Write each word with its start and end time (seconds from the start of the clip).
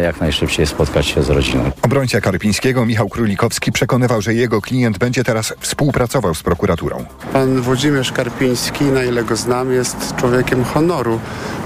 jak 0.00 0.20
najszybciej 0.20 0.66
spotkać 0.66 1.06
się 1.06 1.22
z 1.22 1.30
rodziną. 1.30 1.70
Obrońca 1.82 2.20
Karpińskiego 2.20 2.86
Michał 2.86 3.08
Królikowski 3.08 3.72
przekonywał, 3.72 4.22
że 4.22 4.34
jego 4.34 4.60
klient 4.60 4.98
będzie 4.98 5.24
teraz 5.24 5.54
współpracował 5.60 6.34
z 6.34 6.42
prokuraturą. 6.42 7.04
Pan 7.32 7.60
Włodzimierz 7.60 8.12
Karpiński, 8.12 8.84
na 8.84 9.04
ile 9.04 9.24
go 9.24 9.36
znam, 9.36 9.72
jest 9.72 10.16
człowiekiem 10.16 10.64
honoru 10.64 11.20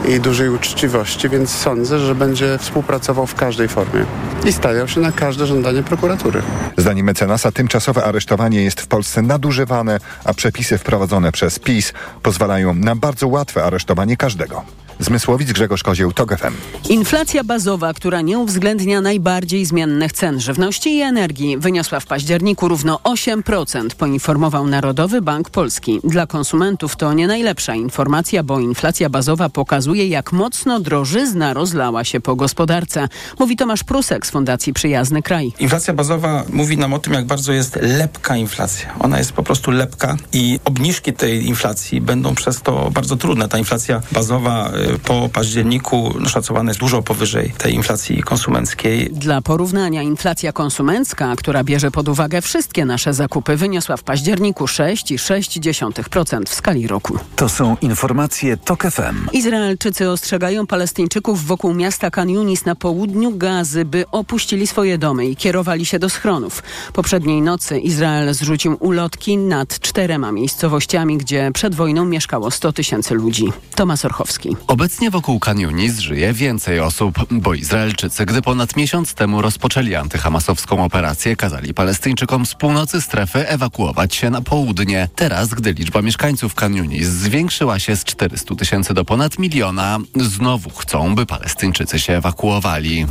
i 0.09 0.21
dużej 0.21 0.49
uczciwości, 0.49 1.29
więc 1.29 1.51
sądzę, 1.51 1.99
że 1.99 2.15
będzie 2.15 2.59
współpracował 2.59 3.27
w 3.27 3.35
każdej 3.35 3.69
formie 3.69 4.05
i 4.47 4.53
stawiał 4.53 4.89
się 4.89 5.01
na 5.01 5.13
każde 5.13 5.47
żądanie 5.47 5.83
prokuratury. 5.83 6.43
Zdaniem 6.77 7.07
mecenasa 7.07 7.53
tymczasowe 7.53 8.05
aresztowanie 8.05 8.65
jest 8.65 8.81
w 8.81 8.87
Polsce 8.87 9.23
nadużywane, 9.23 9.99
a 10.25 10.35
przepisy 10.35 10.79
wprowadzone 10.79 11.33
przez 11.33 11.59
PiS 11.59 11.93
pozwalają 12.23 12.75
na 12.75 12.97
bardzo 12.97 13.29
łatwe 13.29 13.65
aresztowanie 13.65 14.17
każdego. 14.17 14.65
Zmysłowic 15.01 15.53
Grzegorz 15.53 15.83
Kozieł, 15.83 16.13
TOG 16.13 16.37
FM. 16.39 16.53
Inflacja 16.89 17.45
bazowa, 17.45 17.95
która 17.95 18.21
nie 18.21 18.39
uwzględnia 18.39 19.01
najbardziej 19.01 19.67
zmiennych 19.67 20.13
cen 20.13 20.41
żywności 20.41 20.97
i 20.97 21.01
energii, 21.01 21.59
wyniosła 21.59 22.01
w 22.01 22.07
październiku 22.07 22.69
równo 22.69 23.01
8%, 23.05 23.95
poinformował 23.95 24.67
Narodowy 24.67 25.23
Bank 25.23 25.51
Polski. 25.51 26.01
Dla 26.05 26.27
konsumentów 26.27 26.97
to 26.97 27.13
nie 27.13 27.27
najlepsza 27.27 27.75
informacja, 27.75 28.43
bo 28.43 28.61
inflacja 28.61 29.11
bazowa 29.11 29.49
pokazuje, 29.49 30.09
jak 30.09 30.33
mocno 30.33 30.81
drożyzna 30.81 31.55
rozlała 31.55 32.05
się 32.05 32.21
po 32.21 32.37
gospodarce. 32.37 33.09
Mówi 33.39 33.57
Tomasz 33.57 33.85
Prusek 33.85 34.27
z 34.27 34.31
Fundacji 34.31 34.73
Przyjazny 34.73 35.23
Kraj. 35.23 35.53
Inflacja 35.59 35.95
bazowa 35.95 36.45
mówi 36.53 36.79
nam 36.79 36.95
o 36.95 36.99
tym, 36.99 37.13
jak 37.13 37.27
bardzo 37.27 37.53
jest 37.53 37.79
lepka 37.83 38.37
inflacja. 38.37 38.95
Ona 38.99 39.19
jest 39.19 39.33
po 39.33 39.43
prostu 39.43 39.71
lepka 39.71 40.17
i 40.33 40.61
obniżki 40.65 41.13
tej 41.13 41.47
inflacji 41.47 42.01
będą 42.01 42.35
przez 42.35 42.63
to 42.63 42.91
bardzo 42.91 43.17
trudne. 43.17 43.49
Ta 43.49 43.59
inflacja 43.59 44.01
bazowa 44.13 44.71
po 45.05 45.29
październiku 45.29 46.15
no, 46.21 46.29
szacowana 46.29 46.71
jest 46.71 46.81
dużo 46.81 47.03
powyżej 47.03 47.53
tej 47.59 47.75
inflacji 47.75 48.23
konsumenckiej. 48.23 49.11
Dla 49.13 49.43
porównania 49.43 50.03
inflacja 50.03 50.53
konsumencka, 50.53 51.37
która 51.37 51.65
bierze 51.65 51.91
pod 51.91 52.09
uwagę 52.09 52.43
wszystkie 52.43 52.85
nasze 52.85 53.15
zakupy, 53.15 53.57
wyniosła 53.57 53.97
w 53.97 54.03
październiku 54.03 54.65
6,6% 54.65 56.47
w 56.47 56.55
skali 56.55 56.87
roku. 56.87 57.19
To 57.37 57.49
są 57.49 57.77
informacje 57.81 58.57
TOK 58.57 58.83
FM. 58.83 59.29
Izraelczycy 59.33 60.11
ostrzegają 60.11 60.67
Palestyńczyków 60.67 61.45
wokół 61.45 61.75
miasta 61.75 62.11
Kan 62.11 62.31
Yunis 62.31 62.65
na 62.65 62.75
południu 62.75 63.37
Gazy, 63.37 63.85
by 63.85 64.05
opuścili 64.13 64.67
swoje 64.67 64.99
domy 64.99 65.27
i 65.27 65.37
kierowali 65.37 65.87
się 65.87 65.99
do 65.99 66.09
schronów. 66.09 66.63
Poprzedniej 66.93 67.43
nocy 67.43 67.79
Izrael 67.79 68.35
zrzucił 68.35 68.77
ulotki 68.81 69.39
nad 69.39 69.81
czterema 69.81 70.33
miejscowościami, 70.33 71.19
gdzie 71.19 71.51
przed 71.55 71.75
wojną 71.75 72.05
mieszkało 72.05 72.51
100 72.51 72.73
tysięcy 72.73 73.15
ludzi. 73.15 73.53
Tomasz 73.75 74.05
Orchowski. 74.05 74.57
Obecnie 74.77 75.11
wokół 75.11 75.41
Kan 75.41 75.61
Yunis 75.61 75.99
żyje 75.99 76.33
więcej 76.33 76.81
osób, 76.81 77.15
bo 77.31 77.55
Izraelczycy, 77.55 78.27
gdy 78.27 78.43
ponad 78.43 78.77
miesiąc 78.77 79.15
temu 79.15 79.43
rozpoczęli 79.43 79.95
antyhamasowską 79.95 80.85
operację, 80.85 81.37
kazali 81.37 81.75
Palestyńczykom 81.75 82.47
z 82.47 82.55
północy 82.55 83.01
strefy 83.01 83.49
ewakuować 83.49 84.15
się 84.15 84.31
na 84.31 84.41
południe. 84.41 85.09
Teraz, 85.15 85.49
gdy 85.49 85.73
liczba 85.73 86.03
mieszkańców 86.03 86.55
Kan 86.55 86.75
Yunis 86.75 87.07
zwiększyła 87.07 87.79
się 87.79 87.97
z 87.97 88.05
400 88.05 88.55
tysięcy 88.55 88.95
do 88.95 89.05
ponad 89.05 89.39
miliona, 89.39 89.99
znowu 90.17 90.71
chcą, 90.71 91.15
by 91.15 91.27
Palestyńczycy 91.27 91.99
się 91.99 92.13
ewakuowali. 92.13 93.07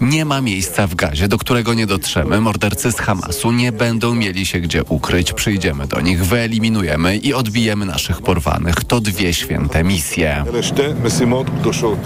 Nie 0.00 0.24
ma 0.24 0.40
miejsca 0.40 0.86
w 0.86 0.94
gazie, 0.94 1.28
do 1.28 1.38
którego 1.38 1.74
nie 1.74 1.86
dotrzemy. 1.86 2.40
Mordercy 2.40 2.92
z 2.92 2.96
Hamasu 2.96 3.52
nie 3.52 3.72
będą 3.72 4.14
mieli 4.14 4.46
się 4.46 4.60
gdzie 4.60 4.84
ukryć. 4.84 5.32
Przyjdziemy 5.32 5.86
do 5.86 6.00
nich, 6.00 6.24
wyeliminujemy 6.24 7.16
i 7.16 7.34
odbijemy 7.34 7.86
naszych 7.86 8.22
porwanych. 8.22 8.74
To 8.84 9.00
dwie 9.00 9.34
święte 9.34 9.91
misje. 9.92 10.44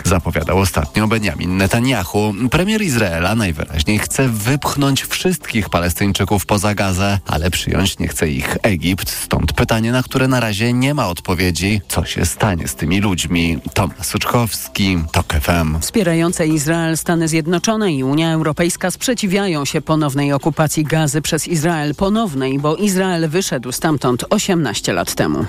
Zapowiadał 0.05 0.59
ostatnio 0.59 1.09
Benjamin 1.09 1.57
Netanyahu. 1.57 2.35
Premier 2.51 2.83
Izraela 2.83 3.35
najwyraźniej 3.35 3.99
chce 3.99 4.29
wypchnąć 4.29 5.03
wszystkich 5.03 5.69
Palestyńczyków 5.69 6.47
poza 6.47 6.75
Gazę, 6.75 7.19
ale 7.27 7.51
przyjąć 7.51 7.99
nie 7.99 8.09
chce 8.09 8.29
ich 8.29 8.57
Egipt. 8.63 9.11
Stąd 9.11 9.53
pytanie, 9.53 9.93
na 9.93 10.03
które 10.03 10.29
na 10.29 10.41
razie 10.41 10.73
nie 10.73 10.95
ma 10.95 11.09
odpowiedzi. 11.09 11.81
Co 11.89 12.05
się 12.05 12.27
stanie 12.27 12.69
z 12.69 12.75
tymi 12.75 13.01
ludźmi? 13.01 13.59
Tomasz 13.75 14.07
Suczkowski, 14.07 14.99
TOK 15.13 15.33
FM. 15.33 15.81
Wspierające 15.81 16.47
Izrael 16.47 16.97
Stany 16.97 17.29
Zjednoczone 17.29 17.93
i 17.93 18.05
Unia 18.05 18.33
Europejska 18.33 18.91
sprzeciwiają 18.91 19.65
się 19.65 19.81
ponownej 19.81 20.33
okupacji 20.33 20.85
Gazy 20.85 21.23
przez 21.23 21.49
Izrael. 21.49 21.95
Ponownej, 21.95 22.59
bo 22.59 22.77
Izrael 22.77 23.29
wyszedł 23.29 23.73
stamtąd 23.73 24.25
18 24.31 24.93
lat 24.93 25.15
temu. 25.15 25.47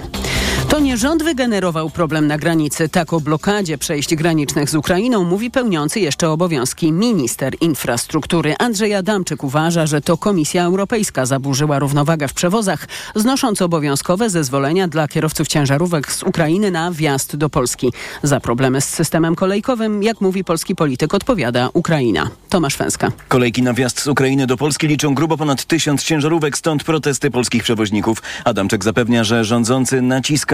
To 0.69 0.79
nie 0.79 0.97
rząd 0.97 1.23
wygenerował 1.23 1.89
problem 1.89 2.28
na 2.28 2.38
granicy. 2.38 2.89
Tak 2.89 3.13
o 3.13 3.19
blokadzie 3.19 3.78
przejść 3.78 4.16
granicznych 4.16 4.69
z 4.69 4.75
Ukrainą 4.75 5.23
mówi 5.23 5.51
pełniący 5.51 6.00
jeszcze 6.00 6.29
obowiązki 6.29 6.91
minister 6.91 7.55
infrastruktury. 7.61 8.55
Andrzej 8.59 8.94
Adamczyk 8.94 9.44
uważa, 9.44 9.85
że 9.85 10.01
to 10.01 10.17
Komisja 10.17 10.63
Europejska 10.63 11.25
zaburzyła 11.25 11.79
równowagę 11.79 12.28
w 12.28 12.33
przewozach, 12.33 12.88
znosząc 13.16 13.61
obowiązkowe 13.61 14.29
zezwolenia 14.29 14.88
dla 14.88 15.07
kierowców 15.07 15.47
ciężarówek 15.47 16.11
z 16.11 16.23
Ukrainy 16.23 16.72
na 16.72 16.91
wjazd 16.91 17.35
do 17.35 17.49
Polski. 17.49 17.94
Za 18.23 18.39
problemy 18.39 18.81
z 18.81 18.89
systemem 18.89 19.35
kolejkowym, 19.35 20.03
jak 20.03 20.22
mówi 20.22 20.44
polski 20.44 20.75
polityk, 20.75 21.13
odpowiada 21.13 21.69
Ukraina. 21.73 22.29
Tomasz 22.49 22.75
Fęska. 22.75 23.11
Kolejki 23.28 23.61
na 23.63 23.73
wjazd 23.73 24.01
z 24.01 24.07
Ukrainy 24.07 24.47
do 24.47 24.57
Polski 24.57 24.88
liczą 24.88 25.16
grubo 25.16 25.38
ponad 25.38 25.66
tysiąc 25.66 26.03
ciężarówek, 26.03 26.57
stąd 26.57 26.84
protesty 26.84 27.31
polskich 27.31 27.63
przewoźników. 27.63 28.22
Adamczyk 28.45 28.84
zapewnia, 28.84 29.23
że 29.23 29.45
rządzący 29.45 30.01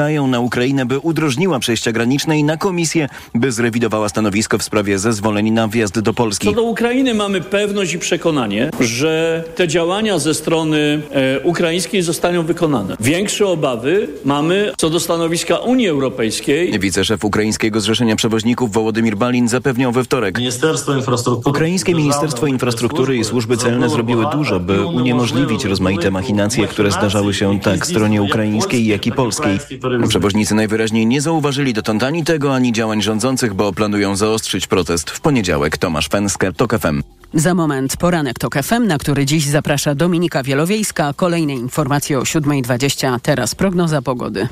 naciskają 0.03 0.28
na 0.28 0.40
Ukrainę, 0.40 0.86
by 0.86 1.00
udrożniła 1.00 1.59
przejścia 1.59 1.91
graniczne 1.91 2.40
i 2.40 2.44
na 2.44 2.58
komisję, 2.58 3.09
by 3.36 3.52
zrewidowała 3.52 4.09
stanowisko 4.09 4.58
w 4.58 4.64
sprawie 4.64 5.00
zezwoleń 5.00 5.52
na 5.52 5.68
wjazd 5.68 6.00
do 6.00 6.14
Polski. 6.14 6.47
Co 6.47 6.53
do 6.53 6.64
Ukrainy 6.64 7.14
mamy 7.14 7.41
pewność 7.41 7.94
i 7.94 8.00
przekonanie, 8.00 8.69
że 8.80 9.44
te 9.56 9.68
działania 9.68 10.19
ze 10.19 10.34
strony 10.34 11.02
e, 11.12 11.40
ukraińskiej 11.40 12.02
zostaną 12.02 12.44
wykonane. 12.44 12.96
Większe 13.00 13.47
obawy 13.47 14.08
mamy 14.25 14.72
co 14.78 14.90
do 14.90 15.00
stanowiska 15.00 15.58
Unii 15.58 15.88
Europejskiej. 15.88 16.80
Wiceszef 16.80 17.25
Ukraińskiego 17.25 17.81
Zrzeszenia 17.81 18.16
Przewoźników 18.16 18.72
Wołodymir 18.72 19.18
Balin 19.18 19.47
zapewniał 19.47 19.92
we 19.92 20.03
wtorek. 20.03 20.38
Ministerstwo 20.38 20.96
Infrastruktury. 20.96 21.52
Ukraińskie 21.52 21.96
Ministerstwo 21.96 22.47
Infrastruktury 22.47 23.18
i 23.18 23.24
służby 23.24 23.58
celne 23.58 23.90
zrobiły 23.90 24.25
dużo, 24.31 24.59
by 24.59 24.86
uniemożliwić 24.86 25.66
rozmaite 25.66 26.12
machinacje, 26.12 26.68
które 26.68 26.92
zdarzały 26.92 27.34
się 27.34 27.59
tak 27.59 27.86
stronie 27.86 28.22
ukraińskiej, 28.22 28.86
jak 28.86 29.08
i 29.08 29.12
polskiej. 29.12 29.59
Przewoźnicy 30.08 30.56
najwyraźniej 30.56 31.08
nie 31.08 31.22
zauważyli 31.22 31.74
dotąd 31.74 32.04
ani 32.04 32.24
tego, 32.24 32.56
ani 32.56 32.74
działań 32.74 33.02
rządzących, 33.02 33.54
bo 33.54 33.74
planują 33.74 34.16
zaostrzyć 34.16 34.68
protest. 34.68 35.09
W 35.09 35.22
poniedziałek 35.22 35.78
Tomasz 35.78 36.08
Fenske, 36.08 36.54
TOK 36.54 36.80
FM. 36.80 37.04
Za 37.34 37.54
moment 37.54 37.98
poranek 37.98 38.40
TOK 38.40 38.56
FM, 38.64 38.88
na 38.88 38.98
który 38.98 39.26
dziś 39.26 39.46
zaprasza 39.46 39.96
Dominika 39.96 40.44
Wielowiejska. 40.44 41.14
Kolejne 41.16 41.54
informacje 41.54 42.20
o 42.20 42.22
7.20. 42.22 43.20
Teraz 43.20 43.56
prognoza 43.56 44.02
pogody. 44.02 44.48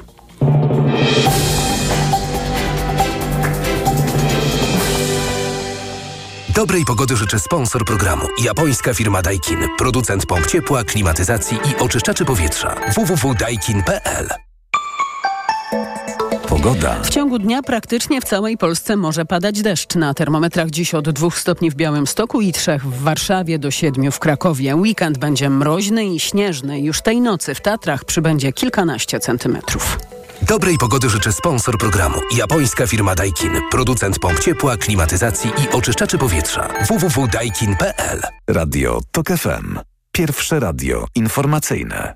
Dobrej 6.55 6.85
pogody 6.85 7.15
życzy 7.15 7.39
sponsor 7.39 7.85
programu. 7.85 8.27
Japońska 8.43 8.93
firma 8.93 9.21
Daikin. 9.21 9.59
Producent 9.77 10.25
pomp 10.25 10.47
ciepła, 10.47 10.83
klimatyzacji 10.83 11.57
i 11.57 11.83
oczyszczaczy 11.83 12.25
powietrza. 12.25 12.75
www.daikin.pl 12.95 14.50
Pogoda. 16.63 16.95
W 17.03 17.09
ciągu 17.09 17.39
dnia 17.39 17.61
praktycznie 17.61 18.21
w 18.21 18.23
całej 18.23 18.57
Polsce 18.57 18.95
może 18.95 19.25
padać 19.25 19.61
deszcz. 19.61 19.95
Na 19.95 20.13
termometrach 20.13 20.69
dziś 20.69 20.93
od 20.93 21.09
2 21.09 21.29
stopni 21.31 21.71
w 21.71 21.75
Białymstoku 21.75 22.41
i 22.41 22.51
3 22.51 22.79
w 22.83 23.01
Warszawie 23.01 23.59
do 23.59 23.71
7 23.71 24.11
w 24.11 24.19
Krakowie. 24.19 24.75
Weekend 24.75 25.17
będzie 25.17 25.49
mroźny 25.49 26.05
i 26.05 26.19
śnieżny. 26.19 26.79
Już 26.79 27.01
tej 27.01 27.21
nocy 27.21 27.55
w 27.55 27.61
Tatrach 27.61 28.05
przybędzie 28.05 28.53
kilkanaście 28.53 29.19
centymetrów. 29.19 29.99
Dobrej 30.41 30.77
pogody 30.77 31.09
życzy 31.09 31.31
sponsor 31.31 31.77
programu. 31.77 32.17
Japońska 32.37 32.87
firma 32.87 33.15
Daikin. 33.15 33.51
Producent 33.71 34.19
pomp 34.19 34.39
ciepła, 34.39 34.77
klimatyzacji 34.77 35.51
i 35.63 35.75
oczyszczaczy 35.75 36.17
powietrza. 36.17 36.67
www.daikin.pl 36.87 38.21
Radio 38.47 38.99
TOK 39.11 39.27
FM. 39.27 39.79
Pierwsze 40.11 40.59
radio 40.59 41.05
informacyjne. 41.15 42.15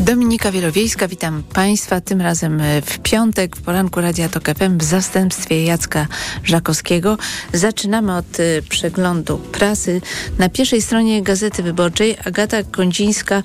Dominika 0.00 0.52
Wielowiejska, 0.52 1.08
witam 1.08 1.42
Państwa. 1.42 2.00
Tym 2.00 2.20
razem 2.20 2.62
w 2.86 2.98
piątek 2.98 3.56
w 3.56 3.62
poranku 3.62 4.00
Radia 4.00 4.28
Tok 4.28 4.44
FM 4.58 4.78
w 4.78 4.82
zastępstwie 4.82 5.64
Jacka 5.64 6.06
Żakowskiego. 6.44 7.18
Zaczynamy 7.52 8.16
od 8.16 8.40
y, 8.40 8.62
przeglądu 8.68 9.38
prasy. 9.38 10.00
Na 10.38 10.48
pierwszej 10.48 10.82
stronie 10.82 11.22
Gazety 11.22 11.62
Wyborczej 11.62 12.16
Agata 12.24 12.62
Kondzińska 12.62 13.42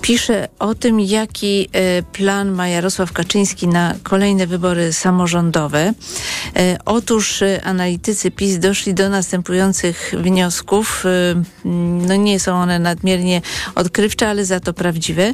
pisze 0.00 0.48
o 0.58 0.74
tym, 0.74 1.00
jaki 1.00 1.68
y, 1.98 2.02
plan 2.12 2.50
ma 2.50 2.68
Jarosław 2.68 3.12
Kaczyński 3.12 3.68
na 3.68 3.94
kolejne 4.02 4.46
wybory 4.46 4.92
samorządowe. 4.92 5.92
Otóż 6.84 7.44
analitycy 7.64 8.30
PiS 8.30 8.58
doszli 8.58 8.94
do 8.94 9.08
następujących 9.08 10.14
wniosków. 10.18 11.04
No 12.08 12.16
nie 12.16 12.40
są 12.40 12.54
one 12.54 12.78
nadmiernie 12.78 13.42
odkrywcze, 13.74 14.28
ale 14.28 14.44
za 14.44 14.60
to 14.60 14.72
prawdziwe. 14.72 15.32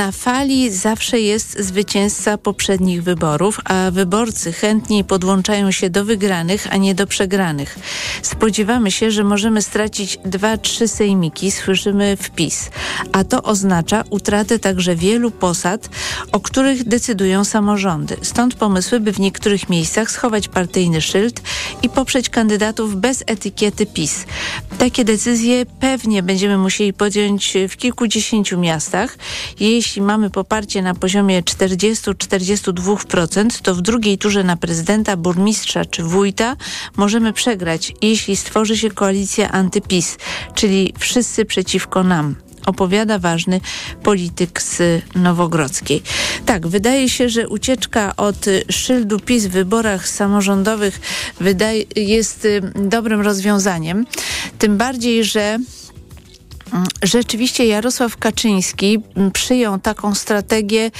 Na 0.00 0.12
fali 0.12 0.70
zawsze 0.70 1.20
jest 1.20 1.60
zwycięzca 1.60 2.38
poprzednich 2.38 3.02
wyborów, 3.02 3.60
a 3.64 3.90
wyborcy 3.90 4.52
chętniej 4.52 5.04
podłączają 5.04 5.70
się 5.70 5.90
do 5.90 6.04
wygranych, 6.04 6.66
a 6.70 6.76
nie 6.76 6.94
do 6.94 7.06
przegranych. 7.06 7.78
Spodziewamy 8.22 8.90
się, 8.90 9.10
że 9.10 9.24
możemy 9.24 9.62
stracić 9.62 10.18
dwa, 10.24 10.58
trzy 10.58 10.88
sejmiki, 10.88 11.50
słyszymy 11.50 12.16
wpis, 12.16 12.70
a 13.12 13.24
to 13.24 13.42
oznacza 13.42 14.04
utratę 14.10 14.58
także 14.58 14.96
wielu 14.96 15.30
posad, 15.30 15.88
o 16.32 16.40
których 16.40 16.84
decydują 16.84 17.44
samorządy. 17.44 18.16
Stąd 18.22 18.54
pomysły, 18.54 19.00
by 19.00 19.12
w 19.12 19.20
niektórych 19.20 19.68
miejscach 19.68 20.10
schować 20.10 20.48
partyjny 20.48 21.00
szyld 21.00 21.42
i 21.82 21.88
poprzeć 21.88 22.28
kandydatów 22.28 22.96
bez 22.96 23.24
etykiety 23.26 23.86
PiS. 23.86 24.24
Takie 24.78 25.04
decyzje 25.04 25.66
pewnie 25.80 26.22
będziemy 26.22 26.58
musieli 26.58 26.92
podjąć 26.92 27.54
w 27.68 27.76
kilkudziesięciu 27.76 28.58
miastach. 28.58 29.18
Jeśli 29.60 29.89
mamy 29.96 30.30
poparcie 30.30 30.82
na 30.82 30.94
poziomie 30.94 31.42
40-42%, 31.42 33.60
to 33.62 33.74
w 33.74 33.80
drugiej 33.80 34.18
turze 34.18 34.44
na 34.44 34.56
prezydenta, 34.56 35.16
burmistrza 35.16 35.84
czy 35.84 36.02
wójta 36.02 36.56
możemy 36.96 37.32
przegrać, 37.32 37.92
jeśli 38.02 38.36
stworzy 38.36 38.76
się 38.76 38.90
koalicja 38.90 39.50
antypis, 39.50 40.18
czyli 40.54 40.94
wszyscy 40.98 41.44
przeciwko 41.44 42.04
nam 42.04 42.34
opowiada 42.66 43.18
ważny 43.18 43.60
polityk 44.02 44.62
z 44.62 45.02
Nowogrodzkiej. 45.14 46.02
Tak, 46.46 46.66
wydaje 46.66 47.08
się, 47.08 47.28
że 47.28 47.48
ucieczka 47.48 48.16
od 48.16 48.46
szyldu 48.70 49.20
PiS 49.20 49.46
w 49.46 49.50
wyborach 49.50 50.08
samorządowych 50.08 51.00
wydaje, 51.40 51.84
jest 51.96 52.44
y, 52.44 52.72
dobrym 52.74 53.20
rozwiązaniem. 53.20 54.06
Tym 54.58 54.76
bardziej, 54.76 55.24
że 55.24 55.58
rzeczywiście 57.02 57.66
Jarosław 57.66 58.16
Kaczyński 58.16 58.98
mm, 59.16 59.30
przyjął 59.30 59.78
taką 59.78 60.14
strategię 60.14 60.90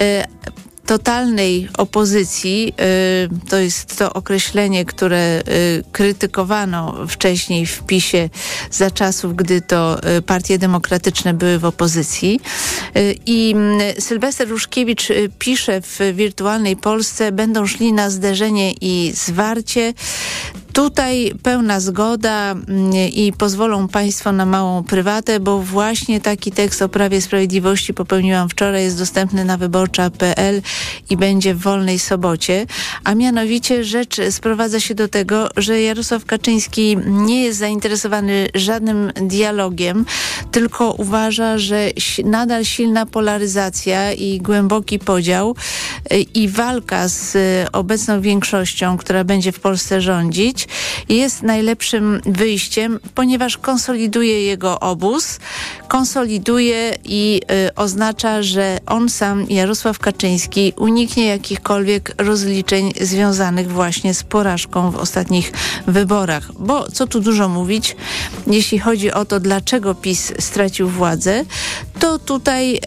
y, 0.00 0.24
totalnej 0.86 1.68
opozycji, 1.78 2.72
y, 2.80 3.48
to 3.48 3.56
jest 3.56 3.98
to 3.98 4.12
określenie, 4.12 4.84
które 4.84 5.40
y, 5.40 5.84
krytykowano 5.92 7.06
wcześniej 7.08 7.66
w 7.66 7.82
PiSie 7.82 8.30
za 8.70 8.90
czasów, 8.90 9.36
gdy 9.36 9.60
to 9.60 10.00
partie 10.26 10.58
demokratyczne 10.58 11.34
były 11.34 11.58
w 11.58 11.64
opozycji. 11.64 12.40
I 13.26 13.52
mm, 13.56 13.80
Sylwester 13.98 14.48
Ruszkiewicz 14.48 15.08
pisze 15.38 15.80
w 15.80 15.98
Wirtualnej 16.14 16.76
Polsce, 16.76 17.32
będą 17.32 17.66
szli 17.66 17.92
na 17.92 18.10
zderzenie 18.10 18.72
i 18.80 19.12
zwarcie. 19.14 19.94
Tutaj 20.76 21.32
pełna 21.42 21.80
zgoda 21.80 22.50
mm, 22.52 22.92
i 22.94 23.32
pozwolą 23.38 23.88
Państwo 23.88 24.32
na 24.32 24.46
małą 24.46 24.84
prywatę, 24.84 25.40
bo 25.40 25.58
właśnie 25.58 26.20
taki 26.20 26.52
tekst 26.52 26.82
o 26.82 26.88
Prawie 26.88 27.20
Sprawiedliwości 27.20 27.94
popełniłam 27.94 28.48
wczoraj, 28.48 28.84
jest 28.84 28.98
dostępny 28.98 29.44
na 29.44 29.56
wyborcza.pl 29.56 30.62
i 31.10 31.16
będzie 31.16 31.54
w 31.54 31.58
wolnej 31.58 31.98
sobocie. 31.98 32.66
A 33.04 33.14
mianowicie 33.14 33.84
rzecz 33.84 34.16
sprowadza 34.30 34.80
się 34.80 34.94
do 34.94 35.08
tego, 35.08 35.48
że 35.56 35.82
Jarosław 35.82 36.24
Kaczyński 36.24 36.96
nie 37.06 37.44
jest 37.44 37.58
zainteresowany 37.58 38.48
żadnym 38.54 39.12
dialogiem, 39.14 40.06
tylko 40.52 40.92
uważa, 40.92 41.58
że 41.58 41.90
nadal 42.24 42.64
silna 42.64 43.06
polaryzacja 43.06 44.12
i 44.12 44.38
głęboki 44.38 44.98
podział 44.98 45.56
y, 46.12 46.16
i 46.16 46.48
walka 46.48 47.08
z 47.08 47.36
obecną 47.72 48.20
większością, 48.20 48.96
która 48.96 49.24
będzie 49.24 49.52
w 49.52 49.60
Polsce 49.60 50.00
rządzić, 50.00 50.65
jest 51.08 51.42
najlepszym 51.42 52.20
wyjściem, 52.26 53.00
ponieważ 53.14 53.58
konsoliduje 53.58 54.42
jego 54.42 54.80
obóz, 54.80 55.38
konsoliduje 55.88 56.94
i 57.04 57.40
y, 57.68 57.74
oznacza, 57.74 58.42
że 58.42 58.78
on 58.86 59.08
sam, 59.08 59.46
Jarosław 59.50 59.98
Kaczyński, 59.98 60.72
uniknie 60.76 61.26
jakichkolwiek 61.26 62.14
rozliczeń 62.18 62.92
związanych 63.00 63.72
właśnie 63.72 64.14
z 64.14 64.22
porażką 64.22 64.90
w 64.90 64.96
ostatnich 64.96 65.52
wyborach. 65.86 66.52
Bo 66.58 66.90
co 66.90 67.06
tu 67.06 67.20
dużo 67.20 67.48
mówić, 67.48 67.96
jeśli 68.46 68.78
chodzi 68.78 69.12
o 69.12 69.24
to, 69.24 69.40
dlaczego 69.40 69.94
PiS 69.94 70.32
stracił 70.38 70.88
władzę, 70.88 71.44
to 72.00 72.18
tutaj 72.18 72.74
y, 72.74 72.78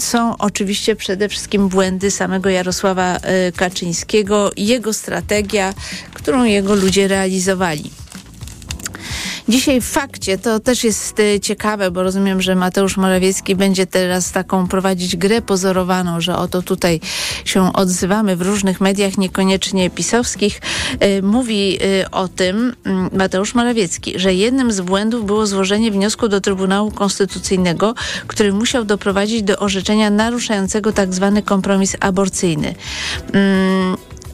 są 0.00 0.38
oczywiście 0.38 0.96
przede 0.96 1.28
wszystkim 1.28 1.68
błędy 1.68 2.10
samego 2.10 2.50
Jarosława 2.50 3.16
y, 3.16 3.52
Kaczyńskiego, 3.52 4.50
jego 4.56 4.92
strategia, 4.92 5.74
którą 6.14 6.44
jego 6.44 6.74
ludzie 6.74 7.08
realizowali. 7.08 8.01
Dzisiaj 9.48 9.80
w 9.80 9.84
fakcie 9.84 10.38
to 10.38 10.60
też 10.60 10.84
jest 10.84 11.20
y, 11.20 11.40
ciekawe, 11.40 11.90
bo 11.90 12.02
rozumiem, 12.02 12.42
że 12.42 12.54
Mateusz 12.54 12.96
Morawiecki 12.96 13.56
będzie 13.56 13.86
teraz 13.86 14.32
taką 14.32 14.68
prowadzić 14.68 15.16
grę 15.16 15.42
pozorowaną, 15.42 16.20
że 16.20 16.36
oto 16.36 16.62
tutaj 16.62 17.00
się 17.44 17.72
odzywamy 17.72 18.36
w 18.36 18.42
różnych 18.42 18.80
mediach, 18.80 19.18
niekoniecznie 19.18 19.90
pisowskich. 19.90 20.60
Y, 21.18 21.22
mówi 21.22 21.78
y, 21.84 22.10
o 22.10 22.28
tym 22.28 22.74
mm, 22.84 23.10
Mateusz 23.12 23.54
Morawiecki, 23.54 24.18
że 24.18 24.34
jednym 24.34 24.72
z 24.72 24.80
błędów 24.80 25.26
było 25.26 25.46
złożenie 25.46 25.90
wniosku 25.90 26.28
do 26.28 26.40
Trybunału 26.40 26.90
Konstytucyjnego, 26.90 27.94
który 28.26 28.52
musiał 28.52 28.84
doprowadzić 28.84 29.42
do 29.42 29.58
orzeczenia 29.58 30.10
naruszającego 30.10 30.92
tak 30.92 31.14
zwany 31.14 31.42
kompromis 31.42 31.96
aborcyjny. 32.00 32.74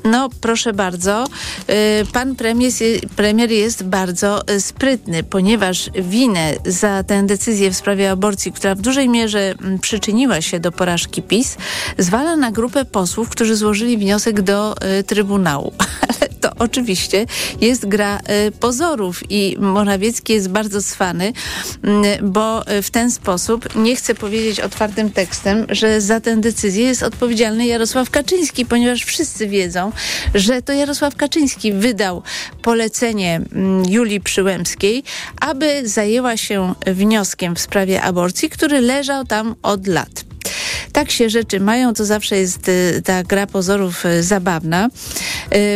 No, 0.04 0.28
proszę 0.40 0.72
bardzo. 0.72 1.24
Y, 1.70 2.06
pan 2.12 2.36
premier, 2.36 2.72
premier 3.16 3.50
jest 3.50 3.84
bardzo 3.84 4.48
y, 4.50 4.60
sprytny, 4.60 5.22
ponieważ 5.22 5.90
winę 5.94 6.54
za 6.66 7.02
tę 7.02 7.22
decyzję 7.22 7.70
w 7.70 7.76
sprawie 7.76 8.10
aborcji, 8.10 8.52
która 8.52 8.74
w 8.74 8.80
dużej 8.80 9.08
mierze 9.08 9.54
mm, 9.60 9.78
przyczyniła 9.78 10.40
się 10.40 10.60
do 10.60 10.72
porażki 10.72 11.22
PiS, 11.22 11.56
zwala 11.98 12.36
na 12.36 12.50
grupę 12.50 12.84
posłów, 12.84 13.28
którzy 13.28 13.56
złożyli 13.56 13.98
wniosek 13.98 14.42
do 14.42 14.74
y, 15.00 15.04
Trybunału. 15.04 15.72
Ale 16.08 16.28
to 16.40 16.50
oczywiście 16.58 17.26
jest 17.60 17.86
gra 17.86 18.20
pozorów 18.60 19.30
i 19.30 19.56
Morawiecki 19.58 20.32
jest 20.32 20.48
bardzo 20.48 20.82
cwany, 20.82 21.32
mm, 21.82 22.32
bo 22.32 22.62
w 22.82 22.90
ten 22.90 23.10
sposób 23.10 23.76
nie 23.76 23.96
chce 23.96 24.14
powiedzieć 24.14 24.60
otwartym 24.60 25.10
tekstem, 25.10 25.66
że 25.68 26.00
za 26.00 26.20
tę 26.20 26.36
decyzję 26.36 26.84
jest 26.84 27.02
odpowiedzialny 27.02 27.66
Jarosław 27.66 28.10
Kaczyński, 28.10 28.66
ponieważ 28.66 29.04
wszyscy 29.04 29.48
wiedzą, 29.48 29.87
że 30.34 30.62
to 30.62 30.72
Jarosław 30.72 31.16
Kaczyński 31.16 31.72
wydał 31.72 32.22
polecenie 32.62 33.40
mm, 33.52 33.84
Julii 33.88 34.20
Przyłębskiej, 34.20 35.04
aby 35.40 35.88
zajęła 35.88 36.36
się 36.36 36.74
wnioskiem 36.86 37.56
w 37.56 37.60
sprawie 37.60 38.02
aborcji, 38.02 38.50
który 38.50 38.80
leżał 38.80 39.24
tam 39.24 39.54
od 39.62 39.86
lat 39.86 40.27
tak 40.92 41.10
się 41.10 41.30
rzeczy 41.30 41.60
mają, 41.60 41.94
to 41.94 42.04
zawsze 42.04 42.36
jest 42.36 42.68
y, 42.68 43.02
ta 43.04 43.22
gra 43.22 43.46
pozorów 43.46 44.06
y, 44.06 44.22
zabawna. 44.22 44.86
Y, 44.86 44.90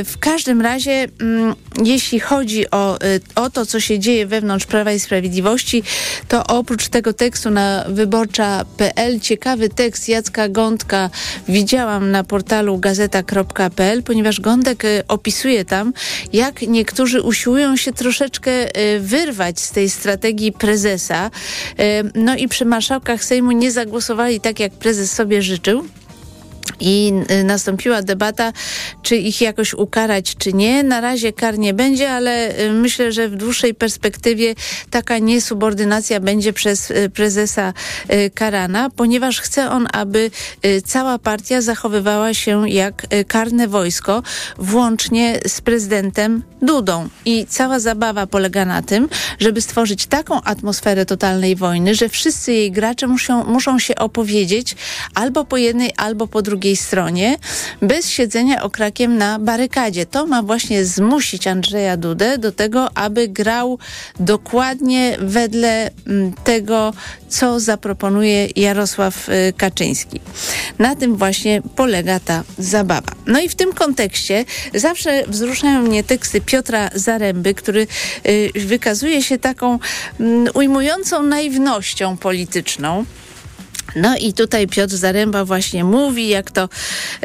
w 0.05 0.19
każdym 0.21 0.61
razie, 0.61 1.09
mm, 1.21 1.55
jeśli 1.85 2.21
chodzi 2.21 2.71
o, 2.71 2.99
o 3.35 3.51
to, 3.51 3.67
co 3.67 3.81
się 3.81 3.99
dzieje 3.99 4.27
wewnątrz 4.27 4.67
Prawa 4.67 4.93
i 4.93 5.01
Sprawiedliwości, 5.01 5.83
to 6.29 6.47
oprócz 6.47 6.89
tego 6.89 7.13
tekstu 7.13 7.51
na 7.51 7.85
wyborcza.pl, 7.89 9.21
ciekawy 9.21 9.69
tekst 9.69 10.09
Jacka 10.09 10.49
Gądka 10.49 11.11
widziałam 11.49 12.11
na 12.11 12.25
portalu 12.25 12.79
gazeta.pl, 12.79 14.03
ponieważ 14.03 14.41
Gądek 14.41 14.83
opisuje 15.09 15.65
tam, 15.65 15.93
jak 16.33 16.63
niektórzy 16.63 17.23
usiłują 17.23 17.77
się 17.77 17.93
troszeczkę 17.93 18.51
wyrwać 19.01 19.61
z 19.61 19.71
tej 19.71 19.91
strategii 19.91 20.53
prezesa. 20.53 21.31
No 22.15 22.37
i 22.37 22.49
przy 22.49 22.65
marszałkach 22.65 23.25
Sejmu 23.25 23.53
nie 23.53 23.71
zagłosowali 23.71 24.41
tak, 24.41 24.61
jak 24.63 24.73
prezes 24.73 25.13
sobie 25.13 25.43
życzył. 25.43 25.85
I 26.81 27.13
y, 27.31 27.45
nastąpiła 27.45 28.03
debata, 28.03 28.53
czy 29.03 29.17
ich 29.17 29.41
jakoś 29.41 29.75
ukarać, 29.75 30.37
czy 30.37 30.53
nie. 30.53 30.83
Na 30.83 31.01
razie 31.01 31.33
kar 31.33 31.59
nie 31.59 31.75
będzie, 31.75 32.11
ale 32.11 32.61
y, 32.61 32.73
myślę, 32.73 33.13
że 33.13 33.29
w 33.29 33.37
dłuższej 33.37 33.75
perspektywie 33.75 34.55
taka 34.91 35.19
niesubordynacja 35.19 36.21
będzie 36.21 36.53
przez 36.53 36.91
y, 36.91 37.11
prezesa 37.15 37.73
karana, 38.35 38.91
ponieważ 38.91 39.41
chce 39.41 39.71
on, 39.71 39.89
aby 39.93 40.31
cała 40.85 41.19
partia 41.19 41.61
zachowywała 41.61 42.35
się 42.35 42.71
jak 42.71 43.07
karne 43.29 43.69
wojsko, 43.69 44.23
włącznie 44.59 45.41
z 45.47 45.61
prezydentem 45.61 46.43
Dudą. 46.63 47.09
I 47.25 47.47
cała 47.49 47.79
zabawa 47.79 48.27
polega 48.27 48.65
na 48.65 48.83
tym, 48.83 49.09
żeby 49.39 49.61
stworzyć 49.61 50.07
taką 50.07 50.43
atmosferę 50.43 51.07
totalnej 51.07 51.57
wojny, 51.57 51.95
że 51.95 52.09
wszyscy 52.09 52.53
jej 52.53 52.73
gracze 52.73 53.07
muszą, 53.07 53.45
muszą 53.45 53.79
się 53.79 53.95
opowiedzieć 53.95 54.77
albo 55.15 55.45
po 55.45 55.57
jednej, 55.57 55.93
albo 55.97 56.27
po 56.27 56.43
drugiej 56.43 56.62
drugiej 56.63 56.77
stronie, 56.77 57.37
bez 57.83 58.09
siedzenia 58.09 58.63
okrakiem 58.63 59.19
na 59.19 59.39
barykadzie. 59.39 60.07
To 60.07 60.27
ma 60.27 60.43
właśnie 60.43 60.85
zmusić 60.85 61.47
Andrzeja 61.47 61.97
Dudę 61.97 62.39
do 62.39 62.53
tego, 62.53 62.89
aby 62.95 63.29
grał 63.29 63.79
dokładnie 64.21 65.17
wedle 65.21 65.91
mm, 66.07 66.33
tego, 66.45 66.93
co 67.29 67.61
zaproponuje 67.61 68.49
Jarosław 68.57 69.29
y, 69.29 69.53
Kaczyński. 69.57 70.21
Na 70.79 70.97
tym 70.97 71.17
właśnie 71.17 71.63
polega 71.77 72.21
ta 72.21 72.45
zabawa. 72.59 73.13
No 73.27 73.41
i 73.41 73.49
w 73.49 73.55
tym 73.55 73.73
kontekście 73.73 74.45
zawsze 74.75 75.25
wzruszają 75.27 75.83
mnie 75.83 76.05
teksty 76.05 76.41
Piotra 76.41 76.91
Zaręby, 76.95 77.55
który 77.55 77.87
y, 78.27 78.51
wykazuje 78.55 79.23
się 79.23 79.39
taką 79.39 79.79
mm, 80.21 80.49
ujmującą 80.55 81.23
naiwnością 81.23 82.17
polityczną. 82.17 83.05
No 83.97 84.17
i 84.17 84.33
tutaj 84.33 84.67
Piotr 84.67 84.97
Zaręba 84.97 85.45
właśnie 85.45 85.85
mówi, 85.85 86.29
jak 86.29 86.51
to 86.51 86.69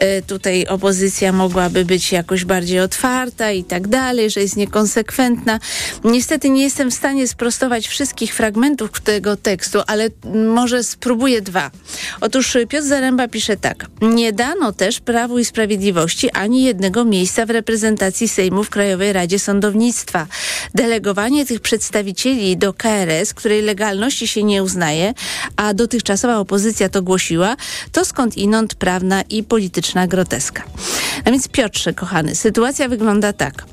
y, 0.04 0.22
tutaj 0.28 0.66
opozycja 0.66 1.32
mogłaby 1.32 1.86
być 1.86 2.12
jakoś 2.12 2.46
bardziej 2.46 2.80
otwarta 2.80 3.52
i 3.52 3.64
tak 3.64 3.88
dalej, 3.88 4.30
że 4.30 4.42
jest 4.42 4.58
niekonsekwentna. 4.58 5.60
Niestety 6.04 6.50
nie 6.50 6.64
jestem 6.64 6.92
w 6.92 6.94
stanie 6.94 7.28
sprostować 7.28 7.88
wszystkich 7.88 8.34
fragmentów 8.34 9.02
tego 9.02 9.36
tekstu, 9.36 9.80
ale 9.88 10.10
może 10.54 10.84
spróbuję 10.84 11.42
dwa. 11.42 11.72
Otóż 12.22 12.58
Piotr 12.70 12.88
Zaręba 12.88 13.28
pisze 13.28 13.58
tak. 13.58 13.86
Nie 14.02 14.34
dano 14.34 14.74
też 14.74 15.00
Prawu 15.00 15.40
i 15.40 15.46
Sprawiedliwości 15.46 16.32
ani 16.32 16.64
jednego 16.64 17.06
miejsca 17.06 17.46
w 17.46 17.50
reprezentacji 17.50 18.28
Sejmu 18.28 18.64
w 18.64 18.70
Krajowej 18.70 19.14
Radzie 19.14 19.40
Sądownictwa. 19.40 20.28
Delegowanie 20.76 21.46
tych 21.46 21.60
przedstawicieli 21.60 22.58
do 22.58 22.74
KRS, 22.74 23.34
której 23.34 23.62
legalności 23.62 24.28
się 24.28 24.44
nie 24.44 24.64
uznaje, 24.64 25.14
a 25.56 25.74
dotychczasowa 25.74 26.38
opozycja 26.38 26.57
opozycja 26.58 26.90
to 26.90 27.02
głosiła, 27.02 27.56
to 27.92 28.06
skąd 28.06 28.38
inąd 28.38 28.76
prawna 28.76 29.22
i 29.22 29.44
polityczna 29.44 30.08
groteska. 30.08 30.64
A 31.26 31.32
więc 31.32 31.48
Piotrze, 31.48 31.94
kochany, 31.94 32.36
sytuacja 32.36 32.90
wygląda 32.90 33.34
tak. 33.34 33.66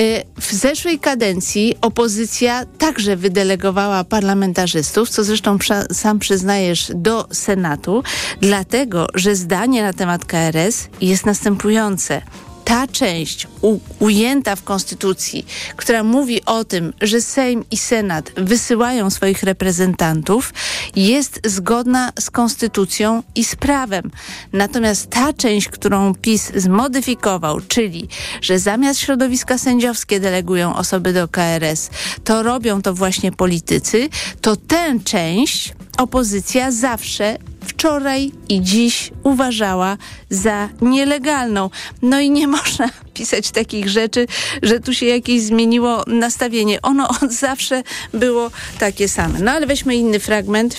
Y, 0.00 0.22
w 0.40 0.52
zeszłej 0.52 0.98
kadencji 0.98 1.76
opozycja 1.80 2.64
także 2.78 3.16
wydelegowała 3.16 4.04
parlamentarzystów, 4.04 5.10
co 5.10 5.24
zresztą 5.24 5.58
sam 5.92 6.18
przyznajesz 6.18 6.92
do 6.94 7.28
Senatu, 7.32 8.02
dlatego 8.40 9.06
że 9.14 9.36
zdanie 9.36 9.82
na 9.82 9.92
temat 9.92 10.24
KRS 10.24 10.88
jest 11.00 11.26
następujące 11.26 12.22
ta 12.68 12.86
część 12.86 13.46
u, 13.60 13.78
ujęta 13.98 14.56
w 14.56 14.62
Konstytucji, 14.62 15.46
która 15.76 16.02
mówi 16.02 16.44
o 16.44 16.64
tym, 16.64 16.92
że 17.00 17.20
Sejm 17.20 17.64
i 17.70 17.76
Senat 17.76 18.32
wysyłają 18.36 19.10
swoich 19.10 19.42
reprezentantów, 19.42 20.52
jest 20.96 21.40
zgodna 21.44 22.12
z 22.20 22.30
Konstytucją 22.30 23.22
i 23.34 23.44
z 23.44 23.56
prawem. 23.56 24.10
Natomiast 24.52 25.10
ta 25.10 25.32
część, 25.32 25.68
którą 25.68 26.14
PiS 26.14 26.52
zmodyfikował, 26.54 27.60
czyli, 27.60 28.08
że 28.42 28.58
zamiast 28.58 29.00
środowiska 29.00 29.58
sędziowskie 29.58 30.20
delegują 30.20 30.76
osoby 30.76 31.12
do 31.12 31.28
KRS, 31.28 31.90
to 32.24 32.42
robią 32.42 32.82
to 32.82 32.94
właśnie 32.94 33.32
politycy, 33.32 34.08
to 34.40 34.56
tę 34.56 34.98
część 35.04 35.74
opozycja 35.98 36.70
zawsze 36.70 37.36
wczoraj 37.66 38.32
i 38.48 38.62
dziś 38.62 39.10
uważała 39.22 39.96
za 40.30 40.68
nielegalną. 40.80 41.70
No 42.02 42.20
i 42.20 42.30
nie 42.30 42.46
można 42.58 42.88
pisać 43.14 43.50
takich 43.50 43.88
rzeczy, 43.88 44.26
że 44.62 44.80
tu 44.80 44.94
się 44.94 45.06
jakieś 45.06 45.42
zmieniło 45.42 46.04
nastawienie. 46.06 46.82
Ono 46.82 47.08
od 47.08 47.32
zawsze 47.48 47.82
było 48.14 48.50
takie 48.78 49.08
same. 49.08 49.38
No 49.40 49.50
ale 49.50 49.66
weźmy 49.66 49.96
inny 49.96 50.20
fragment 50.20 50.76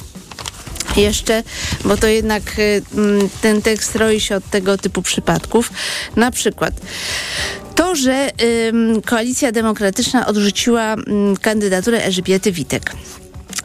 jeszcze, 0.97 1.43
bo 1.85 1.97
to 1.97 2.07
jednak 2.07 2.59
y, 2.59 2.81
mm, 2.93 3.29
ten 3.41 3.61
tekst 3.61 3.95
roi 3.95 4.19
się 4.19 4.35
od 4.35 4.49
tego 4.49 4.77
typu 4.77 5.01
przypadków. 5.01 5.71
Na 6.15 6.31
przykład 6.31 6.73
to, 7.75 7.95
że 7.95 8.29
Koalicja 9.05 9.51
Demokratyczna 9.51 10.27
odrzuciła 10.27 10.95
y, 10.95 10.97
kandydaturę 11.41 12.03
Elżbiety 12.03 12.51
Witek. 12.51 12.91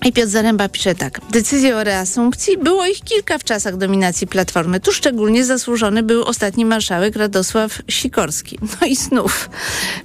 I 0.05 0.13
Piotr 0.13 0.29
Zaręba 0.29 0.69
pisze 0.69 0.95
tak. 0.95 1.21
Decyzje 1.31 1.77
o 1.77 1.85
reasumpcji 1.85 2.59
było 2.59 2.87
ich 2.87 3.01
kilka 3.01 3.39
w 3.39 3.45
czasach 3.45 3.77
dominacji 3.77 4.27
Platformy. 4.27 4.81
Tu 4.81 4.93
szczególnie 4.93 5.45
zasłużony 5.45 6.03
był 6.03 6.25
ostatni 6.25 6.65
marszałek 6.65 7.17
Radosław 7.17 7.83
Sikorski. 7.89 8.59
No 8.81 8.87
i 8.87 8.97
znów, 8.97 9.51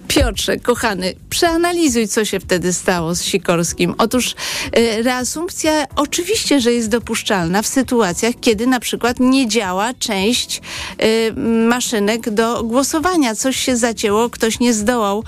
Piotrze, 0.07 0.57
kochany, 0.57 1.13
przeanalizuj, 1.29 2.07
co 2.07 2.25
się 2.25 2.39
wtedy 2.39 2.73
stało 2.73 3.15
z 3.15 3.23
Sikorskim. 3.23 3.95
Otóż 3.97 4.35
y, 4.77 5.03
reasumpcja 5.03 5.85
oczywiście, 5.95 6.61
że 6.61 6.73
jest 6.73 6.89
dopuszczalna 6.89 7.61
w 7.61 7.67
sytuacjach, 7.67 8.33
kiedy 8.41 8.67
na 8.67 8.79
przykład 8.79 9.19
nie 9.19 9.47
działa 9.47 9.93
część 9.93 10.61
y, 11.03 11.33
maszynek 11.67 12.29
do 12.29 12.63
głosowania. 12.63 13.35
Coś 13.35 13.55
się 13.55 13.77
zacięło, 13.77 14.29
ktoś 14.29 14.59
nie 14.59 14.73
zdołał 14.73 15.23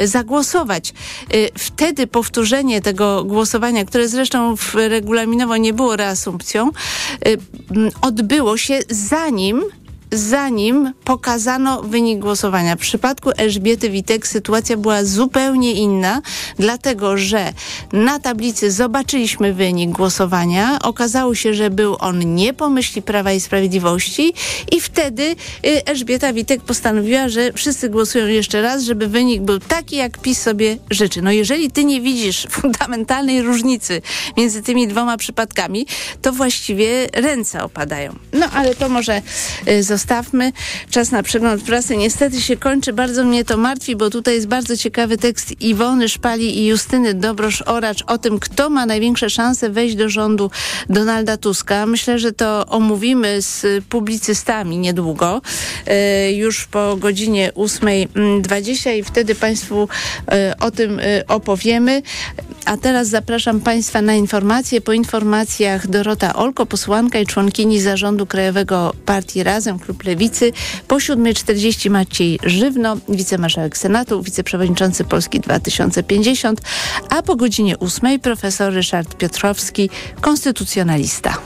y, 0.00 0.08
zagłosować. 0.08 0.92
Y, 1.34 1.50
wtedy 1.58 2.06
powtórzenie 2.06 2.80
tego 2.80 3.24
głosowania, 3.24 3.84
które 3.84 4.08
zresztą 4.16 4.56
w 4.56 4.74
regulaminowo 4.74 5.56
nie 5.56 5.72
było 5.72 5.96
reasumpcją, 5.96 6.70
y, 7.28 7.38
odbyło 8.02 8.56
się 8.56 8.78
zanim 8.90 9.62
zanim 10.12 10.92
pokazano 11.04 11.82
wynik 11.82 12.18
głosowania. 12.18 12.76
W 12.76 12.78
przypadku 12.78 13.30
Elżbiety 13.36 13.90
Witek 13.90 14.26
sytuacja 14.26 14.76
była 14.76 15.04
zupełnie 15.04 15.72
inna, 15.72 16.22
dlatego 16.58 17.16
że 17.16 17.52
na 17.92 18.18
tablicy 18.18 18.70
zobaczyliśmy 18.70 19.52
wynik 19.52 19.90
głosowania. 19.90 20.78
Okazało 20.82 21.34
się, 21.34 21.54
że 21.54 21.70
był 21.70 21.96
on 22.00 22.34
nie 22.34 22.54
po 22.54 22.70
myśli 22.70 23.02
Prawa 23.02 23.32
i 23.32 23.40
Sprawiedliwości 23.40 24.32
i 24.72 24.80
wtedy 24.80 25.22
y, 25.66 25.84
Elżbieta 25.84 26.32
Witek 26.32 26.60
postanowiła, 26.62 27.28
że 27.28 27.52
wszyscy 27.52 27.88
głosują 27.88 28.26
jeszcze 28.26 28.62
raz, 28.62 28.82
żeby 28.82 29.08
wynik 29.08 29.42
był 29.42 29.58
taki, 29.58 29.96
jak 29.96 30.18
PiS 30.18 30.42
sobie 30.42 30.78
życzy. 30.90 31.22
No 31.22 31.32
jeżeli 31.32 31.70
ty 31.70 31.84
nie 31.84 32.00
widzisz 32.00 32.46
fundamentalnej 32.60 33.42
różnicy 33.42 34.02
między 34.36 34.62
tymi 34.62 34.88
dwoma 34.88 35.16
przypadkami, 35.16 35.86
to 36.22 36.32
właściwie 36.32 37.06
ręce 37.12 37.64
opadają. 37.64 38.14
No 38.32 38.46
ale 38.50 38.74
to 38.74 38.88
może 38.88 39.22
zostać 39.80 39.95
y, 39.95 39.95
zostawmy. 39.96 40.52
Czas 40.90 41.10
na 41.10 41.22
przegląd 41.22 41.62
prasy 41.62 41.96
niestety 41.96 42.40
się 42.40 42.56
kończy. 42.56 42.92
Bardzo 42.92 43.24
mnie 43.24 43.44
to 43.44 43.56
martwi, 43.56 43.96
bo 43.96 44.10
tutaj 44.10 44.34
jest 44.34 44.46
bardzo 44.46 44.76
ciekawy 44.76 45.18
tekst 45.18 45.60
Iwony 45.60 46.08
Szpali 46.08 46.58
i 46.58 46.66
Justyny 46.66 47.14
Dobrosz-Oracz 47.14 48.02
o 48.06 48.18
tym, 48.18 48.38
kto 48.38 48.70
ma 48.70 48.86
największe 48.86 49.30
szanse 49.30 49.70
wejść 49.70 49.96
do 49.96 50.08
rządu 50.08 50.50
Donalda 50.88 51.36
Tuska. 51.36 51.86
Myślę, 51.86 52.18
że 52.18 52.32
to 52.32 52.66
omówimy 52.66 53.42
z 53.42 53.84
publicystami 53.84 54.78
niedługo, 54.78 55.42
e, 55.86 56.32
już 56.32 56.66
po 56.66 56.96
godzinie 56.96 57.52
8.20 57.54 58.96
i 58.98 59.02
wtedy 59.02 59.34
Państwu 59.34 59.88
e, 60.28 60.54
o 60.60 60.70
tym 60.70 61.00
e, 61.00 61.26
opowiemy. 61.28 62.02
A 62.64 62.76
teraz 62.76 63.08
zapraszam 63.08 63.60
Państwa 63.60 64.02
na 64.02 64.14
informacje. 64.14 64.80
Po 64.80 64.92
informacjach 64.92 65.86
Dorota 65.86 66.34
Olko, 66.34 66.66
posłanka 66.66 67.18
i 67.18 67.26
członkini 67.26 67.80
zarządu 67.80 68.26
Krajowego 68.26 68.92
Partii 69.06 69.42
Razem, 69.42 69.78
klub 69.86 70.04
Lewicy. 70.04 70.52
Po 70.88 70.96
7.40 70.96 71.90
Maciej 71.90 72.38
Żywno, 72.44 72.96
wicemarszałek 73.08 73.76
Senatu, 73.78 74.22
wiceprzewodniczący 74.22 75.04
Polski 75.04 75.40
2050, 75.40 76.60
a 77.10 77.22
po 77.22 77.36
godzinie 77.36 77.78
8 77.78 78.20
profesor 78.20 78.72
Ryszard 78.72 79.16
Piotrowski, 79.16 79.90
konstytucjonalista. 80.20 81.38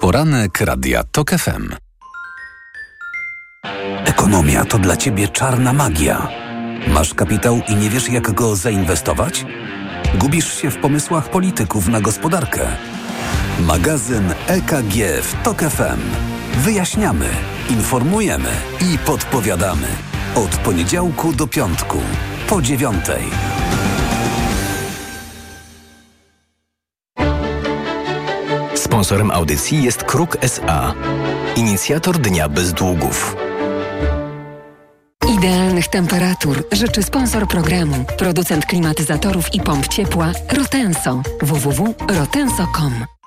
Poranek 0.00 0.60
Radia 0.60 1.04
TOK 1.04 1.30
FM. 1.30 1.74
Ekonomia 4.04 4.64
to 4.64 4.78
dla 4.78 4.96
Ciebie 4.96 5.28
czarna 5.28 5.72
magia. 5.72 6.28
Masz 6.88 7.14
kapitał 7.14 7.60
i 7.68 7.74
nie 7.74 7.90
wiesz 7.90 8.08
jak 8.08 8.32
go 8.32 8.56
zainwestować? 8.56 9.44
Gubisz 10.14 10.62
się 10.62 10.70
w 10.70 10.76
pomysłach 10.76 11.30
polityków 11.30 11.88
na 11.88 12.00
gospodarkę 12.00 12.60
Magazyn 13.60 14.34
EKG 14.46 15.22
w 15.22 15.42
TOK 15.42 15.60
FM. 15.60 16.00
Wyjaśniamy, 16.58 17.28
informujemy 17.70 18.50
i 18.80 18.98
podpowiadamy. 18.98 19.86
Od 20.34 20.56
poniedziałku 20.56 21.32
do 21.32 21.46
piątku, 21.46 21.98
po 22.48 22.62
dziewiątej. 22.62 23.22
Sponsorem 28.74 29.30
audycji 29.30 29.82
jest 29.82 30.04
Kruk 30.04 30.36
SA, 30.40 30.94
inicjator 31.56 32.18
Dnia 32.18 32.48
Bez 32.48 32.72
Długów. 32.72 33.36
Idealnych 35.38 35.88
temperatur 35.88 36.64
życzy 36.72 37.02
sponsor 37.02 37.48
programu, 37.48 38.04
producent 38.18 38.66
klimatyzatorów 38.66 39.54
i 39.54 39.60
pomp 39.60 39.88
ciepła 39.88 40.32
Rotenso 40.52 41.22
www.rotenso.com. 41.42 43.17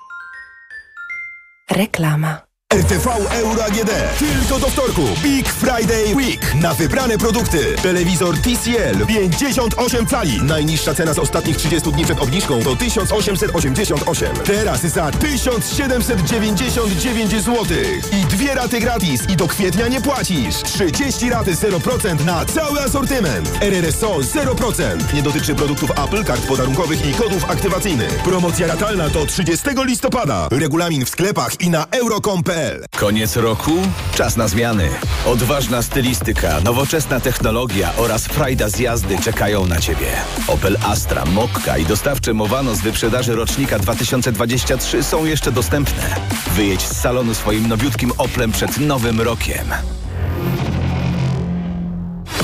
Reklama. 1.72 2.51
RTV 2.72 3.06
Euro 3.30 3.64
AGD. 3.64 3.90
Tylko 4.18 4.58
do 4.58 4.70
wtorku. 4.70 5.02
Big 5.22 5.48
Friday 5.48 6.14
Week. 6.14 6.54
Na 6.54 6.74
wybrane 6.74 7.18
produkty. 7.18 7.58
Telewizor 7.82 8.38
TCL 8.38 9.06
58 9.06 10.06
cali. 10.06 10.42
Najniższa 10.42 10.94
cena 10.94 11.14
z 11.14 11.18
ostatnich 11.18 11.56
30 11.56 11.92
dni 11.92 12.04
przed 12.04 12.20
obniżką 12.20 12.62
to 12.62 12.76
1888. 12.76 14.36
Teraz 14.36 14.80
za 14.80 15.10
1799 15.10 17.30
zł. 17.30 17.66
I 18.12 18.24
dwie 18.24 18.54
raty 18.54 18.80
gratis. 18.80 19.28
I 19.28 19.36
do 19.36 19.48
kwietnia 19.48 19.88
nie 19.88 20.00
płacisz. 20.00 20.62
30 20.62 21.30
raty 21.30 21.54
0% 21.54 22.24
na 22.24 22.44
cały 22.44 22.80
asortyment. 22.80 23.50
RRSO 23.60 24.18
0%. 24.18 25.14
Nie 25.14 25.22
dotyczy 25.22 25.54
produktów 25.54 25.90
Apple, 25.90 26.24
kart 26.24 26.46
podarunkowych 26.46 27.06
i 27.06 27.14
kodów 27.14 27.50
aktywacyjnych. 27.50 28.22
Promocja 28.22 28.66
ratalna 28.66 29.08
do 29.08 29.26
30 29.26 29.66
listopada. 29.84 30.48
Regulamin 30.50 31.04
w 31.04 31.08
sklepach 31.08 31.60
i 31.60 31.70
na 31.70 31.86
euro.com.pl 31.90 32.61
Koniec 32.96 33.36
roku? 33.36 33.72
Czas 34.14 34.36
na 34.36 34.48
zmiany. 34.48 34.88
Odważna 35.26 35.82
stylistyka, 35.82 36.60
nowoczesna 36.60 37.20
technologia 37.20 37.92
oraz 37.96 38.26
frajda 38.26 38.68
z 38.68 38.78
jazdy 38.78 39.18
czekają 39.18 39.66
na 39.66 39.80
Ciebie. 39.80 40.06
Opel 40.48 40.76
Astra, 40.86 41.24
Mokka 41.24 41.78
i 41.78 41.84
dostawcze 41.84 42.34
Mowano 42.34 42.74
z 42.74 42.80
wyprzedaży 42.80 43.34
rocznika 43.34 43.78
2023 43.78 45.02
są 45.02 45.24
jeszcze 45.24 45.52
dostępne. 45.52 46.16
Wyjedź 46.50 46.82
z 46.82 47.00
salonu 47.00 47.34
swoim 47.34 47.68
nowiutkim 47.68 48.12
Oplem 48.18 48.52
przed 48.52 48.78
nowym 48.78 49.20
rokiem. 49.20 49.66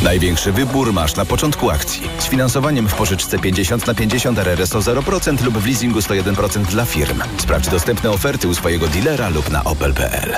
Największy 0.02 0.52
wybór 0.52 0.92
masz 0.92 1.16
na 1.16 1.24
początku 1.24 1.70
akcji. 1.70 2.10
Z 2.18 2.26
finansowaniem 2.26 2.88
w 2.88 2.94
pożyczce 2.94 3.38
50 3.38 3.86
na 3.86 3.94
50 3.94 4.38
RRSO 4.38 4.78
0% 4.78 5.44
lub 5.44 5.58
w 5.58 5.66
leasingu 5.66 5.98
101% 5.98 6.64
dla 6.64 6.84
firm. 6.84 7.22
Sprawdź 7.38 7.68
dostępne 7.68 8.10
oferty 8.10 8.48
u 8.48 8.54
swojego 8.54 8.88
dealera 8.88 9.28
lub 9.28 9.50
na 9.50 9.64
opel.pl. 9.64 10.36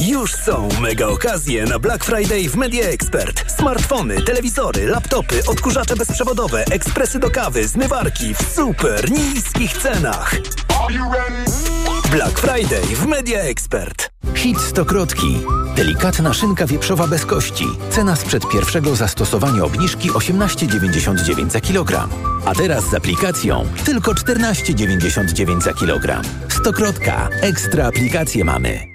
Już 0.00 0.34
są 0.34 0.68
mega 0.80 1.06
okazje 1.06 1.64
na 1.64 1.78
Black 1.78 2.04
Friday 2.04 2.48
w 2.48 2.56
Media 2.56 2.84
Expert. 2.84 3.52
Smartfony, 3.52 4.22
telewizory, 4.22 4.86
laptopy, 4.86 5.42
odkurzacze 5.46 5.96
bezprzewodowe, 5.96 6.64
ekspresy 6.70 7.18
do 7.18 7.30
kawy, 7.30 7.68
zmywarki 7.68 8.34
w 8.34 8.54
super 8.54 9.10
niskich 9.10 9.72
cenach. 9.72 10.36
Black 12.10 12.38
Friday 12.38 12.82
w 12.82 13.06
Media 13.06 13.40
Expert. 13.40 14.10
Hit 14.34 14.60
stokrotki. 14.60 15.40
Delikatna 15.76 16.34
szynka 16.34 16.66
wieprzowa 16.66 17.06
bez 17.06 17.26
kości. 17.26 17.64
Cena 17.90 18.16
sprzed 18.16 18.48
pierwszego 18.48 18.96
zastosowania 18.96 19.64
obniżki 19.64 20.10
18,99 20.10 21.50
za 21.50 21.60
kilogram. 21.60 22.10
A 22.46 22.54
teraz 22.54 22.90
z 22.90 22.94
aplikacją 22.94 23.66
tylko 23.84 24.12
14,99 24.12 25.62
za 25.62 25.72
kilogram. 25.72 26.22
Stokrotka. 26.48 27.28
Ekstra 27.42 27.86
aplikacje 27.86 28.44
mamy. 28.44 28.89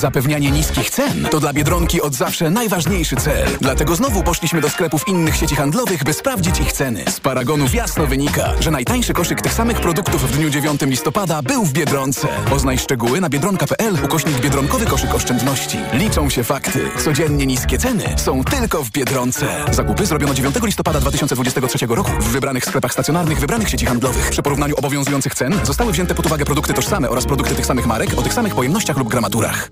Zapewnianie 0.00 0.50
niskich 0.50 0.90
cen 0.90 1.28
to 1.30 1.40
dla 1.40 1.52
Biedronki 1.52 2.02
od 2.02 2.14
zawsze 2.14 2.50
najważniejszy 2.50 3.16
cel. 3.16 3.48
Dlatego 3.60 3.96
znowu 3.96 4.22
poszliśmy 4.22 4.60
do 4.60 4.70
sklepów 4.70 5.08
innych 5.08 5.36
sieci 5.36 5.56
handlowych, 5.56 6.04
by 6.04 6.12
sprawdzić 6.12 6.60
ich 6.60 6.72
ceny. 6.72 7.04
Z 7.08 7.20
paragonów 7.20 7.74
jasno 7.74 8.06
wynika, 8.06 8.52
że 8.60 8.70
najtańszy 8.70 9.12
koszyk 9.12 9.42
tych 9.42 9.54
samych 9.54 9.80
produktów 9.80 10.30
w 10.30 10.36
dniu 10.36 10.50
9 10.50 10.80
listopada 10.80 11.42
był 11.42 11.64
w 11.64 11.72
Biedronce. 11.72 12.28
Poznaj 12.50 12.78
szczegóły 12.78 13.20
na 13.20 13.28
biedronka.pl 13.28 13.98
ukośnik 14.04 14.40
Biedronkowy 14.40 14.86
koszyk 14.86 15.14
oszczędności. 15.14 15.78
Liczą 15.92 16.30
się 16.30 16.44
fakty. 16.44 16.90
Codziennie 17.04 17.46
niskie 17.46 17.78
ceny 17.78 18.04
są 18.16 18.44
tylko 18.44 18.84
w 18.84 18.90
Biedronce. 18.90 19.46
Zakupy 19.70 20.06
zrobiono 20.06 20.34
9 20.34 20.56
listopada 20.62 21.00
2023 21.00 21.86
roku 21.86 22.10
w 22.20 22.28
wybranych 22.28 22.64
sklepach 22.64 22.92
stacjonarnych 22.92 23.40
wybranych 23.40 23.68
sieci 23.68 23.86
handlowych. 23.86 24.30
Przy 24.30 24.42
porównaniu 24.42 24.74
obowiązujących 24.76 25.34
cen 25.34 25.60
zostały 25.64 25.92
wzięte 25.92 26.14
pod 26.14 26.26
uwagę 26.26 26.44
produkty 26.44 26.74
tożsame 26.74 27.10
oraz 27.10 27.26
produkty 27.26 27.54
tych 27.54 27.66
samych 27.66 27.86
marek 27.86 28.18
o 28.18 28.22
tych 28.22 28.34
samych 28.34 28.54
pojemnościach 28.54 28.96
lub 28.96 29.08
gramaturach. 29.08 29.70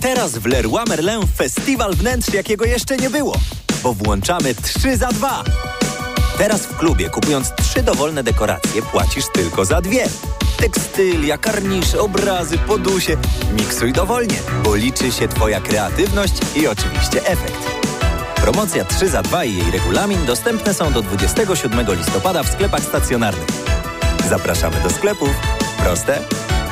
Teraz 0.00 0.38
w 0.38 0.46
Leroy 0.46 0.84
Merlin 0.88 1.26
festiwal 1.36 1.94
wnętrz, 1.94 2.34
jakiego 2.34 2.64
jeszcze 2.64 2.96
nie 2.96 3.10
było, 3.10 3.36
bo 3.82 3.94
włączamy 3.94 4.54
3 4.54 4.96
za 4.96 5.08
2. 5.08 5.44
Teraz 6.38 6.62
w 6.62 6.76
klubie, 6.76 7.10
kupując 7.10 7.52
trzy 7.54 7.82
dowolne 7.82 8.22
dekoracje, 8.22 8.82
płacisz 8.82 9.24
tylko 9.32 9.64
za 9.64 9.80
dwie. 9.80 10.08
Tekstylia, 10.56 11.38
karnisze, 11.38 12.00
obrazy, 12.00 12.58
podusie. 12.58 13.16
Miksuj 13.58 13.92
dowolnie, 13.92 14.36
bo 14.64 14.74
liczy 14.74 15.12
się 15.12 15.28
Twoja 15.28 15.60
kreatywność 15.60 16.34
i 16.56 16.66
oczywiście 16.66 17.26
efekt. 17.26 17.70
Promocja 18.36 18.84
3 18.84 19.08
za 19.08 19.22
2 19.22 19.44
i 19.44 19.56
jej 19.56 19.70
regulamin 19.70 20.26
dostępne 20.26 20.74
są 20.74 20.92
do 20.92 21.02
27 21.02 21.86
listopada 21.98 22.42
w 22.42 22.48
sklepach 22.48 22.82
stacjonarnych. 22.82 23.48
Zapraszamy 24.28 24.76
do 24.82 24.90
sklepów. 24.90 25.30
Proste? 25.78 26.20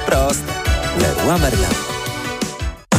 Proste. 0.07 0.53
Leroy 1.01 1.39
Merlin. 1.39 1.94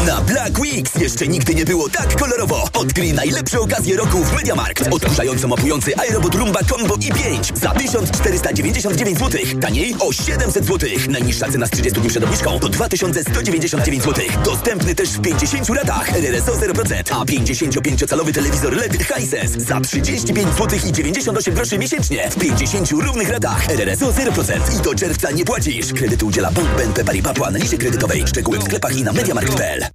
Na 0.07 0.21
Black 0.21 0.59
Weeks 0.59 0.95
jeszcze 0.95 1.27
nigdy 1.27 1.55
nie 1.55 1.65
było 1.65 1.89
tak 1.89 2.19
kolorowo. 2.19 2.67
Odkryj 2.73 3.13
najlepsze 3.13 3.59
okazje 3.59 3.97
roku 3.97 4.23
w 4.23 4.33
MediaMarkt. 4.33 4.87
Odkurzająco 4.91 5.47
mapujący 5.47 5.91
iRobot 6.09 6.35
Rumba 6.35 6.59
Combo 6.63 6.95
i5 6.95 7.57
za 7.57 7.71
1499 7.71 9.19
zł. 9.19 9.41
Taniej 9.61 9.95
o 9.99 10.13
700 10.13 10.65
zł. 10.65 10.89
Najniższa 11.09 11.51
cena 11.51 11.67
z 11.67 11.69
30 11.69 11.99
dni 11.99 12.09
przed 12.09 12.23
obniżką 12.23 12.59
to 12.59 12.69
2199 12.69 14.03
zł. 14.03 14.25
Dostępny 14.45 14.95
też 14.95 15.09
w 15.09 15.21
50 15.21 15.69
ratach. 15.69 16.15
RRSO 16.15 16.51
0%, 16.51 16.93
a 17.11 17.25
55-calowy 17.25 18.33
telewizor 18.33 18.75
LED 18.75 18.97
Hisense 19.03 19.59
za 19.59 19.79
35 19.79 20.47
zł 20.57 20.79
i 20.87 20.91
98 20.91 21.53
groszy 21.55 21.77
miesięcznie. 21.77 22.29
W 22.29 22.35
50 22.35 22.91
równych 22.91 23.29
ratach. 23.29 23.69
RRSO 23.69 24.11
0% 24.11 24.79
i 24.79 24.81
do 24.83 24.95
czerwca 24.95 25.31
nie 25.31 25.45
płacisz. 25.45 25.93
Kredytu 25.93 26.27
udziela 26.27 26.51
Bank 26.51 26.69
BNP 26.77 27.03
Paribas 27.03 27.37
po 27.37 27.47
analizie 27.47 27.77
kredytowej. 27.77 28.27
Szczegóły 28.27 28.59
w 28.59 28.63
sklepach 28.63 28.97
i 28.97 29.03
na 29.03 29.13
MediaMarkt.pl. 29.13 29.94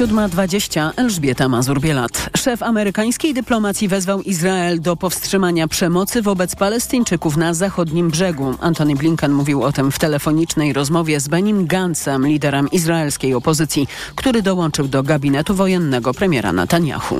7.20 0.00 0.90
Elżbieta 0.96 1.48
Mazur-Bielat. 1.48 2.30
Szef 2.36 2.62
amerykańskiej 2.62 3.34
dyplomacji 3.34 3.88
wezwał 3.88 4.22
Izrael 4.22 4.80
do 4.80 4.96
powstrzymania 4.96 5.68
przemocy 5.68 6.22
wobec 6.22 6.56
Palestyńczyków 6.56 7.36
na 7.36 7.54
zachodnim 7.54 8.10
brzegu. 8.10 8.54
Antony 8.60 8.96
Blinken 8.96 9.32
mówił 9.32 9.62
o 9.62 9.72
tym 9.72 9.92
w 9.92 9.98
telefonicznej 9.98 10.72
rozmowie 10.72 11.20
z 11.20 11.28
Benim 11.28 11.66
Gantzem, 11.66 12.26
liderem 12.26 12.70
izraelskiej 12.70 13.34
opozycji, 13.34 13.88
który 14.14 14.42
dołączył 14.42 14.88
do 14.88 15.02
gabinetu 15.02 15.54
wojennego 15.54 16.14
premiera 16.14 16.52
Netanyahu. 16.52 17.16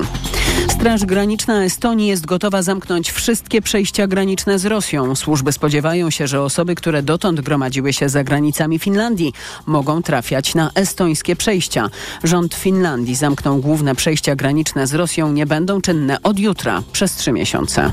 Straż 0.69 1.05
Graniczna 1.05 1.63
Estonii 1.63 2.07
jest 2.07 2.25
gotowa 2.25 2.61
zamknąć 2.61 3.11
wszystkie 3.11 3.61
przejścia 3.61 4.07
graniczne 4.07 4.59
z 4.59 4.65
Rosją. 4.65 5.15
Służby 5.15 5.51
spodziewają 5.51 6.09
się, 6.09 6.27
że 6.27 6.41
osoby, 6.41 6.75
które 6.75 7.03
dotąd 7.03 7.41
gromadziły 7.41 7.93
się 7.93 8.09
za 8.09 8.23
granicami 8.23 8.79
Finlandii, 8.79 9.33
mogą 9.65 10.01
trafiać 10.01 10.55
na 10.55 10.71
estońskie 10.75 11.35
przejścia. 11.35 11.89
Rząd 12.23 12.53
Finlandii 12.53 12.70
zamknął 13.13 13.57
główne 13.57 13.95
przejścia 13.95 14.35
graniczne 14.35 14.87
z 14.87 14.93
Rosją, 14.93 15.31
nie 15.31 15.45
będą 15.45 15.81
czynne 15.81 16.21
od 16.23 16.39
jutra 16.39 16.83
przez 16.91 17.15
trzy 17.15 17.31
miesiące. 17.31 17.91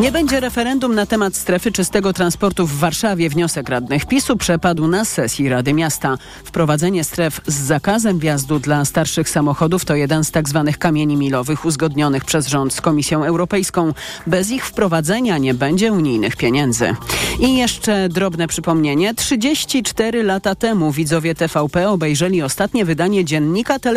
Nie 0.00 0.12
będzie 0.12 0.40
referendum 0.40 0.94
na 0.94 1.06
temat 1.06 1.36
strefy 1.36 1.72
czystego 1.72 2.12
transportu 2.12 2.66
w 2.66 2.78
Warszawie. 2.78 3.28
Wniosek 3.28 3.68
radnych 3.68 4.06
PiSu 4.06 4.36
przepadł 4.36 4.88
na 4.88 5.04
sesji 5.04 5.48
Rady 5.48 5.72
Miasta. 5.72 6.18
Wprowadzenie 6.44 7.04
stref 7.04 7.40
z 7.46 7.54
zakazem 7.54 8.18
wjazdu 8.18 8.58
dla 8.58 8.84
starszych 8.84 9.28
samochodów 9.28 9.84
to 9.84 9.94
jeden 9.94 10.24
z 10.24 10.30
tak 10.30 10.48
zwanych 10.48 10.78
kamieni 10.78 11.16
milowych 11.16 11.64
uzgodnionych 11.64 12.24
przez 12.24 12.46
rząd 12.46 12.74
z 12.74 12.80
Komisją 12.80 13.24
Europejską. 13.24 13.92
Bez 14.26 14.50
ich 14.50 14.66
wprowadzenia 14.66 15.38
nie 15.38 15.54
będzie 15.54 15.92
unijnych 15.92 16.36
pieniędzy. 16.36 16.94
I 17.40 17.56
jeszcze 17.56 18.08
drobne 18.08 18.48
przypomnienie. 18.48 19.14
34 19.14 20.22
lata 20.22 20.54
temu 20.54 20.92
widzowie 20.92 21.34
TVP 21.34 21.88
obejrzeli 21.90 22.42
ostatnie 22.42 22.84
wydanie 22.84 23.24
dziennika 23.24 23.78
telewizyjnego. 23.78 23.93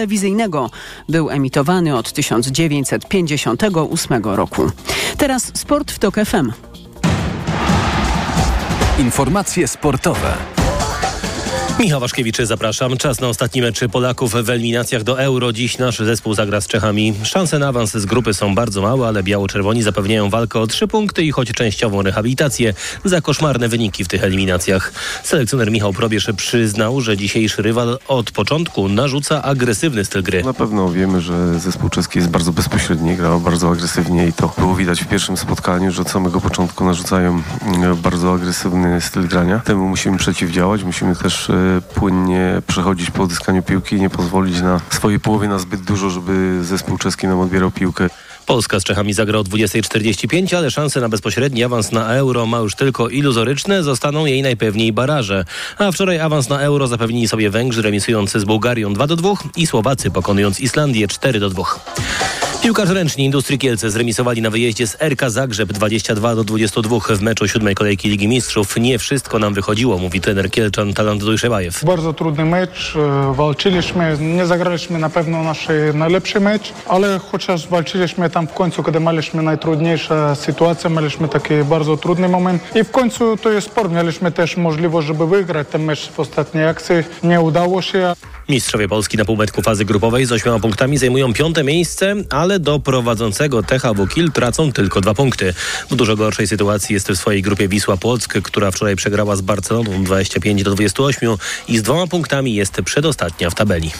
Był 1.10 1.30
emitowany 1.30 1.98
od 1.98 2.14
1958 2.14 4.24
roku. 4.24 4.72
Teraz 5.18 5.52
sport 5.54 5.92
w 5.92 6.00
TOK 6.00 6.16
FM. 6.16 6.52
Informacje 9.00 9.68
sportowe. 9.68 10.34
Michał 11.80 12.00
Waszkiewicz, 12.00 12.38
zapraszam. 12.38 12.98
Czas 12.98 13.22
na 13.22 13.28
ostatni 13.28 13.62
mecz 13.62 13.80
Polaków 13.92 14.32
w 14.32 14.50
eliminacjach 14.50 15.04
do 15.04 15.22
Euro. 15.22 15.54
Dziś 15.54 15.78
nasz 15.78 16.00
zespół 16.00 16.34
zagra 16.34 16.62
z 16.62 16.68
Czechami. 16.68 17.13
Szanse 17.24 17.60
na 17.60 17.68
awans 17.68 17.92
z 17.92 18.06
grupy 18.06 18.34
są 18.34 18.56
bardzo 18.56 18.82
małe, 18.82 19.08
ale 19.08 19.24
biało-czerwoni 19.24 19.84
zapewniają 19.84 20.30
walkę 20.30 20.60
o 20.60 20.68
trzy 20.68 20.88
punkty 20.88 21.24
i 21.24 21.32
choć 21.32 21.52
częściową 21.52 22.02
rehabilitację 22.02 22.74
za 23.06 23.22
koszmarne 23.22 23.70
wyniki 23.70 24.04
w 24.04 24.08
tych 24.08 24.24
eliminacjach. 24.24 24.94
Selekcjoner 25.24 25.72
Michał 25.72 25.94
Probierz 25.94 26.28
przyznał, 26.38 27.02
że 27.02 27.18
dzisiejszy 27.18 27.62
rywal 27.62 28.00
od 28.08 28.32
początku 28.32 28.90
narzuca 28.90 29.44
agresywny 29.44 30.06
styl 30.06 30.24
gry. 30.24 30.44
Na 30.44 30.54
pewno 30.54 30.90
wiemy, 30.90 31.22
że 31.22 31.60
zespół 31.60 31.90
czeski 31.90 32.20
jest 32.20 32.32
bardzo 32.32 32.52
bezpośredni, 32.52 33.16
grał 33.16 33.40
bardzo 33.40 33.72
agresywnie 33.72 34.28
i 34.28 34.34
to 34.34 34.54
było 34.58 34.76
widać 34.76 35.02
w 35.02 35.08
pierwszym 35.08 35.38
spotkaniu, 35.38 35.92
że 35.92 36.02
od 36.02 36.10
samego 36.10 36.42
początku 36.42 36.86
narzucają 36.86 37.42
mm, 37.62 37.96
bardzo 37.96 38.34
agresywny 38.34 39.02
styl 39.02 39.28
grania. 39.28 39.60
Temu 39.60 39.90
musimy 39.90 40.18
przeciwdziałać, 40.18 40.84
musimy 40.84 41.16
też 41.16 41.50
e, 41.50 41.66
płynnie 41.95 42.62
przechodzić 42.67 43.12
po 43.12 43.23
odzyskaniu 43.23 43.63
piłki 43.63 43.95
i 43.95 44.01
nie 44.01 44.10
pozwolić 44.10 44.62
na 44.62 44.82
swojej 44.89 45.19
połowie 45.19 45.47
na 45.47 45.60
zbyt 45.60 45.82
dużo, 45.82 46.10
żeby 46.10 46.63
zespół 46.63 46.97
czeski 46.97 47.27
nam 47.27 47.39
odbierał 47.39 47.71
piłkę. 47.71 48.10
Polska 48.47 48.80
z 48.80 48.84
Czechami 48.84 49.13
zagra 49.13 49.39
o 49.39 49.43
20.45, 49.43 50.56
ale 50.56 50.71
szanse 50.71 51.01
na 51.01 51.10
bezpośredni 51.10 51.63
awans 51.63 51.91
na 51.91 52.13
euro 52.13 52.45
ma 52.45 52.58
już 52.58 52.75
tylko 52.75 53.10
iluzoryczne, 53.10 53.84
zostaną 53.84 54.25
jej 54.25 54.41
najpewniej 54.41 54.93
baraże. 54.93 55.45
A 55.77 55.91
wczoraj 55.91 56.19
awans 56.19 56.49
na 56.49 56.60
euro 56.60 56.88
zapewnili 56.88 57.27
sobie 57.27 57.49
Węgrzy 57.49 57.82
remisujący 57.82 58.39
z 58.39 58.45
Bułgarią 58.45 58.93
2 58.93 59.08
do 59.08 59.15
2 59.15 59.34
i 59.56 59.67
Słowacy 59.67 60.12
pokonując 60.12 60.60
Islandię 60.60 61.08
4 61.08 61.39
do 61.39 61.49
2. 61.49 61.63
Piłkarze 62.62 62.93
ręczni 62.93 63.26
Industrii 63.26 63.60
Kielce 63.60 63.91
zremisowali 63.91 64.41
na 64.41 64.50
wyjeździe 64.50 64.88
z 64.88 65.02
RK 65.02 65.30
Zagrzeb 65.30 65.74
22 65.74 66.36
do 66.36 66.43
22 66.43 67.00
w 67.15 67.22
meczu 67.22 67.48
siódmej 67.48 67.76
kolejki 67.76 68.10
Ligi 68.10 68.28
Mistrzów. 68.28 68.78
Nie 68.78 69.00
wszystko 69.00 69.39
nam 69.39 69.54
wychodziło, 69.54 69.98
mówi 69.98 70.22
trener 70.22 70.52
Kielczan 70.52 70.93
Talant 70.93 71.24
Dojszewajew. 71.24 71.86
Bardzo 71.86 72.13
trudny 72.13 72.46
mecz, 72.46 72.96
e, 72.96 73.34
walczyliśmy, 73.34 74.17
nie 74.20 74.46
zagraliśmy 74.46 75.00
na 75.00 75.10
pewno 75.10 75.43
nasz 75.43 75.67
najlepszy 75.93 76.39
mecz, 76.39 76.74
ale 76.88 77.20
chociaż 77.20 77.67
walczyliśmy 77.67 78.30
tam 78.30 78.48
w 78.48 78.54
końcu, 78.54 78.84
kiedy 78.84 79.00
mieliśmy 79.00 79.43
najtrudniejszą 79.43 80.36
sytuację, 80.36 80.89
mieliśmy 80.89 81.28
taki 81.28 81.54
bardzo 81.63 81.98
trudny 81.98 82.30
moment 82.30 82.63
i 82.76 82.84
w 82.84 82.91
końcu 82.91 83.38
to 83.38 83.52
jest 83.52 83.67
sport, 83.67 83.91
mieliśmy 83.91 84.32
też 84.32 84.58
możliwość, 84.58 85.08
żeby 85.08 85.28
wygrać 85.28 85.67
ten 85.72 85.84
mecz 85.84 86.10
w 86.10 86.20
ostatniej 86.20 86.67
akcji, 86.67 86.96
nie 87.24 87.41
udało 87.41 87.82
się. 87.82 88.13
Mistrzowie 88.50 88.88
Polski 88.88 89.18
na 89.18 89.26
półmetku 89.26 89.62
fazy 89.62 89.86
grupowej 89.86 90.26
z 90.26 90.32
ośmioma 90.32 90.60
punktami 90.60 90.98
zajmują 90.98 91.34
piąte 91.34 91.64
miejsce, 91.64 92.16
ale 92.30 92.60
do 92.60 92.80
prowadzącego 92.80 93.64
THW 93.64 94.08
Kiel 94.08 94.32
tracą 94.32 94.72
tylko 94.72 95.02
dwa 95.02 95.14
punkty. 95.14 95.54
W 95.92 95.96
dużo 95.96 96.16
gorszej 96.16 96.48
sytuacji 96.48 96.94
jest 96.94 97.10
w 97.10 97.16
swojej 97.16 97.42
grupie 97.42 97.68
Wisła 97.68 97.98
Płock, 97.98 98.42
która 98.42 98.72
wczoraj 98.72 98.96
przegrała 98.96 99.36
z 99.36 99.42
Barceloną 99.42 100.04
25 100.04 100.64
do 100.64 100.76
28 100.76 101.30
i 101.68 101.78
z 101.78 101.82
dwoma 101.82 102.08
punktami 102.08 102.56
jest 102.56 102.82
przedostatnia 102.86 103.50
w 103.50 103.56
tabeli. 103.56 103.92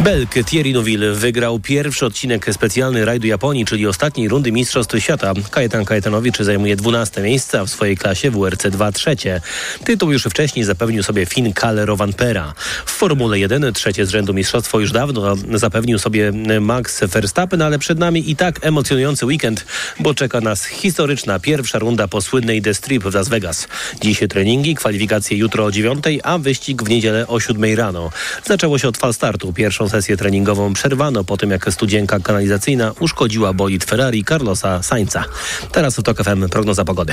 Belk 0.00 0.34
Thierry 0.46 0.72
Neuville 0.72 1.12
wygrał 1.12 1.58
pierwszy 1.58 2.06
odcinek 2.06 2.46
specjalny 2.54 3.04
rajdu 3.04 3.26
Japonii, 3.26 3.64
czyli 3.64 3.86
ostatniej 3.86 4.28
rundy 4.28 4.52
Mistrzostw 4.52 4.98
Świata. 4.98 5.32
Kajetan 5.50 5.84
Kajetanowicz 5.84 6.38
zajmuje 6.38 6.76
12 6.76 7.22
miejsce, 7.22 7.60
a 7.60 7.64
w 7.64 7.70
swojej 7.70 7.96
klasie 7.96 8.30
WRC 8.30 8.70
2 8.70 8.92
trzecie. 8.92 9.40
Tytuł 9.84 10.12
już 10.12 10.22
wcześniej 10.24 10.64
zapewnił 10.64 11.02
sobie 11.02 11.26
Finn 11.26 11.52
Kalle 11.52 11.86
Rovanpera. 11.86 12.54
W 12.86 12.90
Formule 12.90 13.38
1 13.38 13.69
trzecie 13.72 14.06
z 14.06 14.10
rzędu 14.10 14.34
mistrzostwo 14.34 14.80
już 14.80 14.92
dawno 14.92 15.36
zapewnił 15.54 15.98
sobie 15.98 16.32
Max 16.60 17.04
Verstappen, 17.04 17.62
ale 17.62 17.78
przed 17.78 17.98
nami 17.98 18.30
i 18.30 18.36
tak 18.36 18.66
emocjonujący 18.66 19.26
weekend, 19.26 19.66
bo 20.00 20.14
czeka 20.14 20.40
nas 20.40 20.64
historyczna 20.64 21.38
pierwsza 21.38 21.78
runda 21.78 22.08
po 22.08 22.20
słynnej 22.20 22.62
The 22.62 22.74
Strip 22.74 23.02
w 23.02 23.14
Las 23.14 23.28
Vegas. 23.28 23.68
Dziś 24.00 24.20
treningi, 24.28 24.74
kwalifikacje 24.74 25.36
jutro 25.36 25.64
o 25.64 25.70
9, 25.70 26.04
a 26.22 26.38
wyścig 26.38 26.82
w 26.82 26.88
niedzielę 26.88 27.26
o 27.26 27.40
7 27.40 27.74
rano. 27.76 28.10
Zaczęło 28.44 28.78
się 28.78 28.88
od 28.88 28.98
falstartu. 28.98 29.52
Pierwszą 29.52 29.88
sesję 29.88 30.16
treningową 30.16 30.72
przerwano 30.72 31.24
po 31.24 31.36
tym, 31.36 31.50
jak 31.50 31.72
studzienka 31.72 32.20
kanalizacyjna 32.20 32.92
uszkodziła 33.00 33.52
bolid 33.52 33.84
Ferrari 33.84 34.24
Carlosa 34.24 34.82
Sainza. 34.82 35.24
Teraz 35.72 35.96
w 35.96 36.02
TOK 36.02 36.22
FM 36.22 36.48
prognoza 36.48 36.84
pogody. 36.84 37.12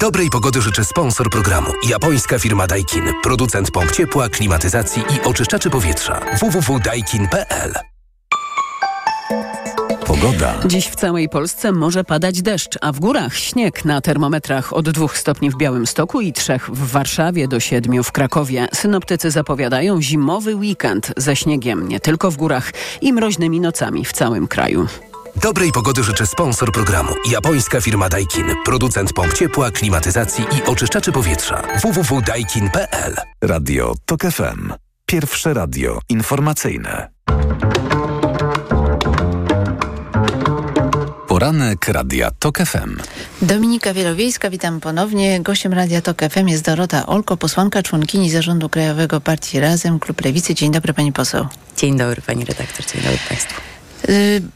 Dobrej 0.00 0.30
pogody 0.30 0.62
życzy 0.62 0.84
sponsor 0.84 1.30
programu. 1.30 1.70
Japońska 1.88 2.38
firma 2.38 2.66
Daikin. 2.66 3.04
Producent 3.22 3.70
pomp 3.70 3.90
ciepła, 3.90 4.28
klimatyzacji 4.28 5.02
i 5.02 5.28
oczyszczaczy 5.28 5.70
powietrza. 5.70 6.20
www.daikin.pl 6.40 7.72
Pogoda. 10.06 10.54
Dziś 10.66 10.86
w 10.86 10.94
całej 10.94 11.28
Polsce 11.28 11.72
może 11.72 12.04
padać 12.04 12.42
deszcz, 12.42 12.78
a 12.80 12.92
w 12.92 13.00
górach 13.00 13.36
śnieg 13.36 13.84
na 13.84 14.00
termometrach 14.00 14.72
od 14.72 14.90
2 14.90 15.08
stopni 15.08 15.50
w 15.50 15.56
Białymstoku 15.56 16.20
i 16.20 16.32
3 16.32 16.58
w 16.68 16.90
Warszawie 16.90 17.48
do 17.48 17.60
7 17.60 18.04
w 18.04 18.12
Krakowie. 18.12 18.68
Synoptycy 18.74 19.30
zapowiadają 19.30 20.02
zimowy 20.02 20.54
weekend 20.56 21.12
ze 21.16 21.36
śniegiem 21.36 21.88
nie 21.88 22.00
tylko 22.00 22.30
w 22.30 22.36
górach 22.36 22.72
i 23.00 23.12
mroźnymi 23.12 23.60
nocami 23.60 24.04
w 24.04 24.12
całym 24.12 24.48
kraju. 24.48 24.86
Dobrej 25.42 25.72
pogody 25.72 26.02
życzy 26.02 26.26
sponsor 26.26 26.72
programu. 26.72 27.12
Japońska 27.30 27.80
firma 27.80 28.08
Daikin. 28.08 28.46
Producent 28.64 29.12
pomp 29.12 29.32
ciepła, 29.32 29.70
klimatyzacji 29.70 30.44
i 30.58 30.62
oczyszczaczy 30.70 31.12
powietrza. 31.12 31.62
www.daikin.pl 31.82 33.14
Radio 33.42 33.94
TOK 34.06 34.20
FM. 34.22 34.72
Pierwsze 35.06 35.54
radio 35.54 35.98
informacyjne. 36.08 37.08
Poranek 41.28 41.88
Radia 41.88 42.30
TOK 42.30 42.58
FM. 42.58 42.96
Dominika 43.42 43.94
Wielowiejska, 43.94 44.50
witam 44.50 44.80
ponownie. 44.80 45.40
Gościem 45.40 45.72
Radia 45.72 46.02
TOK 46.02 46.20
FM 46.30 46.48
jest 46.48 46.64
Dorota 46.64 47.06
Olko, 47.06 47.36
posłanka 47.36 47.82
członkini 47.82 48.30
Zarządu 48.30 48.68
Krajowego 48.68 49.20
Partii 49.20 49.60
Razem, 49.60 49.98
Klub 49.98 50.24
Lewicy. 50.24 50.54
Dzień 50.54 50.72
dobry 50.72 50.94
pani 50.94 51.12
poseł. 51.12 51.46
Dzień 51.76 51.96
dobry 51.98 52.22
pani 52.22 52.44
redaktor, 52.44 52.86
dzień 52.86 53.02
dobry 53.02 53.18
państwu. 53.28 53.75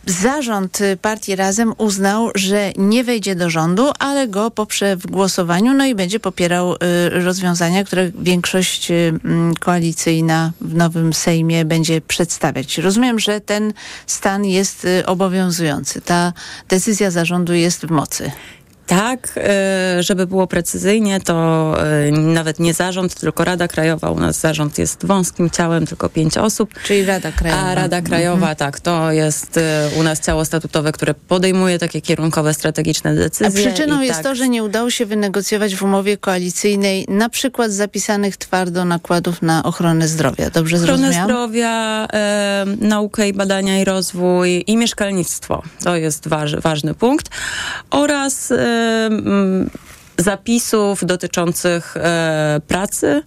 Zarząd 0.07 0.79
partii 1.03 1.37
Razem 1.37 1.73
uznał, 1.79 2.31
że 2.35 2.73
nie 2.77 3.05
wejdzie 3.05 3.35
do 3.35 3.51
rządu, 3.51 3.91
ale 3.99 4.29
go 4.29 4.51
poprze 4.51 4.97
w 4.97 5.07
głosowaniu, 5.07 5.75
no 5.75 5.87
i 5.87 5.95
będzie 5.95 6.21
popierał 6.21 6.75
rozwiązania, 7.11 7.85
które 7.85 8.11
większość 8.19 8.89
koalicyjna 9.61 10.53
w 10.61 10.75
nowym 10.75 11.13
Sejmie 11.13 11.65
będzie 11.65 12.01
przedstawiać. 12.01 12.79
Rozumiem, 12.79 13.19
że 13.19 13.41
ten 13.41 13.73
stan 14.07 14.45
jest 14.45 14.87
obowiązujący. 15.07 16.01
Ta 16.01 16.33
decyzja 16.69 17.11
zarządu 17.11 17.53
jest 17.53 17.87
w 17.87 17.91
mocy. 17.91 18.31
Tak, 18.91 19.39
żeby 20.01 20.27
było 20.27 20.47
precyzyjnie, 20.47 21.21
to 21.21 21.75
nawet 22.13 22.61
nie 22.61 22.75
zarząd, 22.75 23.15
tylko 23.15 23.45
Rada 23.45 23.69
Krajowa. 23.69 24.11
U 24.11 24.21
nas 24.21 24.41
zarząd 24.41 24.79
jest 24.79 25.07
wąskim 25.07 25.51
ciałem, 25.51 25.87
tylko 25.87 26.09
pięć 26.09 26.39
osób. 26.39 26.75
Czyli 26.85 27.05
Rada 27.05 27.33
Krajowa. 27.33 27.63
A 27.63 27.75
Rada 27.75 28.03
Krajowa, 28.03 28.37
mhm. 28.37 28.57
tak, 28.57 28.81
to 28.81 29.13
jest 29.13 29.61
u 29.99 30.03
nas 30.03 30.21
ciało 30.21 30.45
statutowe, 30.45 30.93
które 30.93 31.15
podejmuje 31.15 31.79
takie 31.79 32.01
kierunkowe, 32.01 32.55
strategiczne 32.55 33.15
decyzje. 33.15 33.69
A 33.69 33.73
przyczyną 33.73 34.01
jest 34.01 34.15
tak... 34.15 34.25
to, 34.25 34.35
że 34.35 34.49
nie 34.49 34.65
udało 34.65 34.91
się 34.91 35.07
wynegocjować 35.07 35.77
w 35.77 35.83
umowie 35.83 36.17
koalicyjnej 36.17 37.07
na 37.09 37.29
przykład 37.29 37.73
zapisanych 37.73 38.37
twardo 38.37 38.85
nakładów 38.85 39.43
na 39.43 39.63
ochronę 39.63 40.09
zdrowia. 40.09 40.51
Dobrze 40.51 40.77
ochronę 40.77 40.99
zrozumiałam? 40.99 41.31
zdrowia, 41.31 42.07
e, 42.13 42.65
naukę 42.81 43.29
i 43.29 43.33
badania 43.33 43.81
i 43.81 43.85
rozwój 43.85 44.65
i 44.67 44.77
mieszkalnictwo. 44.77 45.63
To 45.85 45.97
jest 45.97 46.29
waż, 46.29 46.57
ważny 46.57 46.95
punkt. 46.95 47.29
Oraz 47.91 48.53
e, 48.53 48.80
zapisów 50.17 51.05
dotyczących 51.05 51.97
e, 51.97 52.61
pracy, 52.69 53.23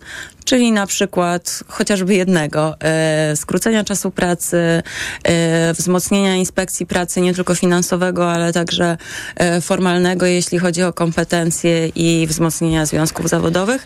czyli 0.45 0.71
na 0.71 0.87
przykład 0.87 1.63
chociażby 1.67 2.15
jednego, 2.15 2.75
e, 2.79 3.35
skrócenia 3.35 3.83
czasu 3.83 4.11
pracy, 4.11 4.83
wzmocnienia 5.77 6.35
inspekcji 6.35 6.85
pracy 6.85 7.21
nie 7.21 7.33
tylko 7.33 7.55
finansowego, 7.55 8.31
ale 8.31 8.53
także 8.53 8.97
formalnego, 9.61 10.25
jeśli 10.25 10.59
chodzi 10.59 10.83
o 10.83 10.93
kompetencje 10.93 11.87
i 11.87 12.27
wzmocnienia 12.27 12.85
związków 12.85 13.29
zawodowych. 13.29 13.85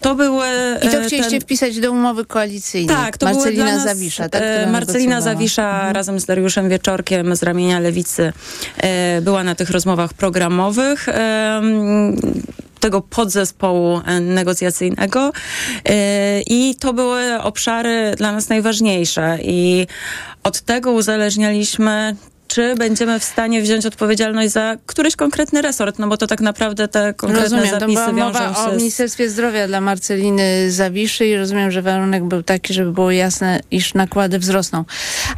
To 0.00 0.14
były... 0.14 0.46
I 0.82 0.88
to 0.88 1.00
chcieliście 1.06 1.30
ten... 1.30 1.40
wpisać 1.40 1.80
do 1.80 1.92
umowy 1.92 2.24
koalicyjnej. 2.24 2.96
Tak, 2.96 3.18
to 3.18 3.26
Marcelina 3.26 3.64
były 3.64 3.76
nas, 3.76 3.84
Zawisza. 3.84 4.28
Tak, 4.28 4.42
Marcelina 4.72 5.20
Zawisza 5.20 5.74
mhm. 5.74 5.94
razem 5.94 6.20
z 6.20 6.24
Dariuszem 6.24 6.68
Wieczorkiem 6.68 7.36
z 7.36 7.42
ramienia 7.42 7.80
Lewicy 7.80 8.32
e, 8.76 9.20
była 9.20 9.44
na 9.44 9.54
tych 9.54 9.70
rozmowach 9.70 10.14
programowych. 10.14 11.08
E, 11.08 11.62
tego 12.80 13.00
podzespołu 13.00 14.00
negocjacyjnego 14.20 15.32
i 16.46 16.74
to 16.80 16.92
były 16.92 17.42
obszary 17.42 18.14
dla 18.16 18.32
nas 18.32 18.48
najważniejsze 18.48 19.38
i 19.42 19.86
od 20.44 20.60
tego 20.60 20.92
uzależnialiśmy 20.92 22.16
czy 22.50 22.74
będziemy 22.76 23.20
w 23.20 23.24
stanie 23.24 23.62
wziąć 23.62 23.86
odpowiedzialność 23.86 24.52
za 24.52 24.76
któryś 24.86 25.16
konkretny 25.16 25.62
resort, 25.62 25.98
no 25.98 26.08
bo 26.08 26.16
to 26.16 26.26
tak 26.26 26.40
naprawdę 26.40 26.88
te 26.88 27.14
konkretne 27.14 27.42
rozumiem, 27.42 27.66
zapisy 27.66 27.80
to 27.80 28.12
była 28.12 28.26
mowa 28.26 28.40
wiążą 28.40 28.54
się 28.54 28.70
o 28.70 28.76
Ministerstwie 28.76 29.30
Zdrowia 29.30 29.66
dla 29.66 29.80
Marceliny 29.80 30.70
Zawiszy 30.70 31.26
i 31.26 31.36
rozumiem, 31.36 31.70
że 31.70 31.82
warunek 31.82 32.24
był 32.24 32.42
taki, 32.42 32.74
żeby 32.74 32.92
było 32.92 33.10
jasne, 33.10 33.60
iż 33.70 33.94
nakłady 33.94 34.38
wzrosną. 34.38 34.84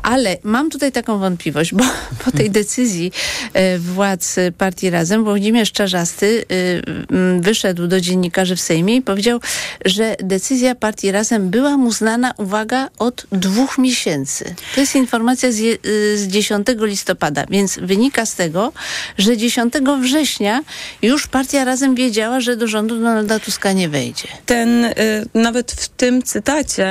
Ale 0.03 0.37
mam 0.43 0.71
tutaj 0.71 0.93
taką 0.93 1.19
wątpliwość, 1.19 1.75
bo 1.75 1.85
po 2.25 2.31
tej 2.31 2.51
decyzji 2.51 3.13
e, 3.53 3.79
władz 3.79 4.37
partii 4.59 4.91
Razem 4.91 5.25
Włodzimierz 5.25 5.73
Czarzasty 5.73 6.45
e, 6.51 7.41
wyszedł 7.41 7.87
do 7.87 8.01
dziennikarzy 8.01 8.57
w 8.57 8.61
Sejmie 8.61 8.97
i 8.97 9.03
powiedział, 9.03 9.41
że 9.85 10.17
decyzja 10.23 10.75
partii 10.75 11.13
Razem 11.13 11.51
była 11.51 11.77
mu 11.77 11.93
znana, 11.93 12.35
uwaga, 12.37 12.89
od 12.99 13.27
dwóch 13.33 13.79
miesięcy. 13.79 14.55
To 14.75 14.81
jest 14.81 14.97
informacja 14.97 15.53
z, 15.53 15.59
je, 15.59 15.77
z 16.15 16.27
10 16.27 16.67
listopada 16.81 17.02
listopada. 17.03 17.45
Więc 17.51 17.79
wynika 17.79 18.27
z 18.27 18.35
tego, 18.35 18.73
że 19.19 19.37
10 19.37 19.75
września 20.01 20.63
już 21.03 21.27
partia 21.27 21.65
razem 21.65 21.95
wiedziała, 21.95 22.41
że 22.41 22.57
do 22.57 22.67
rządu 22.67 22.97
Donalda 22.97 23.39
Tuska 23.39 23.73
nie 23.73 23.89
wejdzie. 23.89 24.29
Ten, 24.47 24.85
y, 24.85 24.93
nawet 25.35 25.73
w 25.73 25.89
tym 25.89 26.23
cytacie 26.23 26.87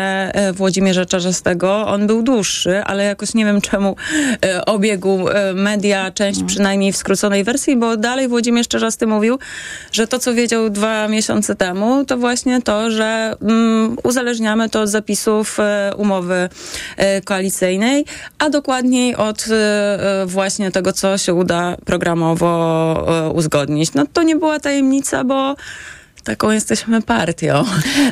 y, 0.49 0.53
Włodzimierza 0.53 1.05
Czarzastego, 1.05 1.87
on 1.87 2.07
był 2.07 2.23
dłuższy, 2.23 2.83
ale 2.83 3.03
jakoś 3.03 3.33
nie 3.33 3.45
wiem 3.45 3.61
czemu 3.61 3.95
y, 4.45 4.65
obiegł 4.65 5.19
media, 5.53 6.11
część 6.11 6.39
Mhm. 6.39 6.47
przynajmniej 6.47 6.93
w 6.93 6.97
skróconej 6.97 7.43
wersji, 7.43 7.77
bo 7.77 7.97
dalej 7.97 8.27
Włodzimierz 8.27 8.67
Czarzasty 8.67 9.07
mówił, 9.07 9.39
że 9.91 10.07
to, 10.07 10.19
co 10.19 10.33
wiedział 10.33 10.69
dwa 10.69 11.07
miesiące 11.07 11.55
temu, 11.55 12.05
to 12.05 12.17
właśnie 12.17 12.61
to, 12.61 12.91
że 12.91 13.35
mm, 13.41 13.97
uzależniamy 14.03 14.69
to 14.69 14.81
od 14.81 14.89
zapisów 14.89 15.57
umowy 15.97 16.49
koalicyjnej, 17.25 18.05
a 18.39 18.49
dokładniej 18.49 19.15
od 19.15 19.45
właśnie 20.25 20.71
tego, 20.71 20.93
co 20.93 21.17
się 21.17 21.33
uda 21.33 21.77
programowo 21.85 23.31
uzgodnić. 23.33 23.93
No 23.93 24.05
to 24.13 24.23
nie 24.23 24.35
była 24.35 24.59
tajemnica, 24.59 25.23
bo 25.23 25.55
taką 26.23 26.51
jesteśmy 26.51 27.01
partią. 27.01 27.53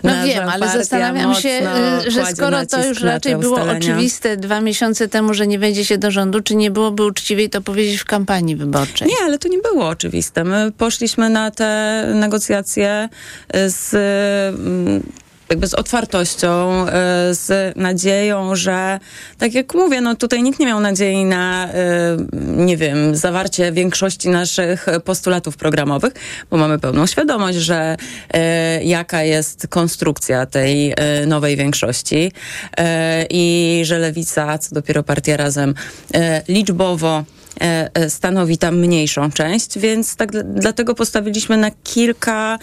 No 0.04 0.12
Nasza 0.12 0.26
wiem, 0.26 0.50
ale 0.50 0.68
zastanawiam 0.70 1.36
się, 1.36 1.62
y, 2.08 2.12
że 2.12 2.26
skoro 2.26 2.66
to 2.66 2.86
już 2.86 3.02
raczej 3.02 3.36
było 3.36 3.54
ustalenia. 3.54 3.80
oczywiste 3.80 4.38
dwa 4.38 4.62
miesiące 4.62 5.08
temu, 5.08 5.34
że 5.34 5.48
nie 5.48 5.60
wejdzie 5.60 5.86
się 5.86 5.98
do 5.98 6.12
rządu, 6.12 6.42
czy 6.42 6.56
nie 6.56 6.72
byłoby 6.72 7.06
uczciwiej 7.06 7.50
to 7.50 7.62
powiedzieć 7.62 8.02
w 8.02 8.06
kampanii 8.06 8.56
wyborczej? 8.56 9.08
Nie, 9.08 9.26
ale 9.26 9.38
to 9.38 9.48
nie 9.48 9.58
było 9.58 9.88
oczywiste. 9.88 10.44
My 10.44 10.72
poszliśmy 10.78 11.30
na 11.30 11.52
te 11.52 12.04
negocjacje 12.16 13.10
z 13.68 13.94
mm, 14.56 15.04
jakby 15.50 15.68
z 15.68 15.74
otwartością, 15.74 16.86
y, 16.88 16.92
z 17.34 17.78
nadzieją, 17.78 18.56
że 18.56 19.00
tak 19.38 19.54
jak 19.54 19.74
mówię, 19.74 20.02
no 20.02 20.16
tutaj 20.16 20.44
nikt 20.44 20.60
nie 20.60 20.66
miał 20.66 20.80
nadziei 20.80 21.26
na, 21.26 21.68
y, 21.68 21.72
nie 22.34 22.78
wiem, 22.78 23.16
zawarcie 23.16 23.72
większości 23.72 24.30
naszych 24.30 24.86
postulatów 25.06 25.58
programowych, 25.58 26.14
bo 26.52 26.58
mamy 26.58 26.80
pełną 26.80 27.08
świadomość, 27.08 27.58
że 27.58 27.98
y, 28.80 28.84
jaka 28.84 29.24
jest 29.24 29.68
konstrukcja 29.68 30.46
tej 30.46 30.94
nowej 31.28 31.58
większości 31.58 32.32
i 33.30 33.82
że 33.86 34.00
Lewica, 34.00 34.58
co 34.58 34.76
dopiero 34.76 35.04
partia 35.04 35.38
Razem, 35.38 35.74
liczbowo 36.48 37.18
e, 37.18 37.20
e, 37.20 37.39
stanowi 38.10 38.58
tam 38.58 38.80
mniejszą 38.80 39.32
część, 39.32 39.80
więc 39.80 40.16
tak 40.16 40.32
dl- 40.32 40.54
dlatego 40.54 40.96
postawiliśmy 40.96 41.58
na 41.58 41.72
kilka 41.84 42.60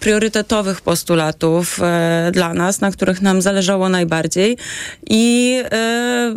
priorytetowych 0.00 0.80
postulatów 0.80 1.78
e, 1.82 2.30
dla 2.32 2.54
nas, 2.54 2.80
na 2.80 2.90
których 2.90 3.22
nam 3.22 3.42
zależało 3.42 3.88
najbardziej. 3.88 4.56
I 5.10 5.56
e, 5.72 6.34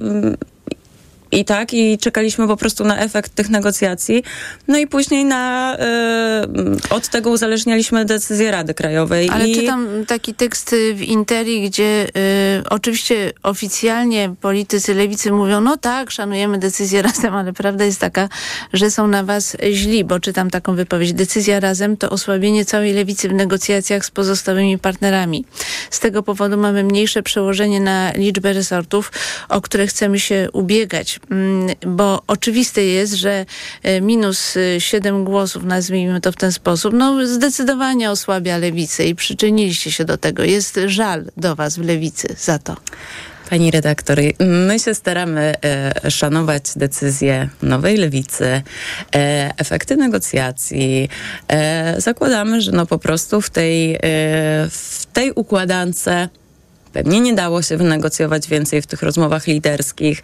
i 1.40 1.46
tak, 1.46 1.74
i 1.74 1.98
czekaliśmy 1.98 2.48
po 2.48 2.58
prostu 2.58 2.84
na 2.84 2.98
efekt 2.98 3.36
tych 3.36 3.50
negocjacji. 3.50 4.24
No 4.68 4.78
i 4.78 4.88
później 4.88 5.26
na, 5.26 5.76
e, 5.80 6.48
od 6.90 7.08
tego 7.08 7.30
uzależnialiśmy 7.30 8.06
decyzję 8.06 8.52
Rady 8.52 8.74
Krajowej. 8.74 9.30
Ale 9.30 9.48
I 9.48 9.56
czytam 9.56 9.88
taki 10.08 10.34
tekst 10.34 10.74
y, 10.74 10.94
w 10.94 11.02
Interi, 11.02 11.70
gdzie 11.70 12.08
y, 12.08 12.70
oczywiście 12.70 13.34
oficjalnie 13.44 14.36
politycy 14.42 14.94
lewicy 14.94 15.32
mówią, 15.32 15.62
no 15.62 15.78
tak, 15.78 16.12
szanujemy 16.12 16.60
decyzję 16.60 17.02
razem, 17.12 17.36
ale 17.36 17.54
prawda 17.54 17.86
jest 17.86 18.00
taka, 18.00 18.30
że 18.74 18.92
są 18.92 19.08
na 19.08 19.24
was 19.24 19.58
źli, 19.72 20.04
bo 20.04 20.20
czytam 20.20 20.50
taką 20.50 20.76
wypowiedź. 20.76 21.14
Decyzja 21.14 21.60
razem 21.60 21.98
to 21.98 22.10
osłabienie 22.10 22.66
całej 22.66 22.94
lewicy 22.94 23.30
w 23.30 23.34
negocjacjach 23.34 24.06
z 24.06 24.12
pozostałymi 24.12 24.78
partnerami. 24.78 25.46
Z 25.90 26.00
tego 26.00 26.24
powodu 26.24 26.58
mamy 26.58 26.84
mniejsze 26.84 27.24
przełożenie 27.24 27.80
na 27.80 28.12
liczbę 28.12 28.54
resortów, 28.54 29.12
o 29.50 29.62
które 29.62 29.88
chcemy 29.88 30.20
się 30.20 30.48
ubiegać, 30.54 31.20
bo 31.88 32.24
oczywiste 32.28 32.86
jest, 32.86 33.14
że 33.14 33.46
e, 33.84 34.02
minus 34.02 34.56
y, 34.56 34.76
7 34.80 35.24
głosów, 35.24 35.64
nazwijmy 35.64 36.22
to 36.22 36.32
w 36.32 36.36
ten 36.36 36.52
sposób, 36.52 36.94
no 36.94 37.28
zdecydowanie 37.28 38.12
osłabia 38.12 38.58
lewicę 38.58 39.06
i 39.06 39.16
przyczyniliście 39.16 39.92
się 39.92 40.06
do 40.06 40.18
tego. 40.18 40.44
Jest 40.44 40.80
żal 40.86 41.26
do 41.38 41.56
was 41.56 41.78
w 41.78 41.82
lewicy 41.82 42.28
za 42.38 42.60
to. 42.60 42.76
Pani 43.50 43.72
redaktor, 43.72 44.20
my 44.40 44.80
się 44.80 44.96
staramy 44.96 45.54
e, 45.66 46.12
szanować 46.12 46.64
decyzje 46.76 47.50
nowej 47.62 47.98
lewicy, 47.98 48.46
e, 48.46 48.62
efekty 49.58 49.96
negocjacji. 49.96 51.10
E, 51.48 52.02
zakładamy, 52.02 52.62
że 52.62 52.72
no 52.72 52.86
po 52.86 53.00
prostu 53.00 53.42
w 53.42 53.50
tej, 53.50 53.96
e, 53.96 54.00
w 54.70 55.06
tej 55.14 55.32
układance 55.32 56.10
Pewnie 56.94 57.20
nie 57.20 57.34
dało 57.34 57.62
się 57.62 57.78
wynegocjować 57.78 58.48
więcej 58.48 58.82
w 58.82 58.88
tych 58.88 59.02
rozmowach 59.02 59.48
liderskich, 59.48 60.22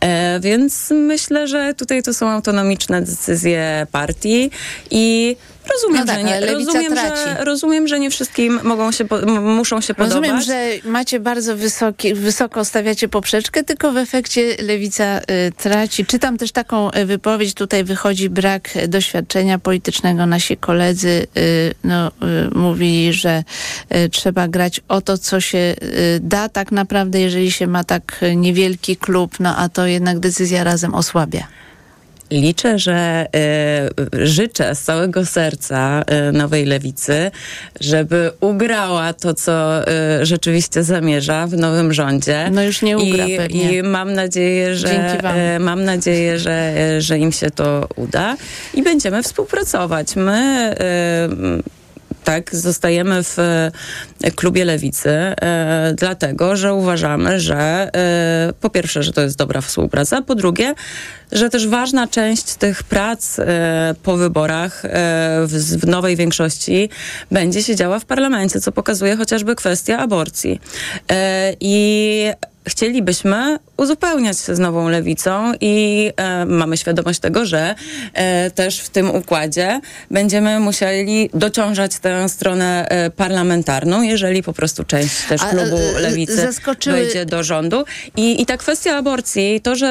e, 0.00 0.40
więc 0.40 0.90
myślę, 0.90 1.48
że 1.48 1.74
tutaj 1.74 2.02
to 2.02 2.14
są 2.14 2.30
autonomiczne 2.30 3.02
decyzje 3.02 3.86
partii 3.92 4.50
i 4.90 5.36
rozumiem, 5.72 6.00
No 6.00 6.06
tak, 6.06 6.16
że 6.16 6.24
nie, 6.24 6.52
rozumiem, 6.52 6.96
że, 6.96 7.02
traci. 7.02 7.44
rozumiem, 7.44 7.88
że 7.88 8.00
nie 8.00 8.10
wszystkim 8.10 8.60
mogą 8.62 8.92
się, 8.92 9.04
po, 9.04 9.18
muszą 9.40 9.80
się 9.80 9.94
podobać. 9.94 10.30
Rozumiem, 10.30 10.42
że 10.42 10.88
macie 10.90 11.20
bardzo 11.20 11.56
wysoki, 11.56 12.14
wysoko 12.14 12.64
stawiacie 12.64 13.08
poprzeczkę, 13.08 13.64
tylko 13.64 13.92
w 13.92 13.96
efekcie 13.96 14.56
lewica 14.62 15.18
y, 15.18 15.52
traci. 15.56 16.06
Czytam 16.06 16.38
też 16.38 16.52
taką 16.52 16.90
y, 16.90 17.06
wypowiedź, 17.06 17.54
tutaj 17.54 17.84
wychodzi 17.84 18.30
brak 18.30 18.70
doświadczenia 18.88 19.58
politycznego. 19.58 20.26
Nasi 20.26 20.56
koledzy 20.56 21.26
y, 21.36 21.74
no, 21.84 22.08
y, 22.08 22.58
mówili, 22.58 23.12
że 23.12 23.44
y, 23.94 24.08
trzeba 24.08 24.48
grać 24.48 24.80
o 24.88 25.00
to, 25.00 25.18
co 25.18 25.40
się 25.40 25.58
y, 25.58 26.20
da 26.22 26.48
tak 26.48 26.72
naprawdę, 26.72 27.20
jeżeli 27.20 27.50
się 27.52 27.66
ma 27.66 27.84
tak 27.84 28.20
niewielki 28.36 28.96
klub, 28.96 29.40
no 29.40 29.56
a 29.56 29.68
to 29.68 29.86
jednak 29.86 30.18
decyzja 30.18 30.64
razem 30.64 30.94
osłabia. 30.94 31.46
Liczę, 32.30 32.78
że 32.78 33.26
y, 34.14 34.26
życzę 34.26 34.74
z 34.74 34.82
całego 34.82 35.26
serca 35.26 36.02
y, 36.28 36.32
nowej 36.32 36.64
lewicy, 36.64 37.30
żeby 37.80 38.30
ugrała 38.40 39.12
to, 39.12 39.34
co 39.34 39.82
y, 39.82 40.26
rzeczywiście 40.26 40.84
zamierza 40.84 41.46
w 41.46 41.52
nowym 41.52 41.92
rządzie. 41.92 42.50
No 42.52 42.62
już 42.62 42.82
nie 42.82 42.98
ugra 42.98 43.26
I, 43.26 43.36
pewnie. 43.36 43.78
I 43.78 43.82
mam 43.82 44.12
nadzieję, 44.12 44.76
że 44.76 45.18
mam 45.60 45.84
nadzieję, 45.84 46.38
że, 46.38 46.74
że 47.00 47.18
im 47.18 47.32
się 47.32 47.50
to 47.50 47.88
uda 47.96 48.36
i 48.74 48.82
będziemy 48.82 49.22
współpracować. 49.22 50.16
My 50.16 50.74
tak, 52.24 52.54
zostajemy 52.54 53.24
w 53.24 53.38
e, 53.38 54.30
klubie 54.36 54.64
lewicy, 54.64 55.10
e, 55.10 55.94
dlatego, 55.96 56.56
że 56.56 56.74
uważamy, 56.74 57.40
że 57.40 57.90
e, 57.94 58.52
po 58.60 58.70
pierwsze, 58.70 59.02
że 59.02 59.12
to 59.12 59.20
jest 59.20 59.36
dobra 59.36 59.60
współpraca, 59.60 60.22
po 60.22 60.34
drugie, 60.34 60.74
że 61.32 61.50
też 61.50 61.68
ważna 61.68 62.06
część 62.06 62.54
tych 62.54 62.82
prac 62.82 63.36
po 64.02 64.16
wyborach 64.16 64.82
w, 65.46 65.86
nowej 65.86 66.16
większości 66.16 66.90
będzie 67.30 67.62
się 67.62 67.76
działa 67.76 67.98
w 67.98 68.04
parlamencie, 68.04 68.60
co 68.60 68.72
pokazuje 68.72 69.16
chociażby 69.16 69.54
kwestia 69.54 69.98
aborcji. 69.98 70.60
I 71.60 72.32
chcielibyśmy 72.68 73.58
uzupełniać 73.76 74.40
się 74.40 74.54
z 74.54 74.58
nową 74.58 74.88
lewicą 74.88 75.52
i 75.60 76.10
e, 76.16 76.44
mamy 76.44 76.76
świadomość 76.76 77.20
tego, 77.20 77.46
że 77.46 77.74
e, 78.14 78.50
też 78.50 78.80
w 78.80 78.88
tym 78.88 79.10
układzie 79.10 79.80
będziemy 80.10 80.60
musieli 80.60 81.30
dociążać 81.34 81.98
tę 81.98 82.28
stronę 82.28 82.88
e, 82.88 83.10
parlamentarną, 83.10 84.02
jeżeli 84.02 84.42
po 84.42 84.52
prostu 84.52 84.84
część 84.84 85.14
też 85.28 85.42
A, 85.42 85.46
klubu 85.46 85.76
e, 85.76 86.00
lewicy 86.00 86.48
zaskoczyły- 86.48 86.92
wejdzie 86.92 87.26
do 87.26 87.42
rządu. 87.42 87.84
I, 88.16 88.42
I 88.42 88.46
ta 88.46 88.56
kwestia 88.56 88.96
aborcji, 88.96 89.60
to, 89.60 89.76
że 89.76 89.88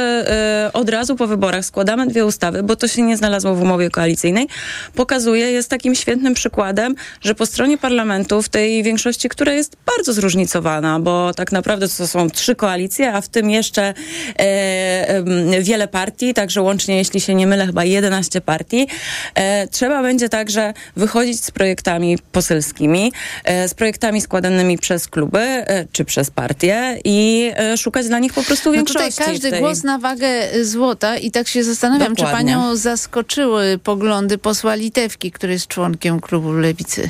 e, 0.68 0.74
od 0.74 0.90
razu 0.90 1.16
po 1.16 1.28
wyborach 1.28 1.66
składamy 1.66 2.08
dwie 2.08 2.26
ustawy, 2.26 2.64
bo 2.64 2.76
to 2.76 2.88
się 2.88 3.02
nie 3.02 3.18
znalazło 3.18 3.56
w 3.56 3.62
umowie 3.62 3.90
koalicyjnej, 3.90 4.48
pokazuje, 4.96 5.52
jest 5.52 5.70
takim 5.70 5.96
świetnym 5.96 6.34
przykładem, 6.34 6.96
że 7.22 7.36
po 7.36 7.46
stronie 7.46 7.78
parlamentu, 7.78 8.42
w 8.42 8.50
tej 8.50 8.84
większości, 8.84 9.30
która 9.30 9.54
jest 9.54 9.78
bardzo 9.98 10.14
zróżnicowana, 10.14 11.00
bo 11.00 11.34
tak 11.34 11.52
naprawdę 11.52 11.88
to 11.88 12.08
są 12.08 12.30
trzy 12.30 12.56
koalicje, 12.68 13.14
a 13.14 13.22
w 13.22 13.30
tym 13.30 13.50
jeszcze 13.50 13.94
e, 14.40 15.62
wiele 15.62 15.88
partii, 15.88 16.34
także 16.34 16.62
łącznie, 16.62 16.98
jeśli 16.98 17.22
się 17.22 17.36
nie 17.36 17.48
mylę, 17.48 17.66
chyba 17.66 17.84
11 17.84 18.42
partii. 18.42 18.88
E, 19.36 19.68
trzeba 19.68 20.02
będzie 20.02 20.30
także 20.30 20.74
wychodzić 20.96 21.44
z 21.44 21.52
projektami 21.52 22.18
poselskimi, 22.32 23.12
e, 23.44 23.68
z 23.68 23.74
projektami 23.74 24.22
składanymi 24.22 24.78
przez 24.78 25.08
kluby 25.08 25.66
czy 25.92 26.06
przez 26.06 26.32
partie 26.32 27.00
i 27.04 27.52
szukać 27.78 28.08
dla 28.08 28.20
nich 28.20 28.34
po 28.34 28.44
prostu 28.44 28.74
No 28.74 28.84
tutaj 28.84 29.04
większości. 29.04 29.32
każdy 29.32 29.52
tej... 29.52 29.60
głos 29.60 29.84
na 29.84 30.00
wagę 30.00 30.30
złota 30.64 31.18
i 31.18 31.32
tak 31.32 31.48
się 31.48 31.64
zastanawiam, 31.64 32.16
czy 32.16 32.24
Dokładnie. 32.24 32.54
panią 32.54 32.76
zaskoczyły 32.76 33.80
poglądy 33.84 34.38
posła 34.38 34.76
Litewki, 34.76 35.32
który 35.32 35.54
jest 35.54 35.68
członkiem 35.68 36.20
klubu 36.20 36.52
Lewicy. 36.52 37.10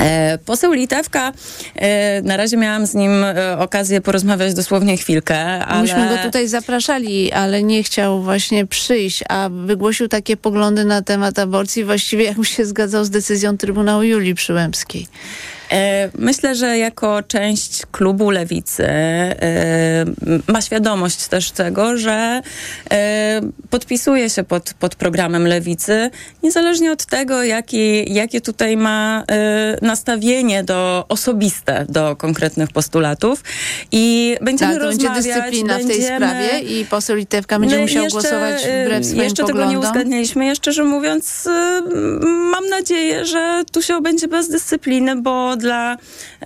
E, 0.00 0.38
Poseł 0.38 0.72
Litewka, 0.72 1.32
e, 1.74 2.22
na 2.22 2.36
razie 2.36 2.56
miałam 2.56 2.86
z 2.86 2.94
nim 2.94 3.24
e, 3.24 3.58
okazję 3.58 4.00
porozmawiać 4.00 4.54
dosłownie 4.54 4.96
chwilkę, 4.96 5.38
ale... 5.64 5.82
Myśmy 5.82 6.08
go 6.08 6.22
tutaj 6.22 6.48
zapraszali, 6.48 7.32
ale 7.32 7.62
nie 7.62 7.82
chciał 7.82 8.22
właśnie 8.22 8.66
przyjść, 8.66 9.24
a 9.28 9.48
wygłosił 9.52 10.08
takie 10.08 10.36
poglądy 10.36 10.84
na 10.84 11.02
temat 11.02 11.38
aborcji, 11.38 11.84
właściwie 11.84 12.24
jakby 12.24 12.44
się 12.44 12.66
zgadzał 12.66 13.04
z 13.04 13.10
decyzją 13.10 13.58
Trybunału 13.58 14.02
Julii 14.02 14.34
Przyłębskiej. 14.34 15.06
E, 15.72 16.10
Myślę, 16.18 16.54
że 16.54 16.78
jako 16.78 17.22
część 17.22 17.86
klubu 17.92 18.30
lewicy 18.30 18.84
e, 18.88 20.04
ma 20.48 20.60
świadomość 20.62 21.26
też 21.28 21.50
tego, 21.50 21.96
że 21.96 22.40
e, 22.92 23.40
podpisuje 23.70 24.30
się 24.30 24.44
pod, 24.44 24.74
pod 24.74 24.94
programem 24.94 25.46
lewicy, 25.46 26.10
niezależnie 26.42 26.92
od 26.92 27.06
tego, 27.06 27.42
jaki, 27.44 28.14
jakie 28.14 28.40
tutaj 28.40 28.76
ma 28.76 29.24
nastawienie 29.82 30.64
do 30.64 31.04
osobiste 31.08 31.86
do 31.88 32.16
konkretnych 32.16 32.70
postulatów. 32.72 33.44
I 33.92 34.36
będziemy 34.42 34.72
Tak, 34.72 34.82
to 34.82 34.88
będzie 34.88 35.08
rozmawiać. 35.08 35.34
dyscyplina 35.36 35.74
w 35.74 35.78
tej 35.78 35.86
będziemy- 35.88 36.16
sprawie 36.16 36.58
i 36.60 36.84
poseł 36.84 37.16
Litewka 37.16 37.58
będzie 37.58 37.78
musiał 37.78 38.02
jeszcze, 38.04 38.20
głosować 38.20 38.62
wbrew 38.84 39.06
swoim 39.06 39.22
Jeszcze 39.22 39.44
tego 39.44 39.58
nie 39.58 39.64
poglądom. 39.64 39.90
uzgadniliśmy. 39.90 40.46
Ja 40.46 40.54
szczerze 40.54 40.84
mówiąc, 40.84 41.48
mam 42.52 42.68
nadzieję, 42.68 43.24
że 43.24 43.62
tu 43.72 43.82
się 43.82 43.96
obędzie 43.96 44.28
bez 44.28 44.48
dyscypliny, 44.48 45.16
bo 45.16 45.55
dla 45.56 45.96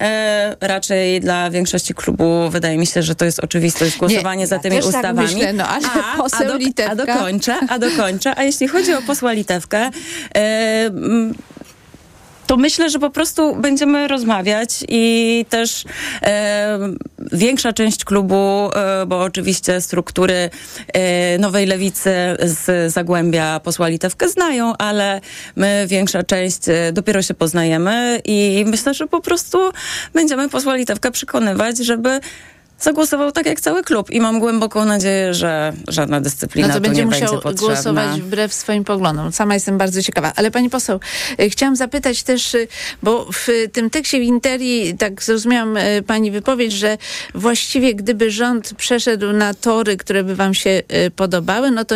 e, 0.01 0.57
raczej 0.61 1.21
dla 1.21 1.51
większości 1.51 1.95
klubu 1.95 2.51
wydaje 2.51 2.79
mi 2.79 2.87
się, 2.87 3.03
że 3.03 3.15
to 3.15 3.25
jest 3.25 3.41
oczywistość 3.41 3.99
głosowanie 3.99 4.41
Nie, 4.41 4.47
za 4.47 4.59
tymi 4.59 4.77
tak 4.77 4.85
ustawami. 4.87 5.35
myślę, 5.35 5.53
no, 5.53 5.69
ale 5.69 5.87
poseł 6.17 6.53
a, 6.55 6.59
do, 6.59 6.91
a 6.91 6.95
dokończę, 6.95 7.59
a 7.69 7.79
dokończę. 7.79 8.33
A 8.37 8.43
jeśli 8.43 8.69
chodzi 8.69 8.95
o 8.95 9.03
posła 9.03 9.33
Litewkę, 9.33 9.91
e, 10.35 10.87
mm, 10.87 11.35
to 12.51 12.57
myślę, 12.57 12.91
że 12.91 12.99
po 12.99 13.11
prostu 13.11 13.57
będziemy 13.57 14.09
rozmawiać 14.09 14.85
i 14.89 15.47
też 15.49 15.85
e, 16.23 16.79
większa 17.33 17.73
część 17.73 18.05
klubu, 18.05 18.71
e, 18.75 19.07
bo 19.07 19.21
oczywiście 19.21 19.81
struktury 19.81 20.51
e, 20.93 21.39
Nowej 21.39 21.67
Lewicy 21.67 22.11
z 22.43 22.93
Zagłębia 22.93 23.61
posła 23.61 23.89
Litewkę 23.89 24.29
znają, 24.29 24.77
ale 24.77 25.21
my, 25.57 25.85
większa 25.89 26.23
część, 26.23 26.69
e, 26.69 26.93
dopiero 26.93 27.23
się 27.23 27.35
poznajemy 27.35 28.21
i 28.25 28.65
myślę, 28.67 28.95
że 28.95 29.07
po 29.07 29.21
prostu 29.21 29.59
będziemy 30.15 30.49
posła 30.49 30.77
Litewkę 30.77 31.11
przekonywać, 31.11 31.79
żeby 31.79 32.21
zagłosował 32.81 33.33
tak 33.33 33.47
jak 33.47 33.61
cały 33.61 33.83
klub 33.83 34.11
i 34.11 34.21
mam 34.21 34.41
głęboką 34.41 34.85
nadzieję, 34.85 35.35
że 35.35 35.73
żadna 35.89 36.21
dyscyplina 36.21 36.69
No 36.69 36.75
to 36.75 36.81
będzie 36.81 37.01
nie 37.01 37.07
musiał 37.07 37.41
będzie 37.41 37.59
głosować 37.59 38.21
wbrew 38.21 38.55
swoim 38.55 38.85
poglądom. 38.85 39.33
Sama 39.33 39.55
jestem 39.55 39.79
bardzo 39.79 40.03
ciekawa. 40.03 40.33
Ale 40.37 40.51
pani 40.51 40.71
poseł, 40.71 41.01
y, 41.41 41.51
chciałam 41.51 41.77
zapytać 41.77 42.23
też, 42.23 42.55
y, 42.55 42.69
bo 43.03 43.27
w 43.33 43.49
tym 43.73 43.91
tekście 43.91 44.19
w 44.19 44.23
Interii, 44.23 44.99
tak 44.99 45.23
zrozumiałam 45.23 45.77
y, 45.77 46.03
pani 46.07 46.31
wypowiedź, 46.31 46.73
że 46.73 46.99
właściwie 47.35 47.95
gdyby 47.95 48.31
rząd 48.31 48.75
przeszedł 48.75 49.33
na 49.33 49.55
tory, 49.55 49.97
które 49.97 50.25
by 50.25 50.37
wam 50.37 50.55
się 50.55 50.83
podobały, 51.17 51.71
no 51.71 51.85
to 51.85 51.95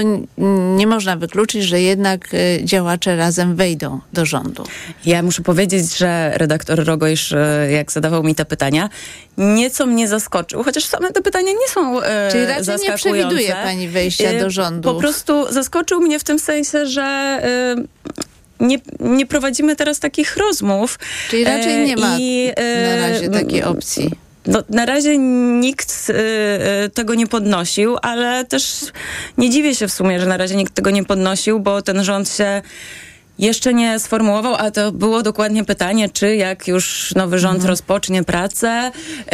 nie 0.77 0.87
można 0.87 1.17
wykluczyć, 1.17 1.65
że 1.65 1.81
jednak 1.81 2.29
działacze 2.63 3.17
razem 3.17 3.57
wejdą 3.57 4.01
do 4.13 4.27
rządu. 4.27 4.65
Ja 5.07 5.23
muszę 5.23 5.43
powiedzieć, 5.43 5.97
że 5.97 6.33
redaktor 6.35 6.85
Rogojsz, 6.85 7.35
jak 7.71 7.93
zadawał 7.93 8.23
mi 8.23 8.35
te 8.35 8.45
pytania, 8.45 8.91
nieco 9.39 9.87
mnie 9.87 10.09
zaskoczył, 10.09 10.63
chociaż 10.75 10.85
same 10.91 11.13
te 11.13 11.23
pytania 11.23 11.53
nie 11.53 11.69
są 11.69 12.03
e, 12.03 12.29
Czyli 12.33 12.47
raczej 12.47 12.77
nie 12.89 12.97
przewiduje 12.97 13.53
pani 13.53 13.89
wejścia 13.89 14.29
E, 14.29 14.41
do 14.41 14.51
rządu. 14.51 14.95
Po 14.95 15.01
prostu 15.01 15.53
zaskoczył 15.53 16.01
mnie 16.01 16.19
w 16.19 16.25
tym 16.25 16.39
sensie, 16.39 16.87
że 16.87 17.03
e, 17.03 17.77
nie, 18.61 18.79
nie 19.01 19.27
prowadzimy 19.27 19.77
teraz 19.77 20.01
takich 20.01 20.37
rozmów. 20.37 20.99
Czyli 21.31 21.45
raczej 21.45 21.73
E, 21.73 21.87
nie 21.87 21.97
ma 21.97 22.17
i, 22.19 22.53
na 22.85 23.09
razie 23.09 23.31
takiej 23.31 23.63
opcji. 23.63 24.11
No, 24.47 24.63
na 24.69 24.87
razie 24.87 25.19
nikt 25.19 26.11
y, 26.11 26.91
tego 26.91 27.15
nie 27.15 27.27
podnosił, 27.27 27.97
ale 28.03 28.45
też 28.45 28.85
nie 29.39 29.51
dziwię 29.51 29.75
się 29.75 29.89
w 29.89 29.93
sumie, 29.93 30.21
że 30.21 30.27
na 30.27 30.37
razie 30.37 30.57
nikt 30.57 30.75
tego 30.75 30.91
nie 30.91 31.05
podnosił, 31.05 31.61
bo 31.61 31.83
ten 31.83 32.05
rząd 32.05 32.29
się 32.29 32.63
jeszcze 33.39 33.75
nie 33.75 33.99
sformułował, 33.99 34.55
a 34.59 34.71
to 34.71 34.93
było 34.93 35.23
dokładnie 35.23 35.65
pytanie, 35.65 36.09
czy 36.09 36.37
jak 36.37 36.69
już 36.69 37.15
nowy 37.15 37.39
rząd 37.39 37.65
rozpocznie 37.65 38.25
pracę, 38.25 38.91
y, 38.91 39.33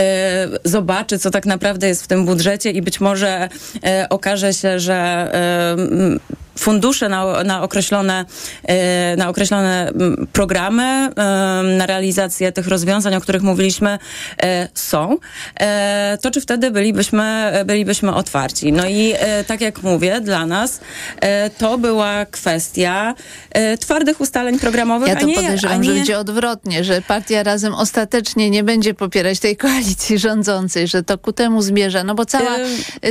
zobaczy, 0.65 1.19
co 1.19 1.31
tak 1.31 1.47
naprawdę 1.47 1.89
jest 1.89 2.05
w 2.05 2.07
tym 2.07 2.27
budżecie 2.27 2.71
i 2.71 2.83
być 2.83 3.01
może 3.01 3.49
y, 3.75 4.09
okaże 4.09 4.55
się, 4.55 4.81
że 4.81 5.31
y, 5.79 5.83
m, 5.83 6.21
fundusze 6.61 7.09
na, 7.09 7.43
na 7.45 7.63
określone, 7.63 8.25
y, 9.15 9.17
na 9.17 9.29
określone 9.29 9.89
mm, 9.89 10.27
programy, 10.33 11.11
y, 11.11 11.77
na 11.79 11.87
realizację 11.87 12.53
tych 12.53 12.69
rozwiązań, 12.69 13.15
o 13.15 13.21
których 13.21 13.43
mówiliśmy, 13.43 13.99
y, 14.45 14.47
są, 14.75 15.13
y, 15.15 16.19
to 16.19 16.31
czy 16.31 16.41
wtedy 16.41 16.71
bylibyśmy, 16.71 17.53
bylibyśmy 17.67 18.15
otwarci. 18.15 18.73
No 18.73 18.87
i 18.87 19.13
y, 19.41 19.45
tak 19.45 19.61
jak 19.61 19.83
mówię, 19.83 20.21
dla 20.21 20.47
nas 20.47 20.77
y, 20.77 21.21
to 21.59 21.79
była 21.79 22.27
kwestia 22.27 23.15
y, 23.75 23.79
twardych 23.79 24.21
ustaleń 24.21 24.59
programowych, 24.59 25.09
Ja 25.09 25.17
to 25.17 25.27
nie, 25.27 25.35
podejrzewam, 25.35 25.85
że 25.85 25.89
nie, 25.89 25.95
będzie 25.95 26.19
odwrotnie, 26.19 26.85
że 26.85 27.03
partia 27.03 27.43
razem 27.43 27.75
ostatecznie 27.75 28.51
nie 28.51 28.65
będzie 28.65 28.95
popierać 28.95 29.39
tej 29.39 29.57
koalicji 29.57 30.19
rządzącej, 30.19 30.89
że 30.89 31.03
to 31.03 31.19
ku 31.19 31.33
temu 31.33 31.63
zmierza. 31.63 32.05
No 32.05 32.15
bo 32.15 32.25
cała, 32.25 32.57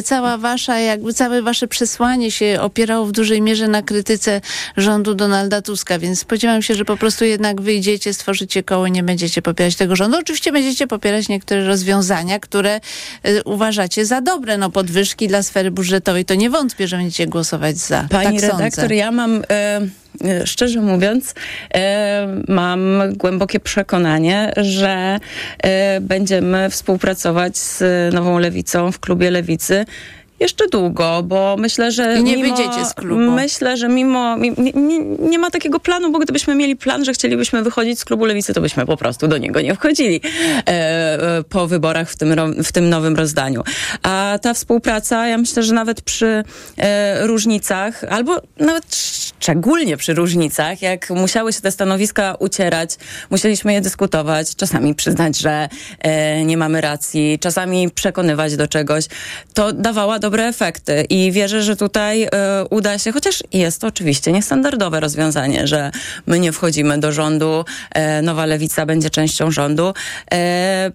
cała 0.03 0.37
wasza, 0.37 0.79
jakby 0.79 1.13
całe 1.13 1.41
wasze 1.41 1.67
przesłanie 1.67 2.31
się 2.31 2.57
opierało 2.61 3.05
w 3.05 3.11
dużej 3.11 3.38
mierze 3.41 3.67
na 3.67 3.81
krytyce 3.81 4.41
rządu 4.77 5.15
Donalda 5.15 5.61
Tuska, 5.61 5.99
więc 5.99 6.19
spodziewam 6.19 6.61
się, 6.61 6.75
że 6.75 6.85
po 6.85 6.97
prostu 6.97 7.25
jednak 7.25 7.61
wyjdziecie, 7.61 8.13
stworzycie 8.13 8.63
koło 8.63 8.87
i 8.87 8.91
nie 8.91 9.03
będziecie 9.03 9.41
popierać 9.41 9.75
tego 9.75 9.95
rządu. 9.95 10.17
Oczywiście 10.17 10.51
będziecie 10.51 10.87
popierać 10.87 11.29
niektóre 11.29 11.65
rozwiązania, 11.65 12.39
które 12.39 12.79
y, 13.27 13.43
uważacie 13.43 14.05
za 14.05 14.21
dobre. 14.21 14.57
No 14.57 14.69
podwyżki 14.69 15.27
dla 15.27 15.43
sfery 15.43 15.71
budżetowej, 15.71 16.25
to 16.25 16.35
nie 16.35 16.49
wątpię, 16.49 16.87
że 16.87 16.97
będziecie 16.97 17.27
głosować 17.27 17.77
za. 17.77 18.07
Pani 18.09 18.39
tak 18.39 18.51
redaktor, 18.51 18.71
sądzę. 18.71 18.95
ja 18.95 19.11
mam, 19.11 19.41
e, 19.49 19.81
e, 20.25 20.47
szczerze 20.47 20.81
mówiąc, 20.81 21.33
e, 21.73 22.27
mam 22.47 23.01
głębokie 23.15 23.59
przekonanie, 23.59 24.53
że 24.57 25.19
e, 25.63 26.01
będziemy 26.01 26.69
współpracować 26.69 27.57
z 27.57 27.83
Nową 28.13 28.39
Lewicą 28.39 28.91
w 28.91 28.99
klubie 28.99 29.31
Lewicy. 29.31 29.85
Jeszcze 30.39 30.67
długo, 30.67 31.23
bo 31.23 31.55
myślę, 31.59 31.91
że. 31.91 32.15
I 32.19 32.23
nie 32.23 32.37
mimo, 32.37 32.55
wyjdziecie 32.55 32.85
z 32.85 32.93
klubu. 32.93 33.21
Myślę, 33.31 33.77
że 33.77 33.87
mimo. 33.87 34.37
mi- 34.37 34.53
Nie, 34.57 34.71
nie, 34.71 34.99
nie 34.99 35.39
ma 35.39 35.51
takiego 35.51 35.79
planu, 35.79 36.11
bo 36.11 36.19
gdybyśmy 36.19 36.55
mieli 36.55 36.75
plan, 36.75 37.05
że 37.05 37.13
chcielibyśmy 37.13 37.63
wychodzić 37.63 37.99
z 37.99 38.05
klubu 38.05 38.25
lewicy, 38.25 38.53
to 38.53 38.61
byśmy 38.61 38.85
po 38.85 38.97
prostu 38.97 39.27
do 39.27 39.37
niego 39.37 39.61
nie 39.61 39.75
wchodzili 39.75 40.21
e, 40.23 40.61
e, 40.67 41.43
po 41.49 41.67
wyborach 41.67 42.09
w 42.11 42.15
tym, 42.17 42.35
w 42.63 42.71
tym 42.71 42.89
nowym 42.89 43.15
rozdaniu. 43.15 43.63
A 44.03 44.39
ta 44.41 44.53
współpraca, 44.53 45.27
ja 45.27 45.37
myślę, 45.37 45.63
że 45.63 45.73
nawet 45.73 46.01
przy 46.01 46.43
e, 46.77 47.27
różnicach, 47.27 48.03
albo 48.09 48.41
nawet 48.59 48.95
szczególnie 49.39 49.97
przy 49.97 50.13
różnicach, 50.13 50.81
jak 50.81 51.09
musiały 51.09 51.53
się 51.53 51.61
te 51.61 51.71
stanowiska 51.71 52.35
ucierać, 52.39 52.95
musieliśmy 53.29 53.73
je 53.73 53.81
dyskutować, 53.81 54.55
czasami 54.55 54.95
przyznać, 54.95 55.37
że 55.37 55.69
e, 55.99 56.45
nie 56.45 56.57
mamy 56.57 56.81
racji, 56.81 57.39
czasami 57.41 57.89
przekonywać 57.91 58.55
do 58.55 58.67
czegoś, 58.67 59.05
to 59.53 59.73
dawała 59.73 60.19
dobre 60.29 60.47
efekty 60.47 61.05
i 61.09 61.31
wierzę, 61.31 61.63
że 61.63 61.75
tutaj 61.75 62.23
e, 62.23 62.29
uda 62.69 62.97
się, 62.97 63.11
chociaż 63.11 63.43
jest 63.53 63.81
to 63.81 63.87
oczywiście 63.87 64.31
niestandardowe 64.31 64.99
rozwiązanie, 64.99 65.67
że 65.67 65.91
my 66.27 66.39
nie 66.39 66.51
wchodzimy 66.51 66.97
do 66.97 67.11
rządu, 67.11 67.65
e, 67.91 68.21
nowa 68.21 68.45
lewica 68.45 68.85
będzie 68.85 69.09
częścią 69.09 69.51
rządu, 69.51 69.93
e, 70.33 70.91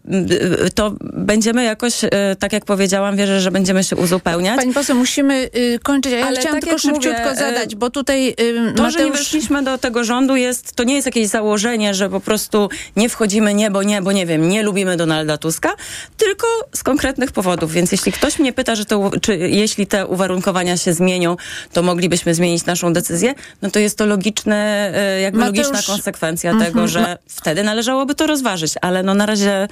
y, 0.66 0.70
to 0.74 0.94
będziemy 1.00 1.64
jakoś, 1.64 2.00
tak 2.38 2.52
jak 2.52 2.64
powiedziałam, 2.64 3.16
wierzę, 3.16 3.40
że 3.40 3.50
będziemy 3.50 3.84
się 3.84 3.96
uzupełniać. 3.96 4.56
Pani 4.56 4.72
poseł, 4.72 4.96
musimy 4.96 5.50
y, 5.56 5.78
kończyć, 5.82 6.12
ja 6.12 6.26
Ale 6.26 6.40
chciałam 6.40 6.60
tak 6.60 6.64
tylko 6.64 6.78
szybciutko 6.78 7.24
mówię, 7.24 7.36
zadać, 7.36 7.74
bo 7.74 7.90
tutaj 7.90 8.28
y, 8.28 8.72
To, 8.76 8.90
że 8.90 8.98
nie 8.98 9.04
Mateusz... 9.04 9.18
weszliśmy 9.18 9.62
do 9.62 9.78
tego 9.78 10.04
rządu 10.04 10.36
jest, 10.36 10.72
to 10.72 10.84
nie 10.84 10.94
jest 10.94 11.06
jakieś 11.06 11.26
założenie, 11.26 11.94
że 11.94 12.10
po 12.10 12.20
prostu 12.20 12.68
nie 12.96 13.08
wchodzimy 13.08 13.54
nie, 13.54 13.70
bo 13.70 13.82
nie, 13.82 14.02
bo 14.02 14.12
nie 14.12 14.26
wiem, 14.26 14.48
nie 14.48 14.62
lubimy 14.62 14.96
Donalda 14.96 15.38
Tuska, 15.38 15.72
tylko 16.16 16.46
z 16.72 16.82
konkretnych 16.82 17.32
powodów. 17.32 17.72
Więc 17.72 17.92
jeśli 17.92 18.12
ktoś 18.12 18.38
mnie 18.38 18.52
pyta, 18.52 18.74
że 18.74 18.84
to, 18.84 19.10
czy 19.24 19.36
jeśli 19.36 19.86
te 19.86 20.06
uwarunkowania 20.06 20.76
się 20.76 20.92
zmienią, 20.92 21.36
to 21.72 21.82
moglibyśmy 21.82 22.34
zmienić 22.34 22.66
naszą 22.66 22.92
decyzję, 22.92 23.34
no 23.62 23.70
to 23.70 23.78
jest 23.78 23.98
to 23.98 24.06
logiczne, 24.06 24.90
e, 24.94 25.20
jakby 25.20 25.40
Mateusz- 25.40 25.46
logiczna 25.46 25.82
konsekwencja 25.86 26.50
Mhm. 26.50 26.72
tego, 26.72 26.88
że 26.88 27.00
Ma- 27.00 27.16
wtedy 27.28 27.62
należałoby 27.62 28.14
to 28.14 28.26
rozważyć, 28.26 28.74
ale 28.80 29.02
no 29.02 29.14
na 29.14 29.26
razie 29.26 29.68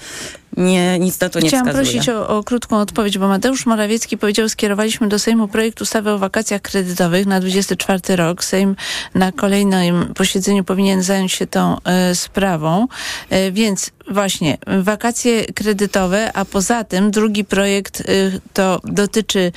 nie, 0.56 0.98
nic 0.98 1.20
na 1.20 1.28
to 1.28 1.40
nie 1.40 1.48
Chciałam 1.48 1.66
wskazuje. 1.66 1.92
prosić 1.92 2.08
o, 2.08 2.28
o 2.28 2.44
krótką 2.44 2.78
odpowiedź, 2.80 3.18
bo 3.18 3.28
Mateusz 3.28 3.66
Morawiecki 3.66 4.18
powiedział, 4.18 4.48
skierowaliśmy 4.48 5.08
do 5.08 5.18
Sejmu 5.18 5.48
projekt 5.48 5.80
ustawy 5.80 6.10
o 6.10 6.18
wakacjach 6.18 6.62
kredytowych 6.62 7.26
na 7.26 7.40
24 7.40 8.16
rok. 8.16 8.44
Sejm 8.44 8.76
na 9.14 9.32
kolejnym 9.32 10.14
posiedzeniu 10.14 10.64
powinien 10.64 11.02
zająć 11.02 11.32
się 11.32 11.46
tą 11.46 11.76
e, 11.84 12.14
sprawą. 12.14 12.86
E, 13.30 13.52
więc 13.52 13.90
właśnie 14.10 14.58
wakacje 14.66 15.44
kredytowe, 15.44 16.32
a 16.34 16.44
poza 16.44 16.84
tym 16.84 17.10
drugi 17.10 17.44
projekt 17.44 18.00
e, 18.00 18.04
to 18.52 18.80
dotyczy 18.84 19.52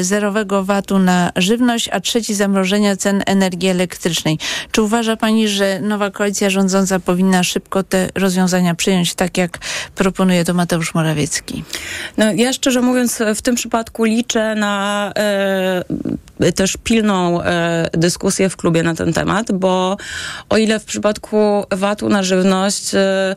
zerowego 0.00 0.64
VAT-u 0.64 0.98
na 0.98 1.32
żywność, 1.36 1.88
a 1.88 2.00
trzeci 2.00 2.34
zamrożenia 2.34 2.96
cen 2.96 3.22
energii 3.26 3.68
elektrycznej. 3.68 4.38
Czy 4.72 4.82
uważa 4.82 5.16
pani, 5.16 5.48
że 5.48 5.80
nowa 5.80 6.10
koalicja 6.10 6.50
rządząca 6.50 7.00
powinna 7.00 7.42
szybko 7.42 7.82
te 7.82 8.08
rozwiązania 8.14 8.74
przyjąć, 8.74 9.14
tak 9.14 9.38
jak 9.38 9.58
proponuje 9.94 10.23
to 10.46 10.54
Mateusz 10.54 10.94
Morawiecki? 10.94 11.64
No, 12.18 12.32
ja 12.32 12.52
szczerze 12.52 12.80
mówiąc, 12.80 13.22
w 13.34 13.42
tym 13.42 13.54
przypadku 13.54 14.04
liczę 14.04 14.54
na 14.54 15.12
e, 16.40 16.52
też 16.54 16.76
pilną 16.84 17.42
e, 17.42 17.88
dyskusję 17.92 18.48
w 18.48 18.56
klubie 18.56 18.82
na 18.82 18.94
ten 18.94 19.12
temat, 19.12 19.52
bo 19.52 19.96
o 20.48 20.56
ile 20.56 20.80
w 20.80 20.84
przypadku 20.84 21.64
VAT-u 21.70 22.08
na 22.08 22.22
żywność 22.22 22.94
e, 22.94 23.34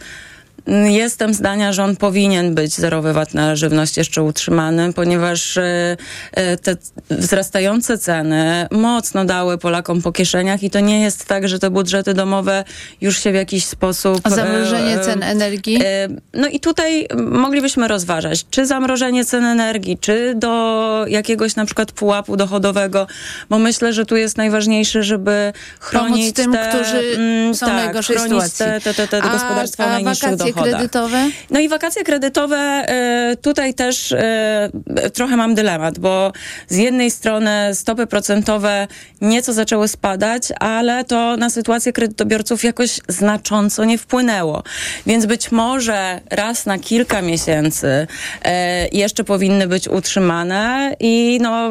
Jestem 0.86 1.34
zdania, 1.34 1.74
że 1.74 1.84
on 1.84 1.96
powinien 1.96 2.56
być 2.56 2.74
zerowy 2.74 3.14
VAT 3.14 3.34
na 3.34 3.56
żywność 3.56 3.98
jeszcze 3.98 4.24
utrzymany, 4.24 4.94
ponieważ 4.94 5.58
e, 5.58 5.98
e, 6.32 6.58
te 6.58 6.76
wzrastające 7.10 7.98
ceny 7.98 8.68
mocno 8.72 9.26
dały 9.26 9.58
Polakom 9.58 10.02
po 10.02 10.12
kieszeniach 10.12 10.64
i 10.64 10.70
to 10.70 10.80
nie 10.80 11.02
jest 11.02 11.26
tak, 11.26 11.48
że 11.48 11.60
te 11.60 11.70
budżety 11.70 12.14
domowe 12.14 12.64
już 13.02 13.20
się 13.20 13.32
w 13.32 13.36
jakiś 13.36 13.66
sposób... 13.66 14.20
A 14.24 14.30
zamrożenie 14.30 14.96
e, 14.96 15.02
e, 15.02 15.06
cen 15.06 15.24
energii? 15.24 15.80
No 16.34 16.48
i 16.48 16.60
tutaj 16.60 17.08
moglibyśmy 17.16 17.88
rozważać, 17.88 18.46
czy 18.50 18.66
zamrożenie 18.66 19.26
cen 19.26 19.46
energii, 19.46 19.98
czy 20.02 20.34
do 20.36 21.06
jakiegoś 21.08 21.56
na 21.56 21.66
przykład 21.66 21.92
pułapu 21.92 22.38
dochodowego, 22.38 23.08
bo 23.50 23.60
myślę, 23.60 23.94
że 23.94 24.06
tu 24.06 24.16
jest 24.16 24.38
najważniejsze, 24.38 25.04
żeby 25.04 25.54
chronić 25.80 26.18
Pomóc 26.18 26.34
tym, 26.34 26.52
te, 26.52 26.70
którzy 26.70 27.16
mm, 27.16 27.56
są 27.56 27.66
w 27.66 27.70
tak, 27.70 27.78
najgorszej 27.78 28.16
chronić 28.16 28.44
sytuacji. 28.44 28.66
te, 28.84 28.94
te, 28.94 28.94
te, 28.94 29.08
te 29.08 29.24
A- 29.24 29.34
gospodarstwa 29.34 29.86
a 29.86 30.00
wakacje 30.00 30.54
dochodach. 30.58 30.80
kredytowe? 30.80 31.30
No 31.50 31.60
i 31.60 31.70
wakacje 31.70 32.04
kredytowe, 32.04 32.58
e, 32.58 33.36
tutaj 33.42 33.74
też 33.74 34.12
e, 34.12 34.70
trochę 35.14 35.38
mam 35.38 35.56
dylemat, 35.56 36.00
bo 36.00 36.32
z 36.68 36.78
jednej 36.78 37.12
strony 37.12 37.76
stopy 37.76 38.08
procentowe 38.08 38.88
nieco 39.22 39.54
zaczęły 39.54 39.88
spadać, 39.88 40.44
ale 40.60 41.04
to 41.04 41.38
na 41.38 41.50
sytuację 41.50 41.94
kredytobiorców 41.94 42.64
jakoś 42.64 43.00
znacząco 43.08 43.86
nie 43.86 43.98
wpłynęło. 43.98 44.64
Więc 45.06 45.26
być 45.26 45.52
może 45.52 46.22
raz 46.30 46.66
na 46.66 46.78
kilka 46.80 47.22
miesięcy 47.22 48.08
e, 48.44 48.88
jeszcze 48.88 49.24
powinny 49.24 49.68
być 49.68 49.88
utrzymane 49.88 50.96
i 51.00 51.40
no... 51.42 51.70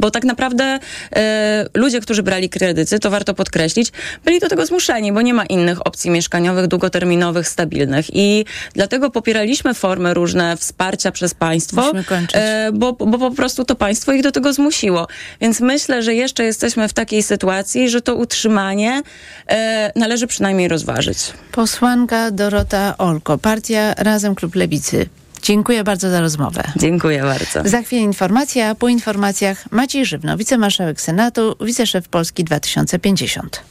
Bo 0.00 0.10
tak 0.10 0.24
naprawdę 0.24 0.78
e, 1.16 1.66
ludzie, 1.74 2.00
którzy 2.00 2.22
brali 2.22 2.48
kredyty, 2.48 2.98
to 2.98 3.10
warto 3.10 3.34
podkreślić, 3.34 3.92
byli 4.24 4.40
do 4.40 4.48
tego 4.48 4.66
zmuszeni, 4.66 5.12
bo 5.12 5.22
nie 5.22 5.34
ma 5.34 5.44
innych 5.44 5.86
opcji 5.86 6.10
mieszkaniowych, 6.10 6.66
długoterminowych, 6.66 7.48
stabilnych. 7.48 8.06
I 8.12 8.44
dlatego 8.74 9.10
popieraliśmy 9.10 9.74
formy 9.74 10.14
różne 10.14 10.56
wsparcia 10.56 11.12
przez 11.12 11.34
państwo, 11.34 11.92
e, 12.34 12.72
bo, 12.72 12.92
bo 12.92 13.18
po 13.18 13.30
prostu 13.30 13.64
to 13.64 13.74
państwo 13.74 14.12
ich 14.12 14.22
do 14.22 14.32
tego 14.32 14.52
zmusiło. 14.52 15.06
Więc 15.40 15.60
myślę, 15.60 16.02
że 16.02 16.14
jeszcze 16.14 16.44
jesteśmy 16.44 16.88
w 16.88 16.92
takiej 16.92 17.22
sytuacji, 17.22 17.90
że 17.90 18.00
to 18.00 18.14
utrzymanie 18.14 19.02
e, 19.48 19.92
należy 19.96 20.26
przynajmniej 20.26 20.68
rozważyć. 20.68 21.18
Posłanka 21.52 22.30
Dorota 22.30 22.94
Olko, 22.98 23.38
partia 23.38 23.94
Razem 23.98 24.34
Klub 24.34 24.54
Lewicy. 24.54 25.06
Dziękuję 25.44 25.84
bardzo 25.84 26.10
za 26.10 26.20
rozmowę. 26.20 26.62
Dziękuję 26.76 27.22
bardzo. 27.22 27.68
Za 27.68 27.82
chwilę 27.82 28.02
informacja, 28.02 28.70
a 28.70 28.74
po 28.74 28.88
informacjach 28.88 29.64
Maciej 29.70 30.06
Żywno, 30.06 30.36
wicemarszałek 30.36 31.00
Senatu, 31.00 31.56
wiceszef 31.60 32.08
Polski 32.08 32.44
2050. 32.44 33.64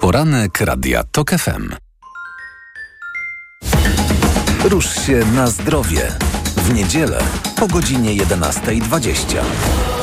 Poranek 0.00 0.60
Radia 0.60 1.04
TOK 1.12 1.30
FM. 1.30 1.74
Rusz 4.64 5.06
się 5.06 5.20
na 5.34 5.46
zdrowie. 5.46 6.12
W 6.56 6.74
niedzielę 6.74 7.18
po 7.56 7.66
godzinie 7.66 8.16
11.20. 8.16 10.01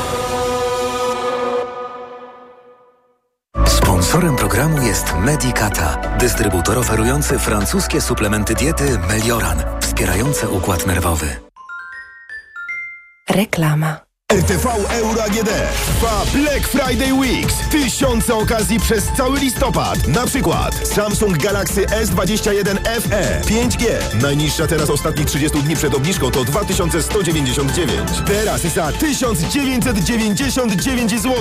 Sponsorem 4.10 4.36
programu 4.36 4.82
jest 4.82 5.14
Medicata, 5.24 6.16
dystrybutor 6.18 6.78
oferujący 6.78 7.38
francuskie 7.38 8.00
suplementy 8.00 8.54
diety 8.54 8.98
Melioran, 8.98 9.58
wspierające 9.80 10.48
układ 10.48 10.86
nerwowy. 10.86 11.26
Reklama. 13.28 14.09
RTV 14.30 14.66
Euro 14.90 15.22
AGD 15.22 15.50
trwa 16.00 16.24
Black 16.32 16.68
Friday 16.68 17.12
Weeks. 17.12 17.54
Tysiące 17.70 18.34
okazji 18.34 18.80
przez 18.80 19.04
cały 19.16 19.40
listopad. 19.40 20.08
Na 20.08 20.26
przykład 20.26 20.88
Samsung 20.88 21.38
Galaxy 21.38 21.86
S21 21.86 23.00
FE 23.00 23.40
5G. 23.44 23.84
Najniższa 24.22 24.66
teraz 24.66 24.90
ostatnich 24.90 25.26
30 25.26 25.62
dni 25.62 25.76
przed 25.76 25.94
obniżką 25.94 26.30
to 26.30 26.44
2199. 26.44 28.08
Teraz 28.26 28.60
za 28.60 28.92
1999 28.92 31.10
zł. 31.10 31.34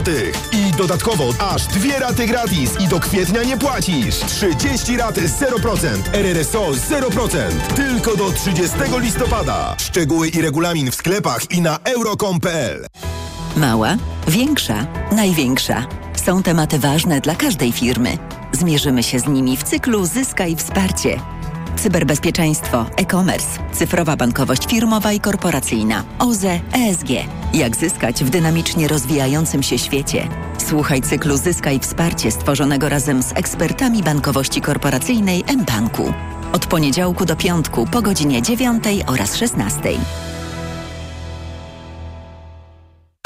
I 0.52 0.72
dodatkowo 0.72 1.34
aż 1.40 1.68
dwie 1.68 2.00
raty 2.00 2.26
gratis 2.26 2.72
i 2.80 2.88
do 2.88 3.00
kwietnia 3.00 3.44
nie 3.44 3.58
płacisz. 3.58 4.16
30 4.16 4.98
rat 4.98 5.16
0%. 5.16 5.88
RRSO 6.14 6.72
0%. 6.72 7.38
Tylko 7.76 8.16
do 8.16 8.32
30 8.32 8.78
listopada. 8.98 9.76
Szczegóły 9.78 10.28
i 10.28 10.42
regulamin 10.42 10.92
w 10.92 10.96
sklepach 10.96 11.52
i 11.52 11.62
na 11.62 11.80
euro.com.pl. 11.84 12.79
Mała, 13.58 13.96
większa, 14.28 14.88
największa. 15.12 15.86
Są 16.26 16.44
tematy 16.44 16.80
ważne 16.80 17.22
dla 17.22 17.36
każdej 17.36 17.72
firmy. 17.72 18.18
Zmierzymy 18.52 19.04
się 19.04 19.20
z 19.20 19.28
nimi 19.28 19.58
w 19.58 19.64
cyklu 19.64 20.06
Zyskaj 20.06 20.56
Wsparcie. 20.56 21.20
Cyberbezpieczeństwo, 21.76 22.86
e-commerce, 22.98 23.60
cyfrowa 23.72 24.16
bankowość 24.16 24.68
firmowa 24.68 25.12
i 25.14 25.20
korporacyjna, 25.20 26.04
OZE, 26.20 26.60
ESG. 26.74 27.10
Jak 27.54 27.76
zyskać 27.78 28.24
w 28.24 28.30
dynamicznie 28.30 28.88
rozwijającym 28.88 29.64
się 29.64 29.78
świecie? 29.78 30.28
Słuchaj 30.58 31.02
cyklu 31.02 31.38
Zyskaj 31.38 31.80
Wsparcie 31.80 32.32
stworzonego 32.32 32.90
razem 32.90 33.24
z 33.24 33.32
ekspertami 33.32 34.04
bankowości 34.04 34.62
korporacyjnej 34.62 35.44
mBanku. 35.58 36.14
Od 36.54 36.66
poniedziałku 36.66 37.26
do 37.26 37.36
piątku 37.36 37.88
po 37.92 38.02
godzinie 38.02 38.42
9 38.42 38.84
oraz 39.08 39.36
16. 39.36 39.82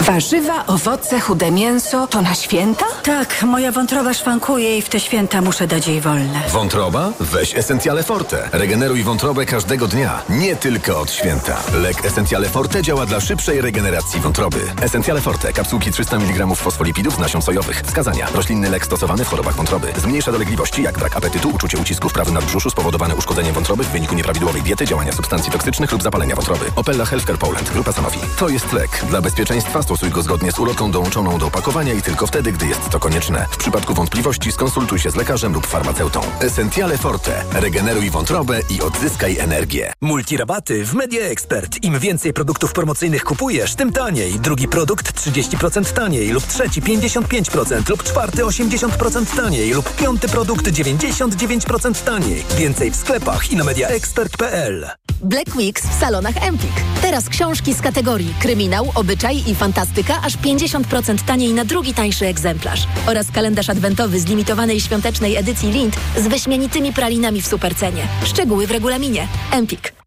Warzywa, 0.06 0.66
owoce, 0.68 1.20
chude 1.20 1.52
mięso 1.52 2.08
to 2.08 2.22
na 2.22 2.36
święta? 2.36 2.86
Tak, 3.04 3.44
moja 3.44 3.72
wątroba 3.72 4.14
szwankuje 4.14 4.78
i 4.78 4.82
w 4.82 4.90
te 4.90 5.00
święta 5.00 5.42
muszę 5.42 5.68
dać 5.68 5.88
jej 5.88 6.02
wolne. 6.02 6.42
Wątroba? 6.50 7.12
Weź 7.20 7.56
Essentiale 7.56 8.04
Forte. 8.04 8.50
Regeneruj 8.52 9.04
wątrobę 9.04 9.46
każdego 9.46 9.88
dnia, 9.88 10.22
nie 10.30 10.56
tylko 10.56 11.00
od 11.00 11.12
święta. 11.12 11.58
Lek 11.74 12.06
Essentiale 12.06 12.50
Forte 12.50 12.82
działa 12.82 13.06
dla 13.06 13.20
szybszej 13.20 13.62
regeneracji 13.62 14.20
wątroby. 14.22 14.58
Essentiale 14.82 15.22
Forte. 15.22 15.54
Kapsułki 15.54 15.92
300 15.92 16.18
mg 16.18 16.56
fosfolipidów 16.56 17.16
z 17.16 17.20
nasion 17.20 17.42
sojowych. 17.42 17.82
Wskazania. 17.82 18.28
Roślinny 18.34 18.70
lek 18.70 18.86
stosowany 18.86 19.26
w 19.26 19.28
chorobach 19.28 19.56
wątroby. 19.56 19.88
Zmniejsza 19.98 20.32
dolegliwości 20.32 20.84
jak 20.84 21.00
brak 21.00 21.18
apetytu, 21.18 21.50
uczucie 21.50 21.78
ucisku 21.78 22.10
w 22.10 22.14
prawym 22.14 22.34
nadbrzuszu 22.34 22.70
spowodowane 22.70 23.16
uszkodzeniem 23.16 23.54
wątroby 23.54 23.84
w 23.84 23.90
wyniku 23.90 24.16
nieprawidłowej 24.16 24.62
diety, 24.62 24.86
działania 24.86 25.12
substancji 25.12 25.52
toksycznych 25.52 25.92
lub 25.92 26.04
zapalenia 26.04 26.36
wątroby. 26.36 26.66
Opella 26.76 27.06
Healthcare 27.06 27.38
Poland. 27.38 27.70
Grupa 27.70 27.92
Sanofi. 27.92 28.20
To 28.40 28.50
jest 28.50 28.74
lek. 28.74 29.02
Dla 29.10 29.22
bezpieczeństwa 29.22 29.84
stosuj 29.94 30.12
go 30.12 30.22
zgodnie 30.22 30.52
z 30.52 30.60
ulotką 30.60 30.92
dołączoną 30.92 31.38
do 31.38 31.48
opakowania 31.48 31.94
i 31.94 32.02
tylko 32.02 32.28
wtedy, 32.28 32.52
gdy 32.52 32.68
jest 32.68 32.90
to 32.90 33.00
konieczne. 33.00 33.46
W 33.52 33.58
przypadku 33.58 33.94
wątpliwości 33.94 34.52
skonsultuj 34.52 35.00
się 35.00 35.12
z 35.12 35.16
lekarzem 35.16 35.54
lub 35.54 35.68
farmaceutą. 35.68 36.22
Essentiale 36.40 36.98
Forte. 36.98 37.44
Regeneruj 37.54 38.10
wątrobę 38.10 38.60
i 38.70 38.82
odzyskaj 38.82 39.38
energię. 39.38 39.94
Multirabaty 40.02 40.86
w 40.86 40.94
Media 40.94 41.26
Expert. 41.26 41.84
Im 41.84 42.00
więcej 42.00 42.34
produktów 42.34 42.74
promocyjnych 42.74 43.24
kupujesz, 43.24 43.76
tym 43.76 43.92
taniej. 43.92 44.40
Drugi 44.40 44.68
produkt 44.68 45.28
30% 45.28 45.94
taniej 45.94 46.30
lub 46.30 46.48
trzeci 46.48 46.82
55% 46.82 47.90
lub 47.90 48.04
czwarty 48.04 48.44
80% 48.44 49.36
taniej 49.36 49.74
lub 49.74 49.96
piąty 49.96 50.28
produkt 50.28 50.68
99% 50.68 52.04
taniej. 52.04 52.46
Więcej 52.58 52.92
w 52.92 52.96
sklepach 52.96 53.52
i 53.52 53.56
na 53.56 53.64
mediaexpert.pl. 53.64 54.88
Black 55.22 55.56
Weeks 55.56 55.88
w 55.88 56.00
salonach 56.00 56.48
Empik. 56.48 56.72
Teraz 57.02 57.30
książki 57.30 57.74
z 57.74 57.82
kategorii 57.82 58.34
kryminał, 58.40 58.92
obyczaj 58.96 59.44
i 59.48 59.56
fantastyka 59.56 59.83
aż 60.24 60.38
50% 60.38 61.22
taniej 61.26 61.54
na 61.54 61.66
drugi 61.66 61.94
tańszy 61.94 62.28
egzemplarz. 62.28 62.88
Oraz 63.08 63.32
kalendarz 63.32 63.70
adwentowy 63.70 64.20
z 64.20 64.26
limitowanej 64.26 64.80
świątecznej 64.80 65.36
edycji 65.36 65.72
Lind 65.72 65.96
z 66.18 66.28
wyśmienitymi 66.28 66.94
pralinami 66.94 67.42
w 67.42 67.48
supercenie. 67.48 68.08
Szczegóły 68.26 68.68
w 68.68 68.72
regulaminie. 68.72 69.28
Empik. 69.52 70.03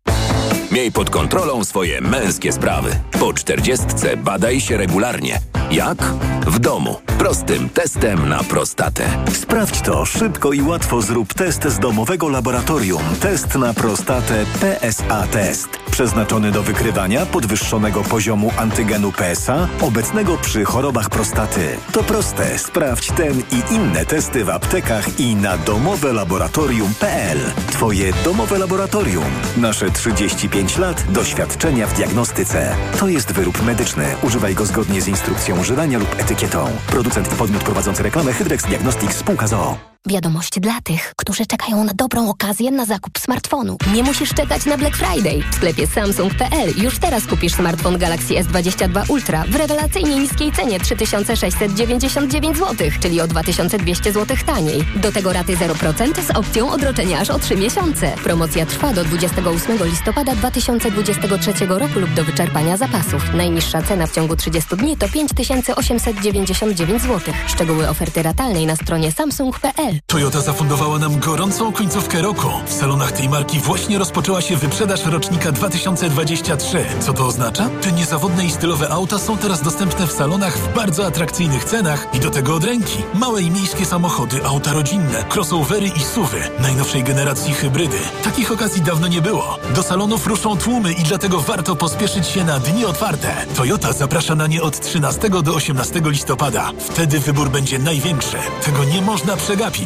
Miej 0.73 0.93
pod 0.93 1.11
kontrolą 1.11 1.65
swoje 1.65 2.01
męskie 2.01 2.53
sprawy. 2.53 2.91
Po 3.21 3.33
czterdziestce 3.33 4.17
badaj 4.17 4.61
się 4.61 4.77
regularnie. 4.77 5.41
Jak? 5.71 6.03
W 6.47 6.59
domu. 6.59 6.97
Prostym 7.19 7.69
testem 7.69 8.29
na 8.29 8.45
prostatę. 8.45 9.05
Sprawdź 9.33 9.81
to 9.81 10.05
szybko 10.05 10.53
i 10.53 10.63
łatwo 10.63 11.03
zrób 11.03 11.35
test 11.35 11.65
z 11.65 11.79
domowego 11.79 12.29
laboratorium. 12.29 13.03
Test 13.21 13.55
na 13.55 13.75
prostatę 13.75 14.45
PSA 14.61 15.27
Test. 15.27 15.69
Przeznaczony 15.91 16.53
do 16.53 16.63
wykrywania 16.63 17.27
podwyższonego 17.27 18.03
poziomu 18.03 18.53
antygenu 18.57 19.13
PSA 19.13 19.69
obecnego 19.81 20.37
przy 20.37 20.65
chorobach 20.65 21.11
prostaty. 21.11 21.77
To 21.93 22.03
proste. 22.03 22.59
Sprawdź 22.59 23.13
ten 23.13 23.41
i 23.41 23.75
inne 23.75 24.07
testy 24.07 24.45
w 24.45 24.51
aptekach 24.51 25.21
i 25.21 25.35
na 25.35 25.59
domowelaboratorium.pl. 25.59 27.39
Twoje 27.73 28.13
domowe 28.25 28.59
laboratorium. 28.59 29.25
Nasze 29.57 29.91
35 29.91 30.56
lat 30.79 31.13
doświadczenia 31.13 31.87
w 31.87 31.97
diagnostyce. 31.97 32.77
To 32.99 33.09
jest 33.09 33.33
wyrób 33.33 33.63
medyczny. 33.63 34.05
Używaj 34.23 34.55
go 34.55 34.67
zgodnie 34.67 35.03
z 35.03 35.09
instrukcją 35.09 35.61
używania 35.61 35.99
lub 35.99 36.21
etykietą. 36.21 36.67
Producent 36.87 37.33
i 37.33 37.37
podmiot 37.37 37.65
prowadzący 37.65 38.03
reklamę 38.03 38.33
Hydrex 38.33 38.67
Diagnostics 38.67 39.17
Spółka 39.17 39.47
ZOO. 39.47 39.96
Wiadomość 40.09 40.61
dla 40.61 40.81
tych, 40.81 41.13
którzy 41.17 41.47
czekają 41.47 41.85
na 41.85 41.93
dobrą 41.95 42.31
okazję 42.31 42.71
na 42.71 42.85
zakup 42.85 43.19
smartfonu. 43.19 43.77
Nie 43.95 44.03
musisz 44.03 44.35
czekać 44.35 44.67
na 44.67 44.79
Black 44.79 44.97
Friday. 44.97 45.43
W 45.51 45.55
sklepie 45.55 45.87
Samsung.pl 45.87 46.75
już 46.83 46.99
teraz 46.99 47.27
kupisz 47.27 47.53
smartfon 47.53 47.99
Galaxy 47.99 48.35
S22 48.35 49.11
Ultra 49.11 49.45
w 49.49 49.57
rewelacyjnie 49.57 50.17
niskiej 50.17 50.53
cenie 50.53 50.81
3699 50.81 52.57
zł, 52.57 52.91
czyli 53.01 53.21
o 53.21 53.27
2200 53.27 54.13
zł 54.13 54.37
taniej. 54.47 54.85
Do 54.97 55.13
tego 55.13 55.33
raty 55.33 55.57
0% 55.57 56.23
z 56.23 56.31
opcją 56.31 56.71
odroczenia 56.71 57.21
aż 57.21 57.31
o 57.31 57.39
3 57.39 57.57
miesiące. 57.57 58.13
Promocja 58.25 58.67
trwa 58.67 58.93
do 58.93 59.05
28 59.05 59.79
listopada 59.85 60.35
2023 60.35 61.67
roku 61.67 61.99
lub 61.99 62.15
do 62.15 62.25
wyczerpania 62.25 62.77
zapasów. 62.77 63.35
Najniższa 63.35 63.83
cena 63.83 64.07
w 64.07 64.13
ciągu 64.13 64.37
30 64.37 64.77
dni 64.77 64.97
to 64.97 65.09
5899 65.09 67.03
zł. 67.03 67.35
Szczegóły 67.47 67.89
oferty 67.89 68.23
ratalnej 68.23 68.67
na 68.67 68.77
stronie 68.77 69.13
samsung.pl. 69.13 69.96
Toyota 70.07 70.41
zafundowała 70.41 70.99
nam 70.99 71.21
gorącą 71.21 71.73
końcówkę 71.73 72.23
roku. 72.23 72.49
W 72.67 72.73
salonach 72.73 73.13
tej 73.13 73.29
marki 73.29 73.61
właśnie 73.61 73.99
rozpoczęła 73.99 74.41
się 74.41 74.57
wyprzedaż 74.57 75.07
rocznika 75.07 75.53
2023. 75.53 76.85
Co 77.01 77.13
to 77.13 77.27
oznacza? 77.27 77.69
Te 77.83 77.93
niezawodne 77.93 78.45
i 78.45 78.51
stylowe 78.51 78.89
auta 78.89 79.19
są 79.19 79.39
teraz 79.39 79.63
dostępne 79.63 80.07
w 80.07 80.13
salonach 80.13 80.59
w 80.59 80.75
bardzo 80.75 81.07
atrakcyjnych 81.07 81.65
cenach 81.65 82.07
i 82.15 82.21
do 82.21 82.31
tego 82.31 82.55
od 82.55 82.65
ręki. 82.65 82.99
Małe 83.15 83.43
i 83.43 83.51
miejskie 83.51 83.85
samochody, 83.85 84.45
auta 84.45 84.73
rodzinne, 84.73 85.25
crossovery 85.35 85.87
i 85.87 86.01
suwy, 86.01 86.41
najnowszej 86.61 87.05
generacji 87.05 87.55
hybrydy. 87.55 87.99
Takich 88.25 88.53
okazji 88.53 88.83
dawno 88.83 89.09
nie 89.09 89.23
było. 89.23 89.59
Do 89.75 89.83
salonów 89.83 90.27
ruszą 90.27 90.57
tłumy 90.57 90.93
i 90.93 91.03
dlatego 91.03 91.41
warto 91.41 91.77
pospieszyć 91.77 92.27
się 92.27 92.45
na 92.45 92.59
dni 92.59 92.85
otwarte. 92.85 93.47
Toyota 93.57 93.93
zaprasza 93.93 94.35
na 94.35 94.47
nie 94.47 94.63
od 94.63 94.81
13 94.81 95.31
do 95.31 95.55
18 95.55 96.01
listopada. 96.05 96.73
Wtedy 96.79 97.21
wybór 97.21 97.51
będzie 97.51 97.79
największy. 97.79 98.37
Tego 98.65 98.85
nie 98.85 99.03
można 99.03 99.37
przegapić. 99.37 99.86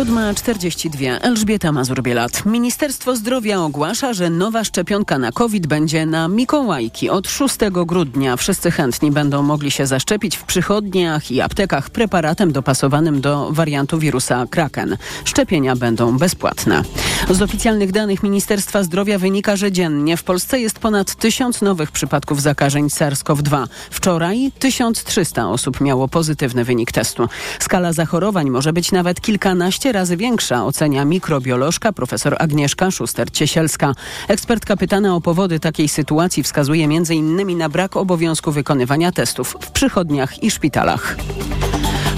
7.42. 0.00 1.18
Elżbieta 1.20 1.72
Mazur-Bielat. 1.72 2.46
Ministerstwo 2.46 3.16
Zdrowia 3.16 3.60
ogłasza, 3.60 4.12
że 4.12 4.30
nowa 4.30 4.64
szczepionka 4.64 5.18
na 5.18 5.32
COVID 5.32 5.66
będzie 5.66 6.06
na 6.06 6.28
Mikołajki. 6.28 7.10
Od 7.10 7.28
6 7.28 7.56
grudnia 7.70 8.36
wszyscy 8.36 8.70
chętni 8.70 9.10
będą 9.10 9.42
mogli 9.42 9.70
się 9.70 9.86
zaszczepić 9.86 10.36
w 10.36 10.42
przychodniach 10.42 11.30
i 11.30 11.40
aptekach 11.40 11.90
preparatem 11.90 12.52
dopasowanym 12.52 13.20
do 13.20 13.48
wariantu 13.52 13.98
wirusa 13.98 14.46
Kraken. 14.50 14.96
Szczepienia 15.24 15.76
będą 15.76 16.18
bezpłatne. 16.18 16.82
Z 17.30 17.42
oficjalnych 17.42 17.92
danych 17.92 18.22
Ministerstwa 18.22 18.82
Zdrowia 18.82 19.18
wynika, 19.18 19.56
że 19.56 19.72
dziennie 19.72 20.16
w 20.16 20.22
Polsce 20.22 20.60
jest 20.60 20.78
ponad 20.78 21.14
1000 21.14 21.62
nowych 21.62 21.90
przypadków 21.90 22.42
zakażeń 22.42 22.86
SARS-CoV-2. 22.86 23.66
Wczoraj 23.90 24.52
1300 24.58 25.48
osób 25.48 25.80
miało 25.80 26.08
pozytywny 26.08 26.64
wynik 26.64 26.92
testu. 26.92 27.28
Skala 27.58 27.92
zachorowań 27.92 28.50
może 28.50 28.72
być 28.72 28.92
nawet 28.92 29.20
kilkanaście 29.20 29.89
razy 29.92 30.16
większa, 30.16 30.64
ocenia 30.64 31.04
mikrobiolożka 31.04 31.92
profesor 31.92 32.36
Agnieszka 32.38 32.90
Szuster-Ciesielska. 32.90 33.94
Ekspertka 34.28 34.76
pytana 34.76 35.16
o 35.16 35.20
powody 35.20 35.60
takiej 35.60 35.88
sytuacji 35.88 36.42
wskazuje 36.42 36.84
m.in. 36.84 37.58
na 37.58 37.68
brak 37.68 37.96
obowiązku 37.96 38.52
wykonywania 38.52 39.12
testów 39.12 39.56
w 39.60 39.70
przychodniach 39.70 40.42
i 40.42 40.50
szpitalach. 40.50 41.16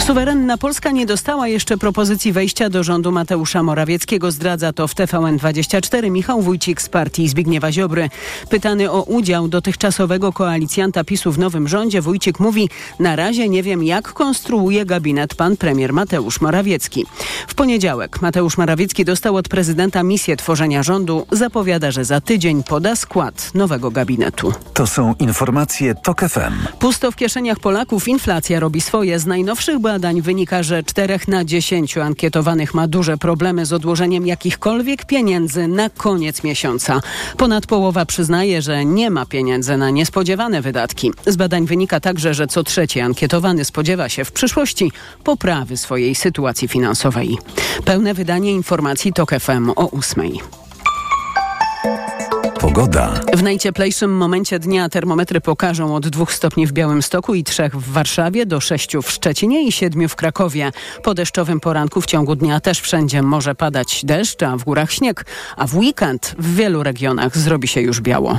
Suwerenna 0.06 0.58
Polska 0.58 0.90
nie 0.90 1.06
dostała 1.06 1.48
jeszcze 1.48 1.78
propozycji 1.78 2.32
wejścia 2.32 2.70
do 2.70 2.82
rządu 2.82 3.12
Mateusza 3.12 3.62
Morawieckiego. 3.62 4.30
Zdradza 4.30 4.72
to 4.72 4.88
w 4.88 4.94
TVN24 4.94 6.10
Michał 6.10 6.42
Wójcik 6.42 6.82
z 6.82 6.88
partii 6.88 7.28
Zbigniewa 7.28 7.72
Ziobry. 7.72 8.10
Pytany 8.50 8.90
o 8.90 9.02
udział 9.02 9.48
dotychczasowego 9.48 10.32
koalicjanta 10.32 11.04
PiSu 11.04 11.32
w 11.32 11.38
nowym 11.38 11.68
rządzie, 11.68 12.00
Wójcik 12.00 12.40
mówi, 12.40 12.68
na 12.98 13.16
razie 13.16 13.48
nie 13.48 13.62
wiem 13.62 13.84
jak 13.84 14.12
konstruuje 14.12 14.86
gabinet 14.86 15.34
pan 15.34 15.56
premier 15.56 15.92
Mateusz 15.92 16.40
Morawiecki. 16.40 17.06
W 17.48 17.54
poniedziałek 17.54 18.22
Mateusz 18.22 18.58
Morawiecki 18.58 19.04
dostał 19.04 19.36
od 19.36 19.48
prezydenta 19.48 20.02
misję 20.02 20.36
tworzenia 20.36 20.82
rządu. 20.82 21.26
Zapowiada, 21.32 21.90
że 21.90 22.04
za 22.04 22.20
tydzień 22.20 22.62
poda 22.62 22.96
skład 22.96 23.54
nowego 23.54 23.90
gabinetu. 23.90 24.52
To 24.74 24.86
są 24.86 25.14
informacje 25.18 25.94
TOK 25.94 26.20
FM. 26.20 26.78
Pusto 26.78 27.10
w 27.10 27.16
kieszeniach 27.16 27.60
Polaków, 27.60 28.08
inflacja 28.08 28.60
robi 28.60 28.80
swoje. 28.80 29.18
Z 29.18 29.26
najnowszych 29.26 29.78
badań 29.92 30.22
wynika, 30.22 30.62
że 30.62 30.82
4 30.82 31.18
na 31.28 31.44
10 31.44 31.98
ankietowanych 31.98 32.74
ma 32.74 32.88
duże 32.88 33.18
problemy 33.18 33.66
z 33.66 33.72
odłożeniem 33.72 34.26
jakichkolwiek 34.26 35.04
pieniędzy 35.04 35.68
na 35.68 35.90
koniec 35.90 36.44
miesiąca. 36.44 37.00
Ponad 37.36 37.66
połowa 37.66 38.06
przyznaje, 38.06 38.62
że 38.62 38.84
nie 38.84 39.10
ma 39.10 39.26
pieniędzy 39.26 39.76
na 39.76 39.90
niespodziewane 39.90 40.62
wydatki. 40.62 41.12
Z 41.26 41.36
badań 41.36 41.66
wynika 41.66 42.00
także, 42.00 42.34
że 42.34 42.46
co 42.46 42.62
trzeci 42.62 43.00
ankietowany 43.00 43.64
spodziewa 43.64 44.08
się 44.08 44.24
w 44.24 44.32
przyszłości 44.32 44.92
poprawy 45.24 45.76
swojej 45.76 46.14
sytuacji 46.14 46.68
finansowej. 46.68 47.38
Pełne 47.84 48.14
wydanie 48.14 48.52
informacji 48.52 49.12
TOK 49.12 49.30
FM 49.40 49.70
o 49.76 49.90
8. 49.90 50.32
Pogoda. 52.62 53.20
W 53.36 53.42
najcieplejszym 53.42 54.16
momencie 54.16 54.58
dnia 54.58 54.88
termometry 54.88 55.40
pokażą 55.40 55.94
od 55.94 56.08
2 56.08 56.26
stopni 56.28 56.66
w 56.66 56.72
Białymstoku 56.72 57.34
i 57.34 57.44
3 57.44 57.70
w 57.74 57.92
Warszawie, 57.92 58.46
do 58.46 58.60
6 58.60 58.96
w 58.96 59.10
Szczecinie 59.10 59.66
i 59.66 59.72
7 59.72 60.08
w 60.08 60.16
Krakowie. 60.16 60.72
Po 61.02 61.14
deszczowym 61.14 61.60
poranku 61.60 62.00
w 62.00 62.06
ciągu 62.06 62.36
dnia 62.36 62.60
też 62.60 62.80
wszędzie 62.80 63.22
może 63.22 63.54
padać 63.54 64.04
deszcz, 64.04 64.42
a 64.42 64.56
w 64.56 64.64
górach 64.64 64.92
śnieg, 64.92 65.26
a 65.56 65.66
w 65.66 65.76
weekend 65.76 66.34
w 66.38 66.54
wielu 66.54 66.82
regionach 66.82 67.38
zrobi 67.38 67.68
się 67.68 67.80
już 67.80 68.00
biało. 68.00 68.38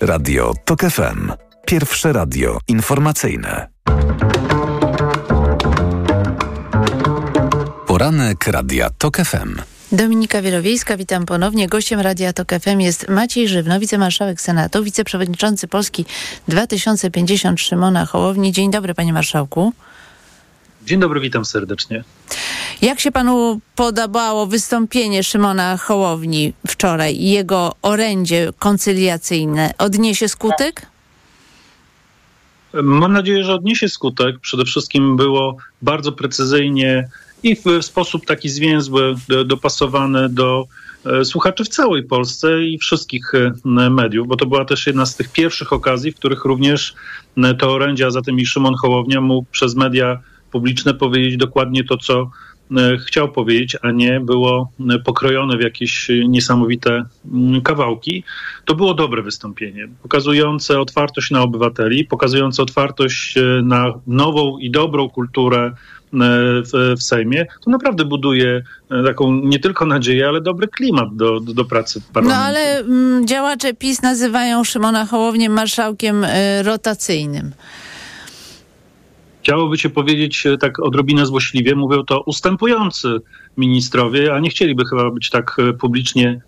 Radio 0.00 0.52
TOK 0.64 0.80
FM. 0.80 1.32
Pierwsze 1.66 2.12
radio 2.12 2.58
informacyjne. 2.68 3.68
Poranek 7.86 8.46
Radia 8.46 8.90
TOK 8.98 9.16
FM. 9.16 9.79
Dominika 9.92 10.42
Wielowiejska, 10.42 10.96
witam 10.96 11.26
ponownie. 11.26 11.68
Gościem 11.68 12.00
Radia 12.00 12.32
Tok 12.32 12.48
FM 12.60 12.80
jest 12.80 13.08
Maciej 13.08 13.48
Żywno, 13.48 13.80
wicemarszałek 13.80 14.40
Senatu, 14.40 14.84
wiceprzewodniczący 14.84 15.68
Polski 15.68 16.04
2050 16.48 17.60
Szymona 17.60 18.06
Hołowni. 18.06 18.52
Dzień 18.52 18.70
dobry, 18.70 18.94
panie 18.94 19.12
marszałku. 19.12 19.72
Dzień 20.86 21.00
dobry, 21.00 21.20
witam 21.20 21.44
serdecznie. 21.44 22.04
Jak 22.82 23.00
się 23.00 23.12
panu 23.12 23.60
podobało 23.76 24.46
wystąpienie 24.46 25.22
Szymona 25.24 25.76
Hołowni 25.76 26.52
wczoraj 26.66 27.16
i 27.16 27.30
jego 27.30 27.72
orędzie 27.82 28.50
koncyliacyjne? 28.58 29.74
Odniesie 29.78 30.28
skutek? 30.28 30.86
Mam 32.72 33.12
nadzieję, 33.12 33.44
że 33.44 33.54
odniesie 33.54 33.88
skutek. 33.88 34.38
Przede 34.40 34.64
wszystkim 34.64 35.16
było 35.16 35.56
bardzo 35.82 36.12
precyzyjnie 36.12 37.08
i 37.42 37.56
w 37.56 37.64
sposób 37.80 38.26
taki 38.26 38.48
zwięzły, 38.48 39.14
dopasowany 39.46 40.28
do 40.28 40.64
słuchaczy 41.24 41.64
w 41.64 41.68
całej 41.68 42.02
Polsce 42.02 42.64
i 42.64 42.78
wszystkich 42.78 43.32
mediów, 43.64 44.28
bo 44.28 44.36
to 44.36 44.46
była 44.46 44.64
też 44.64 44.86
jedna 44.86 45.06
z 45.06 45.16
tych 45.16 45.32
pierwszych 45.32 45.72
okazji, 45.72 46.12
w 46.12 46.16
których 46.16 46.44
również 46.44 46.94
to 47.58 47.72
orędzie, 47.72 48.06
a 48.06 48.10
zatem 48.10 48.38
i 48.38 48.46
Szymon 48.46 48.74
Hołownia 48.74 49.20
mógł 49.20 49.48
przez 49.50 49.76
media 49.76 50.18
publiczne 50.52 50.94
powiedzieć 50.94 51.36
dokładnie 51.36 51.84
to, 51.84 51.96
co 51.96 52.30
chciał 53.06 53.32
powiedzieć, 53.32 53.76
a 53.82 53.90
nie 53.90 54.20
było 54.20 54.72
pokrojone 55.04 55.56
w 55.56 55.60
jakieś 55.60 56.08
niesamowite 56.28 57.04
kawałki. 57.64 58.24
To 58.64 58.74
było 58.74 58.94
dobre 58.94 59.22
wystąpienie, 59.22 59.88
pokazujące 60.02 60.80
otwartość 60.80 61.30
na 61.30 61.42
obywateli, 61.42 62.04
pokazujące 62.04 62.62
otwartość 62.62 63.34
na 63.62 63.94
nową 64.06 64.58
i 64.58 64.70
dobrą 64.70 65.08
kulturę 65.08 65.72
w, 66.12 66.94
w 66.98 67.02
Sejmie, 67.02 67.46
to 67.64 67.70
naprawdę 67.70 68.04
buduje 68.04 68.62
taką 69.06 69.32
nie 69.34 69.58
tylko 69.58 69.86
nadzieję, 69.86 70.28
ale 70.28 70.40
dobry 70.40 70.68
klimat 70.68 71.16
do, 71.16 71.40
do, 71.40 71.64
pracy 71.64 72.00
w 72.00 72.06
parlamencie. 72.06 72.40
No 72.40 72.46
ale 72.46 72.78
m, 72.78 73.26
działacze 73.26 73.74
PiS 73.74 74.02
nazywają 74.02 74.64
Szymona 74.64 75.06
Hołownię 75.06 75.50
marszałkiem 75.50 76.24
y, 76.24 76.62
rotacyjnym. 76.62 77.50
Chciałoby 79.42 79.78
się 79.78 79.90
powiedzieć 79.90 80.46
tak 80.60 80.80
odrobinę 80.80 81.26
złośliwie, 81.26 81.74
mówią 81.74 82.04
to 82.04 82.20
ustępujący 82.20 83.08
ministrowie, 83.56 84.34
a 84.34 84.38
nie 84.38 84.50
chcieliby 84.50 84.84
chyba 84.84 85.10
być 85.10 85.30
tak 85.30 85.56
publicznie 85.80 86.40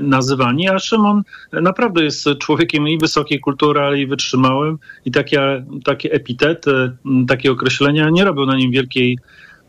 nazywani, 0.00 0.68
a 0.68 0.78
Szymon 0.78 1.22
naprawdę 1.52 2.04
jest 2.04 2.28
człowiekiem 2.40 2.88
i 2.88 2.98
wysokiej 2.98 3.40
kultury, 3.40 3.80
ale 3.80 4.00
i 4.00 4.06
wytrzymałym. 4.06 4.78
I 5.04 5.10
takie, 5.10 5.64
takie 5.84 6.12
epitety, 6.12 6.92
takie 7.28 7.52
określenia 7.52 8.10
nie 8.10 8.24
robią 8.24 8.46
na 8.46 8.56
nim 8.56 8.70
wielkiej, 8.70 9.18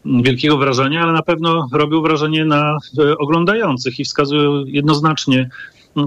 wielkiego 0.05 0.57
wrażenia, 0.57 1.01
ale 1.01 1.13
na 1.13 1.21
pewno 1.21 1.67
robią 1.73 2.01
wrażenie 2.01 2.45
na 2.45 2.77
oglądających 3.19 3.99
i 3.99 4.05
wskazują 4.05 4.65
jednoznacznie 4.65 5.49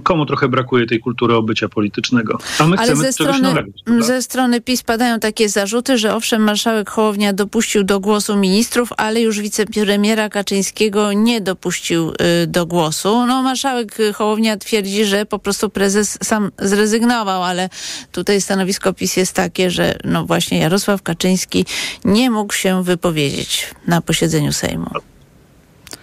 komu 0.05 0.27
trochę 0.27 0.49
brakuje 0.49 0.87
tej 0.87 1.01
kultury 1.01 1.35
obycia 1.35 1.69
politycznego. 1.69 2.39
A 2.59 2.67
my 2.67 2.77
Ale 2.77 2.87
chcemy 2.87 3.03
ze 3.03 3.13
strony, 3.13 3.43
nowego. 3.43 3.71
ze 3.99 4.23
strony 4.23 4.61
PiS 4.61 4.83
padają 4.83 5.21
takie 5.21 5.49
zarzuty, 5.49 5.99
że 5.99 6.15
owszem, 6.15 6.43
marszałek 6.43 6.91
Hołownia 6.91 7.33
dopuścił 7.33 7.85
do 7.85 8.01
głosu 8.01 8.37
ministrów, 8.37 8.93
ale 8.97 9.21
już 9.21 9.41
wicepremiera 9.41 10.29
Kaczyńskiego 10.29 11.13
nie 11.13 11.41
dopuścił 11.41 12.13
y, 12.43 12.47
do 12.47 12.67
głosu. 12.67 13.27
No, 13.27 13.43
marszałek 13.43 13.99
Hołownia 14.15 14.57
twierdzi, 14.57 15.05
że 15.05 15.27
po 15.27 15.39
prostu 15.39 15.71
prezes 15.71 16.19
sam 16.23 16.51
zrezygnował, 16.59 17.43
ale 17.43 17.69
tutaj 18.13 18.41
stanowisko 18.41 18.93
PiS 18.93 19.17
jest 19.17 19.33
takie, 19.33 19.71
że 19.71 19.99
no 20.05 20.27
właśnie 20.27 20.59
Jarosław 20.59 21.03
Kaczyński 21.03 21.65
nie 22.05 22.31
mógł 22.31 22.53
się 22.53 22.85
wypowiedzieć 22.85 23.67
na 23.87 24.01
posiedzeniu 24.01 24.53
Sejmu. 24.53 24.91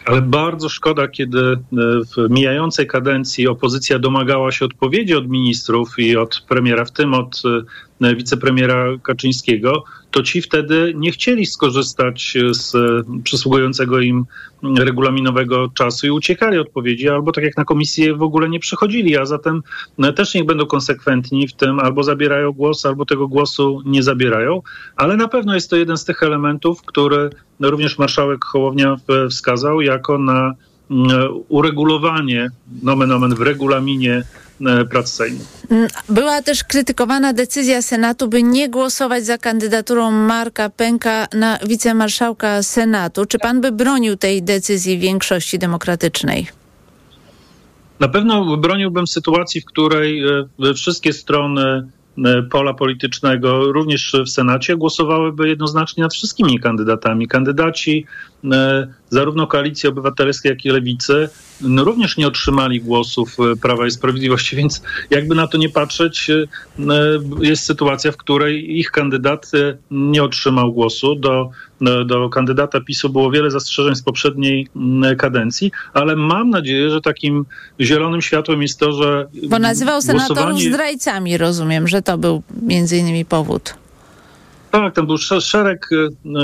Ale 0.05 0.21
bardzo 0.21 0.69
szkoda, 0.69 1.07
kiedy 1.07 1.39
e, 1.39 1.57
w 1.71 2.29
mijającej 2.29 2.88
kadencji 2.88 3.47
opozycja 3.47 3.99
domagała 3.99 4.51
się 4.51 4.65
odpowiedzi 4.65 5.15
od 5.15 5.27
ministrów 5.27 5.99
i 5.99 6.17
od 6.17 6.41
premiera, 6.49 6.85
w 6.85 6.91
tym 6.91 7.13
od 7.13 7.41
e, 8.01 8.15
wicepremiera 8.15 8.85
Kaczyńskiego, 9.03 9.83
to 10.18 10.24
ci 10.24 10.41
wtedy 10.41 10.93
nie 10.95 11.11
chcieli 11.11 11.45
skorzystać 11.45 12.38
z 12.51 12.76
przysługującego 13.24 13.99
im 13.99 14.26
regulaminowego 14.78 15.70
czasu 15.70 16.07
i 16.07 16.09
uciekali 16.09 16.57
odpowiedzi, 16.57 17.09
albo 17.09 17.32
tak 17.32 17.43
jak 17.43 17.57
na 17.57 17.65
komisję 17.65 18.15
w 18.15 18.22
ogóle 18.22 18.49
nie 18.49 18.59
przychodzili, 18.59 19.18
a 19.18 19.26
zatem 19.26 19.63
też 20.15 20.34
niech 20.34 20.45
będą 20.45 20.65
konsekwentni 20.65 21.47
w 21.47 21.53
tym, 21.53 21.80
albo 21.80 22.03
zabierają 22.03 22.51
głos, 22.51 22.86
albo 22.86 23.05
tego 23.05 23.28
głosu 23.28 23.82
nie 23.86 24.03
zabierają, 24.03 24.61
ale 24.95 25.18
na 25.18 25.28
pewno 25.28 25.55
jest 25.55 25.70
to 25.70 25.76
jeden 25.76 25.97
z 25.97 26.05
tych 26.05 26.24
elementów, 26.24 26.82
który 26.82 27.30
również 27.59 27.97
marszałek 27.97 28.45
Hołownia 28.45 28.95
wskazał 29.30 29.82
jako 29.82 30.18
na 30.18 30.53
uregulowanie, 31.49 32.49
nomen 32.84 33.11
omen, 33.11 33.36
w 33.36 33.41
regulaminie 33.41 34.24
E, 34.46 34.46
prac 34.89 35.09
Sejmu. 35.09 35.39
Mm, 35.69 35.87
była 36.09 36.41
też 36.41 36.63
krytykowana 36.63 37.33
decyzja 37.33 37.81
Senatu, 37.81 38.27
by 38.27 38.43
nie 38.43 38.69
głosować 38.69 39.25
za 39.25 39.37
kandydaturą 39.37 40.11
Marka 40.11 40.69
Pęka 40.69 41.27
na 41.33 41.59
wicemarszałka 41.67 42.63
Senatu. 42.63 43.25
Czy 43.25 43.39
pan 43.39 43.61
by 43.61 43.71
bronił 43.71 44.17
tej 44.17 44.43
decyzji 44.43 44.97
większości 44.99 45.59
demokratycznej? 45.59 46.47
Na 47.99 48.07
pewno 48.07 48.57
broniłbym 48.57 49.07
sytuacji, 49.07 49.61
w 49.61 49.65
której 49.65 50.23
e, 50.27 50.73
wszystkie 50.73 51.13
strony 51.13 51.89
e, 52.25 52.43
pola 52.43 52.73
politycznego, 52.73 53.71
również 53.71 54.15
w 54.25 54.29
Senacie, 54.29 54.77
głosowałyby 54.77 55.49
jednoznacznie 55.49 56.03
nad 56.03 56.13
wszystkimi 56.13 56.59
kandydatami. 56.59 57.27
Kandydaci 57.27 58.05
zarówno 59.09 59.47
Koalicji 59.47 59.89
Obywatelskiej, 59.89 60.49
jak 60.49 60.65
i 60.65 60.69
Lewicy 60.69 61.29
no, 61.61 61.83
również 61.83 62.17
nie 62.17 62.27
otrzymali 62.27 62.81
głosów 62.81 63.38
e, 63.39 63.55
Prawa 63.55 63.88
i 63.88 63.91
Sprawiedliwości, 63.91 64.55
więc 64.61 64.81
jakby 65.09 65.35
na 65.35 65.47
to 65.47 65.57
nie 65.57 65.69
patrzeć, 65.69 66.29
e, 66.29 66.45
jest 67.41 67.63
sytuacja, 67.63 68.11
w 68.11 68.17
której 68.17 68.79
ich 68.79 68.91
kandydat 68.91 69.51
e, 69.53 69.77
nie 69.91 70.23
otrzymał 70.23 70.73
głosu. 70.73 71.15
Do, 71.15 71.49
do 72.05 72.29
kandydata 72.29 72.81
PiSu 72.81 73.09
było 73.09 73.31
wiele 73.31 73.51
zastrzeżeń 73.51 73.95
z 73.95 74.01
poprzedniej 74.01 74.67
kadencji, 75.17 75.71
ale 75.93 76.15
mam 76.15 76.49
nadzieję, 76.49 76.89
że 76.89 77.01
takim 77.01 77.45
zielonym 77.81 78.21
światłem 78.21 78.61
jest 78.61 78.79
to, 78.79 78.91
że. 78.91 79.27
Bo 79.49 79.59
nazywał 79.59 80.01
senatorów 80.01 80.38
głosowanie... 80.38 80.69
zdrajcami, 80.69 81.38
rozumiem, 81.38 81.88
że 81.88 82.01
to 82.01 82.17
był 82.17 82.43
między 82.61 82.97
innymi 82.97 83.25
powód. 83.25 83.73
Tak, 84.71 84.95
tam 84.95 85.07
był 85.07 85.17
szereg, 85.39 85.89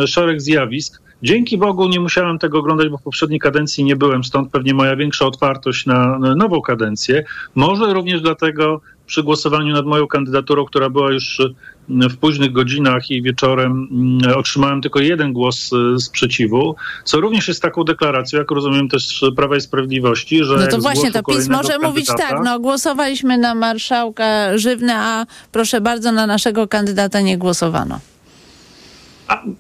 szereg 0.06 0.41
zjawisk. 0.41 1.03
Dzięki 1.24 1.58
Bogu 1.58 1.90
nie 1.90 2.00
musiałem 2.00 2.40
tego 2.40 2.60
oglądać, 2.60 2.90
bo 2.90 2.98
w 2.98 3.02
poprzedniej 3.02 3.40
kadencji 3.40 3.84
nie 3.84 3.96
byłem, 3.96 4.24
stąd 4.24 4.52
pewnie 4.52 4.74
moja 4.74 4.96
większa 4.96 5.26
otwartość 5.26 5.86
na 5.86 6.20
nową 6.20 6.62
kadencję. 6.62 7.24
Może 7.56 7.94
również 7.94 8.22
dlatego 8.22 8.82
przy 9.06 9.24
głosowaniu 9.24 9.74
nad 9.74 9.86
moją 9.86 10.08
kandydaturą, 10.08 10.66
która 10.66 10.90
była 10.90 11.12
już 11.12 11.42
w 11.90 12.18
późnych 12.18 12.52
godzinach 12.52 13.12
i 13.12 13.22
wieczorem 13.22 13.88
mm, 13.92 14.38
otrzymałem 14.38 14.82
tylko 14.82 15.00
jeden 15.00 15.34
głos 15.34 15.72
e, 15.74 16.00
sprzeciwu, 16.00 16.76
co 17.04 17.22
również 17.22 17.48
jest 17.48 17.62
taką 17.62 17.84
deklaracją, 17.84 18.40
jak 18.40 18.52
rozumiem 18.52 18.90
też 18.90 19.26
Prawa 19.36 19.56
i 19.56 19.62
Sprawiedliwości, 19.62 20.44
że... 20.44 20.56
No 20.56 20.68
to 20.68 20.78
właśnie, 20.78 21.12
to 21.12 21.24
PiS 21.24 21.50
może 21.50 21.80
mówić 21.80 22.08
tak, 22.08 22.40
no 22.44 22.60
głosowaliśmy 22.60 23.38
na 23.38 23.56
marszałka 23.56 24.58
Żywne, 24.58 24.96
a 24.96 25.26
proszę 25.52 25.82
bardzo, 25.82 26.12
na 26.12 26.28
naszego 26.28 26.68
kandydata 26.68 27.22
nie 27.22 27.38
głosowano 27.38 28.00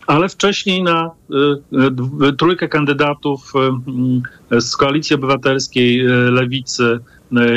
ale 0.07 0.29
wcześniej 0.29 0.83
na 0.83 1.11
y, 1.31 2.27
y, 2.27 2.33
trójkę 2.33 2.67
kandydatów 2.67 3.53
y, 4.51 4.61
z 4.61 4.77
Koalicji 4.77 5.15
Obywatelskiej, 5.15 6.03
Lewicy, 6.31 6.99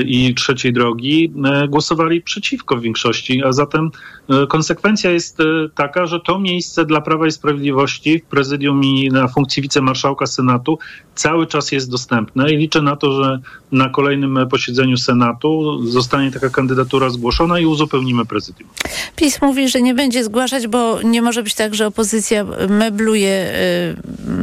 i 0.07 0.35
trzeciej 0.35 0.73
drogi 0.73 1.33
e, 1.45 1.69
głosowali 1.69 2.23
przeciwko 2.23 2.77
w 2.77 2.81
większości, 2.81 3.45
a 3.45 3.53
zatem 3.53 3.91
e, 4.31 4.47
konsekwencja 4.47 5.11
jest 5.11 5.39
taka, 5.75 6.07
że 6.07 6.21
to 6.21 6.39
miejsce 6.39 6.87
dla 6.87 7.01
Prawa 7.01 7.27
i 7.27 7.31
Sprawiedliwości 7.31 8.19
w 8.19 8.25
prezydium 8.25 8.85
i 8.85 9.09
na 9.09 9.29
funkcji 9.29 9.63
wicemarszałka 9.63 10.27
Senatu 10.27 10.79
cały 11.15 11.47
czas 11.47 11.73
jest 11.73 11.91
dostępne 11.91 12.53
i 12.53 12.57
liczę 12.57 12.83
na 12.83 12.97
to, 12.97 13.23
że 13.23 13.41
na 13.73 13.89
kolejnym 13.89 14.39
posiedzeniu 14.51 14.97
Senatu 14.97 15.83
zostanie 15.87 16.31
taka 16.31 16.51
kandydatura 16.51 17.11
zgłoszona 17.11 17.59
i 17.59 17.67
uzupełnimy 17.67 18.27
prezydium. 18.27 18.69
PiS 19.17 19.43
mówi, 19.43 19.69
że 19.69 19.83
nie 19.83 19.95
będzie 19.95 20.25
zgłaszać, 20.25 20.67
bo 20.67 21.03
nie 21.03 21.23
może 21.23 21.43
być 21.43 21.55
tak, 21.55 21.75
że 21.75 21.87
opozycja 21.87 22.47
mebluje 22.69 23.53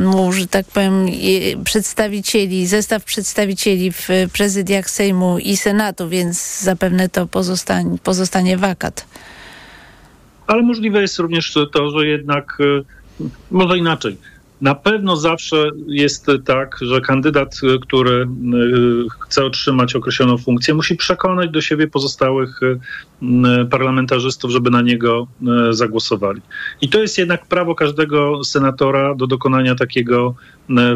mu, 0.05 0.31
że 0.31 0.47
tak 0.47 0.65
powiem, 0.65 1.05
przedstawicieli, 1.63 2.67
zestaw 2.67 3.03
przedstawicieli 3.03 3.91
w 3.91 4.07
prezydiach 4.33 4.89
Sejmu 4.89 5.22
Sejmu 5.23 5.39
i 5.39 5.57
Senatu, 5.57 6.09
więc 6.09 6.61
zapewne 6.61 7.09
to 7.09 7.27
pozostanie, 7.27 7.97
pozostanie 8.03 8.57
wakat. 8.57 9.07
Ale 10.47 10.61
możliwe 10.63 11.01
jest 11.01 11.19
również 11.19 11.53
to, 11.73 11.91
że 11.91 12.07
jednak, 12.07 12.57
e, 12.59 13.25
może 13.51 13.77
inaczej, 13.77 14.17
na 14.61 14.75
pewno 14.75 15.17
zawsze 15.17 15.69
jest 15.87 16.27
tak, 16.45 16.77
że 16.81 17.01
kandydat, 17.01 17.55
który 17.81 18.21
e, 18.21 18.27
chce 19.19 19.45
otrzymać 19.45 19.95
określoną 19.95 20.37
funkcję, 20.37 20.73
musi 20.73 20.95
przekonać 20.95 21.49
do 21.49 21.61
siebie 21.61 21.87
pozostałych 21.87 22.59
e, 22.63 23.65
parlamentarzystów, 23.65 24.51
żeby 24.51 24.69
na 24.69 24.81
niego 24.81 25.27
zagłosowali. 25.69 26.41
I 26.81 26.89
to 26.89 26.99
jest 26.99 27.17
jednak 27.17 27.45
prawo 27.47 27.75
każdego 27.75 28.43
senatora 28.43 29.15
do 29.15 29.27
dokonania 29.27 29.75
takiego 29.75 30.35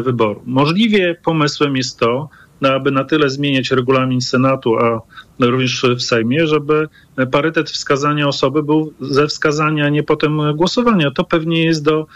wyboru. 0.02 0.42
Możliwie 0.46 1.16
pomysłem 1.24 1.76
jest 1.76 1.98
to, 1.98 2.28
aby 2.62 2.90
na 2.90 3.04
tyle 3.04 3.30
zmieniać 3.30 3.70
regulamin 3.70 4.20
Senatu, 4.20 4.78
a 4.78 5.00
również 5.40 5.86
w 5.96 6.02
Sejmie, 6.02 6.46
żeby 6.46 6.88
parytet 7.30 7.70
wskazania 7.70 8.28
osoby 8.28 8.62
był 8.62 8.92
ze 9.00 9.26
wskazania, 9.26 9.86
a 9.86 9.88
nie 9.88 10.02
potem 10.02 10.40
głosowania. 10.54 11.10
To 11.10 11.24
pewnie 11.24 11.64
jest 11.64 11.82
do 11.82 12.06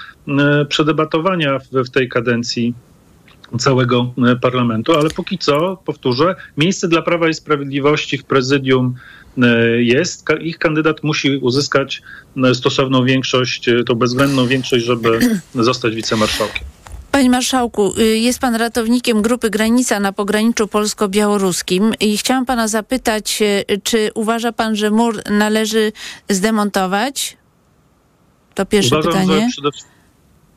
przedebatowania 0.69 1.59
w, 1.59 1.69
w 1.87 1.91
tej 1.91 2.09
kadencji 2.09 2.75
całego 3.59 4.15
parlamentu, 4.41 4.93
ale 4.95 5.11
póki 5.11 5.39
co, 5.39 5.77
powtórzę, 5.85 6.35
miejsce 6.57 6.89
dla 6.89 7.03
Prawa 7.03 7.29
i 7.29 7.35
Sprawiedliwości 7.35 8.19
w 8.19 8.25
prezydium 8.25 8.95
jest. 9.79 10.27
Ich 10.41 10.59
kandydat 10.59 11.03
musi 11.03 11.37
uzyskać 11.37 12.03
stosowną 12.55 13.05
większość, 13.05 13.71
tą 13.87 13.95
bezwzględną 13.95 14.47
większość, 14.47 14.85
żeby 14.85 15.19
zostać 15.55 15.95
wicemarszałkiem. 15.95 16.72
Panie 17.13 17.31
Marszałku, 17.31 17.95
y, 17.99 18.19
jest 18.19 18.39
Pan 18.39 18.55
ratownikiem 18.55 19.23
grupy 19.23 19.51
Granica 19.51 20.01
na 20.01 20.13
pograniczu 20.13 20.69
polsko-białoruskim 20.69 21.95
i 22.01 22.19
chciałam 22.19 22.47
Pana 22.47 22.69
zapytać, 22.69 23.43
y, 23.43 23.81
czy 23.83 24.11
uważa 24.15 24.53
Pan, 24.53 24.77
że 24.77 24.91
mur 24.91 25.23
należy 25.31 25.93
zdemontować? 26.29 27.37
To 28.55 28.67
pierwsze 28.67 28.99
Uważam, 28.99 29.13
pytanie. 29.13 29.41
Że 29.41 29.71
przede, 29.71 29.92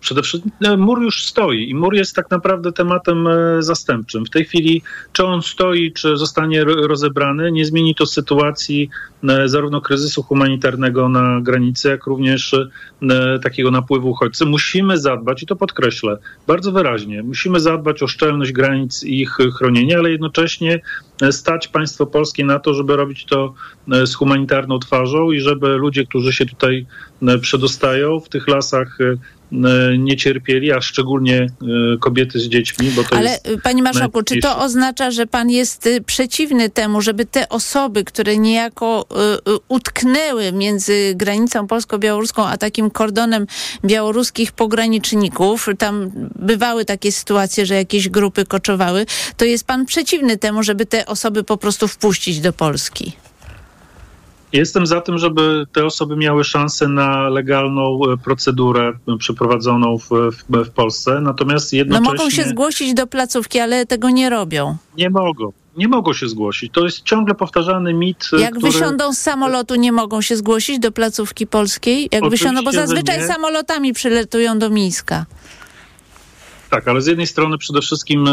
przede 0.06 0.22
wszystkim 0.22 0.52
e, 0.66 0.78
mur 0.78 1.02
już 1.02 1.24
stoi 1.24 1.70
i 1.70 1.76
mur 1.76 1.96
jest 1.96 2.16
tak 2.16 2.32
naprawdę 2.32 2.72
tematem 2.72 3.28
e, 3.28 3.62
zastępczym. 3.64 4.26
W 4.26 4.30
tej 4.30 4.46
chwili, 4.46 4.82
czy 5.14 5.26
on 5.26 5.42
stoi, 5.42 5.92
czy 5.92 6.18
zostanie 6.18 6.64
rozebrany, 6.64 7.52
nie 7.52 7.66
zmieni 7.66 7.96
to 7.96 8.06
sytuacji 8.06 8.90
E, 9.30 9.50
zarówno 9.50 9.82
kryzysu 9.82 10.24
humanitarnego 10.24 11.10
na 11.10 11.42
granicy, 11.42 11.90
jak 11.90 12.06
również 12.06 12.54
e, 12.54 13.40
takiego 13.44 13.72
napływu 13.72 14.10
uchodźcy. 14.10 14.46
Musimy 14.46 14.98
zadbać, 14.98 15.44
i 15.44 15.46
to 15.46 15.56
podkreślę 15.56 16.18
bardzo 16.48 16.72
wyraźnie, 16.72 17.24
musimy 17.24 17.60
zadbać 17.60 18.04
o 18.04 18.08
szczelność 18.08 18.52
granic 18.52 19.04
i 19.04 19.22
ich 19.22 19.38
chronienie, 19.58 19.98
ale 19.98 20.12
jednocześnie 20.12 20.82
stać 21.32 21.68
państwo 21.68 22.06
polskie 22.06 22.46
na 22.46 22.60
to, 22.60 22.74
żeby 22.74 22.96
robić 22.96 23.26
to 23.26 23.54
z 23.88 24.16
humanitarną 24.16 24.80
twarzą 24.80 25.32
i 25.32 25.40
żeby 25.40 25.68
ludzie, 25.68 26.06
którzy 26.06 26.34
się 26.34 26.46
tutaj 26.46 26.86
przedostają 27.42 28.20
w 28.20 28.30
tych 28.30 28.48
lasach 28.48 28.98
nie 29.98 30.18
cierpieli, 30.18 30.72
a 30.72 30.82
szczególnie 30.82 31.48
kobiety 32.00 32.40
z 32.40 32.44
dziećmi. 32.44 32.92
Bo 32.92 33.04
to 33.04 33.16
Ale 33.16 33.30
jest 33.30 33.50
panie 33.64 33.84
marszałku, 33.84 34.24
czy 34.24 34.40
to 34.40 34.60
oznacza, 34.60 35.12
że 35.12 35.28
pan 35.28 35.50
jest 35.50 35.90
przeciwny 36.06 36.70
temu, 36.70 37.02
żeby 37.02 37.26
te 37.26 37.50
osoby, 37.50 38.04
które 38.04 38.38
niejako 38.38 39.06
utknęły 39.68 40.52
między 40.52 41.14
granicą 41.16 41.68
polsko-białoruską 41.68 42.46
a 42.46 42.58
takim 42.58 42.90
kordonem 42.90 43.48
białoruskich 43.86 44.52
pograniczników. 44.52 45.68
Tam 45.78 46.12
bywały 46.36 46.86
takie 46.86 47.12
sytuacje, 47.12 47.66
że 47.66 47.76
jakieś 47.76 48.10
grupy 48.10 48.46
koczowały. 48.46 49.06
To 49.38 49.46
jest 49.46 49.68
pan 49.68 49.86
przeciwny 49.86 50.38
temu, 50.38 50.64
żeby 50.64 50.86
te 50.86 51.06
osoby 51.06 51.44
po 51.44 51.58
prostu 51.58 51.88
wpuścić 51.88 52.40
do 52.40 52.54
Polski? 52.54 53.12
Jestem 54.56 54.88
za 54.88 55.02
tym, 55.02 55.18
żeby 55.18 55.66
te 55.74 55.86
osoby 55.86 56.16
miały 56.18 56.44
szansę 56.44 56.88
na 56.88 57.30
legalną 57.30 58.00
e, 58.14 58.18
procedurę 58.18 58.94
przeprowadzoną 59.20 59.98
w, 59.98 60.10
w, 60.10 60.66
w 60.66 60.70
Polsce, 60.70 61.22
natomiast 61.22 61.74
jednocześnie... 61.74 62.12
No 62.12 62.18
mogą 62.18 62.30
się 62.30 62.44
zgłosić 62.44 62.94
do 62.94 63.08
placówki, 63.08 63.60
ale 63.60 63.86
tego 63.86 64.10
nie 64.10 64.30
robią. 64.30 64.78
Nie 64.98 65.10
mogą 65.10 65.52
nie 65.78 65.88
mogą 65.88 66.14
się 66.14 66.30
zgłosić. 66.30 66.72
To 66.74 66.84
jest 66.86 67.02
ciągle 67.02 67.36
powtarzany 67.36 67.94
mit. 67.94 68.30
Jak 68.40 68.56
który... 68.56 68.72
wysiądą 68.72 69.14
z 69.14 69.18
samolotu, 69.18 69.76
nie 69.76 69.92
mogą 69.92 70.22
się 70.22 70.36
zgłosić 70.36 70.80
do 70.80 70.92
placówki 70.92 71.48
polskiej? 71.48 72.10
Jak 72.12 72.24
Oczywiście, 72.24 72.46
wysiądą, 72.46 72.64
bo 72.64 72.72
zazwyczaj 72.72 73.28
samolotami 73.28 73.94
przyletują 73.94 74.60
do 74.60 74.70
Mińska. 74.70 75.26
Tak, 76.70 76.88
ale 76.88 77.02
z 77.02 77.08
jednej 77.08 77.28
strony 77.28 77.58
przede 77.58 77.82
wszystkim 77.82 78.26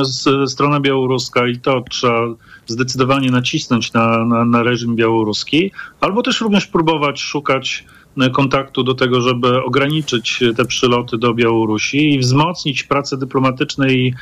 strona 0.46 0.80
białoruska 0.80 1.48
i 1.48 1.58
to 1.58 1.84
trzeba 1.90 2.26
zdecydowanie 2.66 3.30
nacisnąć 3.30 3.92
na, 3.92 4.24
na, 4.24 4.44
na 4.44 4.62
reżim 4.62 4.96
białoruski, 4.96 5.72
albo 6.00 6.22
też 6.22 6.40
również 6.40 6.66
próbować 6.66 7.20
szukać 7.20 7.84
kontaktu 8.32 8.82
do 8.82 8.94
tego, 8.94 9.20
żeby 9.20 9.64
ograniczyć 9.64 10.44
te 10.56 10.64
przyloty 10.64 11.18
do 11.18 11.34
Białorusi 11.34 12.14
i 12.14 12.18
wzmocnić 12.18 12.82
prace 12.82 13.16
dyplomatyczne 13.16 13.92
i 13.92 14.14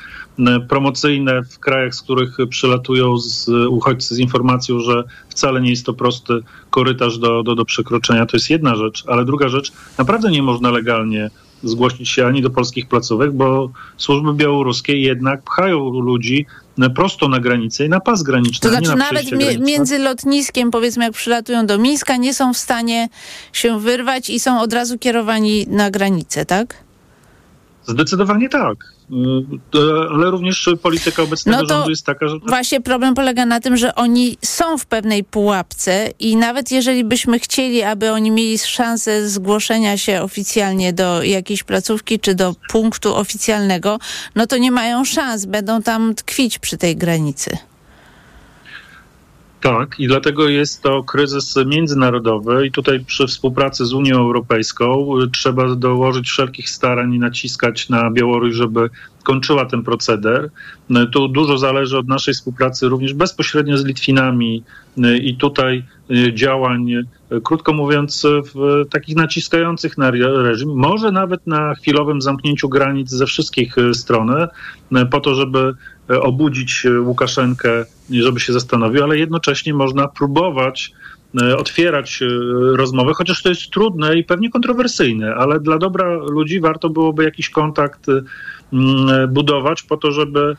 promocyjne 0.68 1.42
w 1.42 1.58
krajach, 1.58 1.94
z 1.94 2.02
których 2.02 2.36
przylatują 2.48 3.18
z 3.18 3.48
uchodźcy 3.68 4.14
z 4.14 4.18
informacją, 4.18 4.80
że 4.80 5.04
wcale 5.28 5.60
nie 5.60 5.70
jest 5.70 5.86
to 5.86 5.94
prosty 5.94 6.40
korytarz 6.70 7.18
do, 7.18 7.42
do, 7.42 7.54
do 7.54 7.64
przekroczenia. 7.64 8.26
To 8.26 8.36
jest 8.36 8.50
jedna 8.50 8.76
rzecz, 8.76 9.04
ale 9.06 9.24
druga 9.24 9.48
rzecz, 9.48 9.72
naprawdę 9.98 10.30
nie 10.30 10.42
można 10.42 10.70
legalnie 10.70 11.30
zgłosić 11.62 12.08
się 12.08 12.26
ani 12.26 12.42
do 12.42 12.50
polskich 12.50 12.88
placówek, 12.88 13.32
bo 13.32 13.70
służby 13.96 14.34
białoruskie 14.34 15.00
jednak 15.00 15.42
pchają 15.42 15.90
ludzi 15.90 16.46
prosto 16.94 17.28
na 17.28 17.40
granicę 17.40 17.84
i 17.84 17.88
na 17.88 18.00
pas 18.00 18.22
graniczny. 18.22 18.70
To 18.70 18.76
znaczy 18.76 18.96
nawet 18.96 19.32
mi 19.32 19.58
między 19.58 19.98
lotniskiem, 19.98 20.70
powiedzmy 20.70 21.04
jak 21.04 21.12
przylatują 21.12 21.66
do 21.66 21.78
Mińska, 21.78 22.16
nie 22.16 22.34
są 22.34 22.54
w 22.54 22.58
stanie 22.58 23.08
się 23.52 23.80
wyrwać 23.80 24.30
i 24.30 24.40
są 24.40 24.60
od 24.60 24.72
razu 24.72 24.98
kierowani 24.98 25.66
na 25.68 25.90
granicę, 25.90 26.46
tak? 26.46 26.74
Zdecydowanie 27.86 28.48
tak. 28.48 28.99
Y, 29.74 29.78
ale 30.10 30.30
również 30.30 30.70
polityka 30.82 31.22
obecnego 31.22 31.62
no 31.62 31.68
rządu 31.68 31.90
jest 31.90 32.06
taka, 32.06 32.28
że... 32.28 32.36
Właśnie 32.46 32.80
problem 32.80 33.14
polega 33.14 33.46
na 33.46 33.60
tym, 33.60 33.76
że 33.76 33.94
oni 33.94 34.36
są 34.42 34.78
w 34.78 34.86
pewnej 34.86 35.24
pułapce 35.24 36.10
i 36.18 36.36
nawet 36.36 36.70
jeżeli 36.70 37.04
byśmy 37.04 37.38
chcieli, 37.38 37.82
aby 37.82 38.12
oni 38.12 38.30
mieli 38.30 38.58
szansę 38.58 39.28
zgłoszenia 39.28 39.96
się 39.96 40.22
oficjalnie 40.22 40.92
do 40.92 41.22
jakiejś 41.22 41.62
placówki 41.62 42.20
czy 42.20 42.34
do 42.34 42.54
punktu 42.68 43.16
oficjalnego, 43.16 43.98
no 44.34 44.46
to 44.46 44.58
nie 44.58 44.70
mają 44.70 45.04
szans, 45.04 45.46
będą 45.46 45.82
tam 45.82 46.14
tkwić 46.14 46.58
przy 46.58 46.76
tej 46.76 46.96
granicy. 46.96 47.58
Tak, 49.60 50.00
i 50.00 50.08
dlatego 50.08 50.48
jest 50.48 50.82
to 50.82 51.02
kryzys 51.02 51.54
międzynarodowy 51.66 52.66
i 52.66 52.70
tutaj 52.70 53.04
przy 53.04 53.26
współpracy 53.26 53.86
z 53.86 53.92
Unią 53.92 54.16
Europejską 54.16 55.18
y, 55.18 55.30
trzeba 55.30 55.74
dołożyć 55.74 56.28
wszelkich 56.28 56.70
starań 56.70 57.14
i 57.14 57.18
naciskać 57.18 57.88
na 57.88 58.10
Białoruś, 58.10 58.54
żeby 58.54 58.90
kończyła 59.30 59.66
ten 59.66 59.82
proceder. 59.82 60.50
Y, 60.90 61.06
tu 61.06 61.28
dużo 61.28 61.58
zależy 61.58 61.98
od 61.98 62.08
naszej 62.08 62.34
współpracy 62.34 62.88
również 62.88 63.14
bezpośrednio 63.14 63.78
z 63.78 63.84
Litwinami 63.84 64.62
y, 64.98 65.18
i 65.18 65.36
tutaj 65.36 65.84
działań, 66.34 66.92
krótko 67.44 67.72
mówiąc, 67.72 68.26
w 68.54 68.84
takich 68.90 69.16
naciskających 69.16 69.98
na 69.98 70.10
reżim, 70.10 70.68
może 70.74 71.12
nawet 71.12 71.46
na 71.46 71.74
chwilowym 71.74 72.22
zamknięciu 72.22 72.68
granic 72.68 73.10
ze 73.10 73.26
wszystkich 73.26 73.76
stron, 73.92 74.34
po 75.10 75.20
to, 75.20 75.34
żeby 75.34 75.74
obudzić 76.08 76.86
Łukaszenkę, 77.00 77.84
żeby 78.10 78.40
się 78.40 78.52
zastanowił, 78.52 79.04
ale 79.04 79.18
jednocześnie 79.18 79.74
można 79.74 80.08
próbować 80.08 80.92
otwierać 81.58 82.20
rozmowy, 82.72 83.14
chociaż 83.14 83.42
to 83.42 83.48
jest 83.48 83.70
trudne 83.70 84.18
i 84.18 84.24
pewnie 84.24 84.50
kontrowersyjne, 84.50 85.34
ale 85.34 85.60
dla 85.60 85.78
dobra 85.78 86.16
ludzi 86.16 86.60
warto 86.60 86.90
byłoby 86.90 87.24
jakiś 87.24 87.50
kontakt 87.50 88.06
budować 89.28 89.82
po 89.82 89.96
to, 89.96 90.12
żeby 90.12 90.56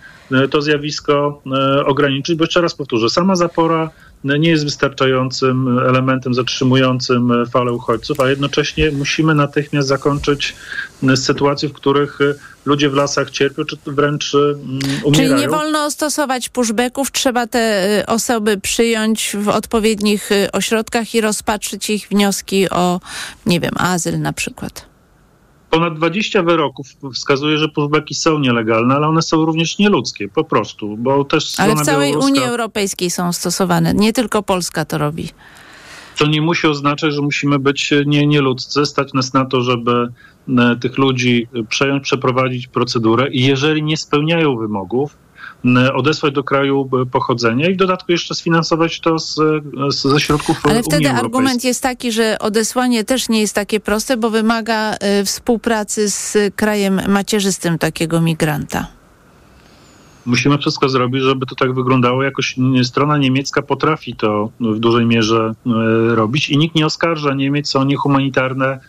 to 0.49 0.61
zjawisko 0.61 1.41
ograniczyć, 1.85 2.35
bo 2.35 2.43
jeszcze 2.43 2.61
raz 2.61 2.75
powtórzę, 2.75 3.09
sama 3.09 3.35
zapora 3.35 3.89
nie 4.23 4.49
jest 4.49 4.63
wystarczającym 4.63 5.79
elementem 5.79 6.33
zatrzymującym 6.33 7.31
falę 7.51 7.71
uchodźców, 7.71 8.19
a 8.19 8.29
jednocześnie 8.29 8.91
musimy 8.91 9.35
natychmiast 9.35 9.87
zakończyć 9.87 10.55
sytuacje, 11.15 11.69
w 11.69 11.73
których 11.73 12.19
ludzie 12.65 12.89
w 12.89 12.93
lasach 12.93 13.29
cierpią, 13.29 13.65
czy 13.65 13.77
wręcz 13.85 14.33
umierają. 14.33 15.11
Czyli 15.13 15.33
nie 15.33 15.49
wolno 15.49 15.91
stosować 15.91 16.49
pushbacków, 16.49 17.11
trzeba 17.11 17.47
te 17.47 17.87
y, 17.99 18.05
osoby 18.05 18.57
przyjąć 18.57 19.35
w 19.39 19.49
odpowiednich 19.49 20.31
y, 20.31 20.51
ośrodkach 20.51 21.15
i 21.15 21.21
rozpatrzyć 21.21 21.89
ich 21.89 22.07
wnioski 22.07 22.69
o, 22.69 22.99
nie 23.45 23.59
wiem, 23.59 23.73
azyl 23.77 24.19
na 24.19 24.33
przykład. 24.33 24.91
Ponad 25.69 25.97
20 25.97 26.43
wyroków 26.43 26.87
wskazuje, 27.13 27.57
że 27.57 27.67
pushbacki 27.67 28.15
są 28.15 28.39
nielegalne, 28.39 28.95
ale 28.95 29.07
one 29.07 29.21
są 29.21 29.45
również 29.45 29.77
nieludzkie, 29.77 30.27
po 30.27 30.43
prostu, 30.43 30.97
bo 30.97 31.25
też 31.25 31.59
Ale 31.59 31.75
w 31.75 31.81
całej 31.81 32.15
Unii 32.15 32.43
Europejskiej 32.43 33.11
są 33.11 33.33
stosowane, 33.33 33.93
nie 33.93 34.13
tylko 34.13 34.43
Polska 34.43 34.85
to 34.85 34.97
robi. 34.97 35.29
To 36.17 36.27
nie 36.27 36.41
musi 36.41 36.67
oznaczać, 36.67 37.13
że 37.13 37.21
musimy 37.21 37.59
być 37.59 37.93
nie, 38.05 38.27
nieludzcy, 38.27 38.85
stać 38.85 39.13
nas 39.13 39.33
na 39.33 39.45
to, 39.45 39.61
żeby 39.61 40.07
e, 40.49 40.75
tych 40.81 40.97
ludzi 40.97 41.47
przejąć, 41.69 42.03
przeprowadzić 42.03 42.67
procedurę 42.67 43.29
i 43.29 43.45
jeżeli 43.45 43.83
nie 43.83 43.97
spełniają 43.97 44.57
wymogów, 44.57 45.17
odesłać 45.93 46.33
do 46.33 46.43
kraju 46.43 46.89
pochodzenia 47.11 47.69
i 47.69 47.73
w 47.73 47.77
dodatku 47.77 48.11
jeszcze 48.11 48.35
sfinansować 48.35 48.99
to 48.99 49.19
z, 49.19 49.35
z, 49.89 50.01
ze 50.01 50.19
środków 50.19 50.59
Ale 50.63 50.73
Unii 50.73 50.83
wtedy 50.83 51.09
argument 51.09 51.63
jest 51.63 51.83
taki, 51.83 52.11
że 52.11 52.39
odesłanie 52.39 53.03
też 53.03 53.29
nie 53.29 53.41
jest 53.41 53.55
takie 53.55 53.79
proste, 53.79 54.17
bo 54.17 54.29
wymaga 54.29 54.93
y, 54.93 55.25
współpracy 55.25 56.09
z 56.09 56.37
krajem 56.55 57.01
macierzystym 57.07 57.77
takiego 57.77 58.21
migranta. 58.21 59.00
Musimy 60.25 60.57
wszystko 60.57 60.89
zrobić, 60.89 61.23
żeby 61.23 61.45
to 61.45 61.55
tak 61.55 61.73
wyglądało. 61.73 62.23
Jakoś 62.23 62.55
strona 62.83 63.17
niemiecka 63.17 63.61
potrafi 63.61 64.15
to 64.15 64.49
w 64.59 64.79
dużej 64.79 65.05
mierze 65.05 65.53
y, 66.11 66.15
robić 66.15 66.49
i 66.49 66.57
nikt 66.57 66.75
nie 66.75 66.85
oskarża 66.85 67.33
Niemiec 67.33 67.75
o 67.75 67.83
niehumanitarne 67.83 68.79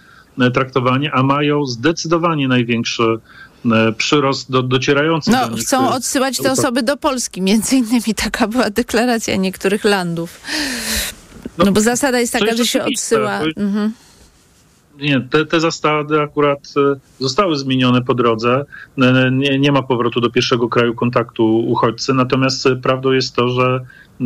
y, 0.42 0.50
traktowanie, 0.50 1.14
a 1.14 1.22
mają 1.22 1.66
zdecydowanie 1.66 2.48
największy 2.48 3.18
E, 3.70 3.92
przyrost 3.92 4.50
do, 4.50 4.62
docierających 4.62 5.34
no, 5.34 5.46
do 5.46 5.54
nich. 5.54 5.64
Chcą 5.64 5.90
odsyłać 5.90 6.38
te 6.38 6.52
osoby 6.52 6.82
do 6.82 6.96
Polski, 6.96 7.42
między 7.42 7.76
innymi 7.76 8.14
taka 8.16 8.48
była 8.48 8.70
deklaracja 8.70 9.36
niektórych 9.36 9.84
landów. 9.84 10.40
No, 11.58 11.64
no 11.64 11.72
bo 11.72 11.80
zasada 11.80 12.20
jest 12.20 12.32
taka, 12.32 12.56
że 12.56 12.66
się 12.66 12.84
odsyła. 12.84 13.40
Mhm. 13.56 13.92
Nie, 14.98 15.20
te, 15.20 15.46
te 15.46 15.60
zasady 15.60 16.20
akurat 16.20 16.58
e, 16.76 17.00
zostały 17.18 17.56
zmienione 17.56 18.02
po 18.02 18.14
drodze. 18.14 18.64
E, 18.98 19.30
nie, 19.32 19.58
nie 19.58 19.72
ma 19.72 19.82
powrotu 19.82 20.20
do 20.20 20.30
pierwszego 20.30 20.68
kraju 20.68 20.94
kontaktu 20.94 21.58
uchodźcy, 21.58 22.14
natomiast 22.14 22.68
prawdą 22.82 23.12
jest 23.12 23.36
to, 23.36 23.48
że 23.48 23.80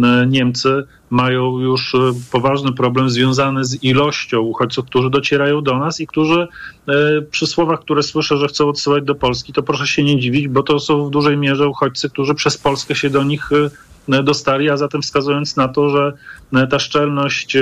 E, 0.05 0.27
Niemcy 0.27 0.85
mają 1.11 1.59
już 1.59 1.95
e, 1.95 1.99
poważny 2.33 2.73
problem 2.73 3.11
związany 3.11 3.65
z 3.65 3.85
ilością 3.85 4.41
uchodźców, 4.41 4.87
którzy 4.87 5.11
docierają 5.11 5.63
do 5.63 5.79
nas 5.79 6.01
i 6.01 6.07
którzy 6.07 6.49
e, 6.89 7.23
przy 7.31 7.47
słowach, 7.47 7.81
które 7.81 8.03
słyszę, 8.03 8.37
że 8.37 8.49
chcą 8.49 8.69
odsyłać 8.69 9.05
do 9.05 9.15
Polski, 9.15 9.53
to 9.53 9.63
proszę 9.63 9.87
się 9.87 10.05
nie 10.05 10.21
dziwić, 10.21 10.49
bo 10.49 10.63
to 10.63 10.79
są 10.79 11.07
w 11.07 11.11
dużej 11.11 11.37
mierze 11.37 11.69
uchodźcy, 11.69 12.11
którzy 12.11 12.35
przez 12.35 12.59
Polskę 12.59 12.95
się 12.95 13.11
do 13.11 13.25
nich 13.25 13.51
dostali, 14.25 14.71
a 14.71 14.77
zatem 14.77 15.03
wskazując 15.03 15.57
na 15.57 15.69
to, 15.69 15.89
że 15.91 16.13
ta 16.71 16.79
szczelność 16.79 17.57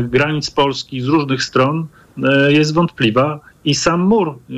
granic 0.00 0.50
Polski 0.50 1.00
z 1.00 1.06
różnych 1.06 1.42
stron 1.42 1.86
jest 2.48 2.74
wątpliwa 2.74 3.40
i 3.66 3.74
sam 3.74 4.00
mur 4.00 4.28
y, 4.28 4.52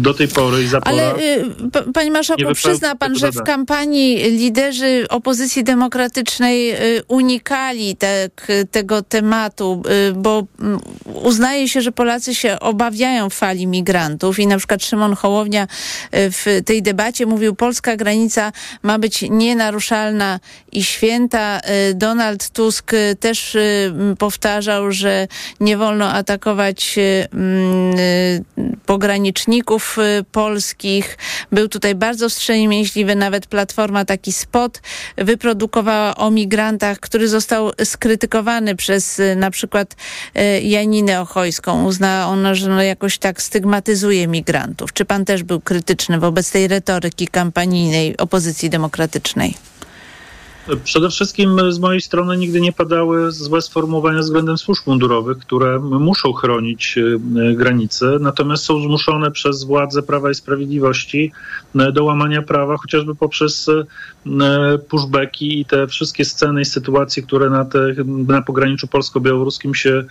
do 0.00 0.14
tej 0.14 0.28
pory 0.28 0.62
i 0.62 0.66
zapora... 0.66 0.90
Ale 0.90 1.16
y, 1.18 1.92
panie 1.94 2.10
marszałku, 2.10 2.54
przyzna 2.54 2.96
pan, 2.96 3.16
że 3.16 3.32
w 3.32 3.42
kampanii 3.42 4.16
liderzy 4.16 5.06
opozycji 5.08 5.64
demokratycznej 5.64 6.70
y, 6.72 7.02
unikali 7.08 7.96
te, 7.96 8.30
tego 8.70 9.02
tematu, 9.02 9.82
bo 10.14 10.42
uznaje 11.14 11.68
się, 11.68 11.80
że 11.80 11.92
Polacy 11.92 12.34
się 12.34 12.60
obawiają 12.60 13.30
fali 13.30 13.66
migrantów 13.66 14.38
i 14.38 14.46
na 14.46 14.58
przykład 14.58 14.84
Szymon 14.84 15.14
Hołownia 15.14 15.66
w 16.12 16.60
tej 16.64 16.82
debacie 16.82 17.26
mówił, 17.26 17.54
polska 17.54 17.96
granica 17.96 18.52
ma 18.82 18.98
być 18.98 19.22
nienaruszalna 19.30 20.40
i 20.72 20.84
święta. 20.84 21.60
Donald 21.94 22.50
Tusk 22.50 22.92
też 23.20 23.56
powtarzał, 24.18 24.92
że 24.92 25.28
nie 25.60 25.76
wolno 25.76 26.12
atakować 26.12 26.98
pograniczników 28.86 29.98
y, 29.98 30.24
polskich. 30.32 31.18
Był 31.52 31.68
tutaj 31.68 31.94
bardzo 31.94 32.28
wstrzemięźliwy, 32.28 33.16
nawet 33.16 33.46
Platforma 33.46 34.04
taki 34.04 34.32
spot 34.32 34.80
wyprodukowała 35.16 36.16
o 36.16 36.30
migrantach, 36.30 37.00
który 37.00 37.28
został 37.28 37.70
skrytykowany 37.84 38.76
przez 38.76 39.18
y, 39.18 39.36
na 39.36 39.50
przykład 39.50 39.96
Janinę 40.62 41.20
Ochojską. 41.20 41.84
Uznała 41.84 42.26
ona, 42.26 42.54
że 42.54 42.68
no 42.68 42.82
jakoś 42.82 43.18
tak 43.18 43.42
stygmatyzuje 43.42 44.28
migrantów. 44.28 44.92
Czy 44.92 45.04
pan 45.04 45.24
też 45.24 45.42
był 45.42 45.60
krytyczny 45.60 46.18
wobec 46.18 46.50
tej 46.50 46.68
retoryki 46.68 47.28
kampanijnej 47.28 48.16
opozycji 48.16 48.70
demokratycznej? 48.70 49.54
Przede 50.84 51.10
wszystkim 51.10 51.72
z 51.72 51.78
mojej 51.78 52.00
strony 52.00 52.36
nigdy 52.36 52.60
nie 52.60 52.72
padały 52.72 53.32
złe 53.32 53.62
sformułowania 53.62 54.18
względem 54.18 54.58
służb 54.58 54.86
mundurowych, 54.86 55.38
które 55.38 55.78
muszą 55.78 56.32
chronić 56.32 56.98
e, 56.98 57.54
granice, 57.54 58.06
natomiast 58.20 58.64
są 58.64 58.80
zmuszone 58.80 59.30
przez 59.30 59.64
władze 59.64 60.02
Prawa 60.02 60.30
i 60.30 60.34
Sprawiedliwości 60.34 61.32
e, 61.74 61.92
do 61.92 62.04
łamania 62.04 62.42
prawa, 62.42 62.76
chociażby 62.76 63.14
poprzez 63.14 63.70
pushbacki 64.88 65.60
i 65.60 65.64
te 65.64 65.86
wszystkie 65.86 66.24
sceny 66.24 66.60
i 66.60 66.64
sytuacje, 66.64 67.22
które 67.22 67.50
na, 67.50 67.64
te, 67.64 67.94
na 68.06 68.42
pograniczu 68.42 68.88
polsko-białoruskim 68.88 69.74
się 69.74 70.04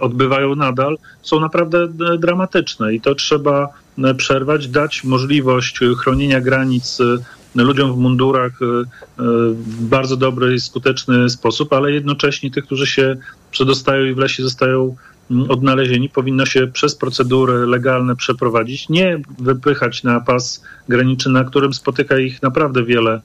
odbywają 0.00 0.54
nadal, 0.54 0.98
są 1.22 1.40
naprawdę 1.40 1.88
dramatyczne 2.18 2.94
i 2.94 3.00
to 3.00 3.14
trzeba 3.14 3.68
przerwać, 4.16 4.68
dać 4.68 5.04
możliwość 5.04 5.80
chronienia 5.98 6.40
granic 6.40 6.98
ludziom 7.64 7.92
w 7.92 7.96
mundurach 7.96 8.52
e, 8.62 8.64
e, 8.64 8.84
w 9.54 9.84
bardzo 9.88 10.16
dobry 10.16 10.54
i 10.54 10.60
skuteczny 10.60 11.30
sposób, 11.30 11.72
ale 11.72 11.92
jednocześnie 11.92 12.50
tych, 12.50 12.64
którzy 12.64 12.86
się 12.86 13.16
przedostają 13.50 14.04
i 14.04 14.14
w 14.14 14.18
lesie 14.18 14.42
zostają 14.42 14.96
mm, 15.30 15.50
odnalezieni, 15.50 16.08
powinno 16.08 16.46
się 16.46 16.66
przez 16.66 16.94
procedury 16.94 17.66
legalne 17.66 18.16
przeprowadzić, 18.16 18.88
nie 18.88 19.20
wypychać 19.38 20.02
na 20.02 20.20
pas 20.20 20.62
graniczny, 20.88 21.32
na 21.32 21.44
którym 21.44 21.74
spotyka 21.74 22.18
ich 22.18 22.42
naprawdę 22.42 22.84
wiele 22.84 23.20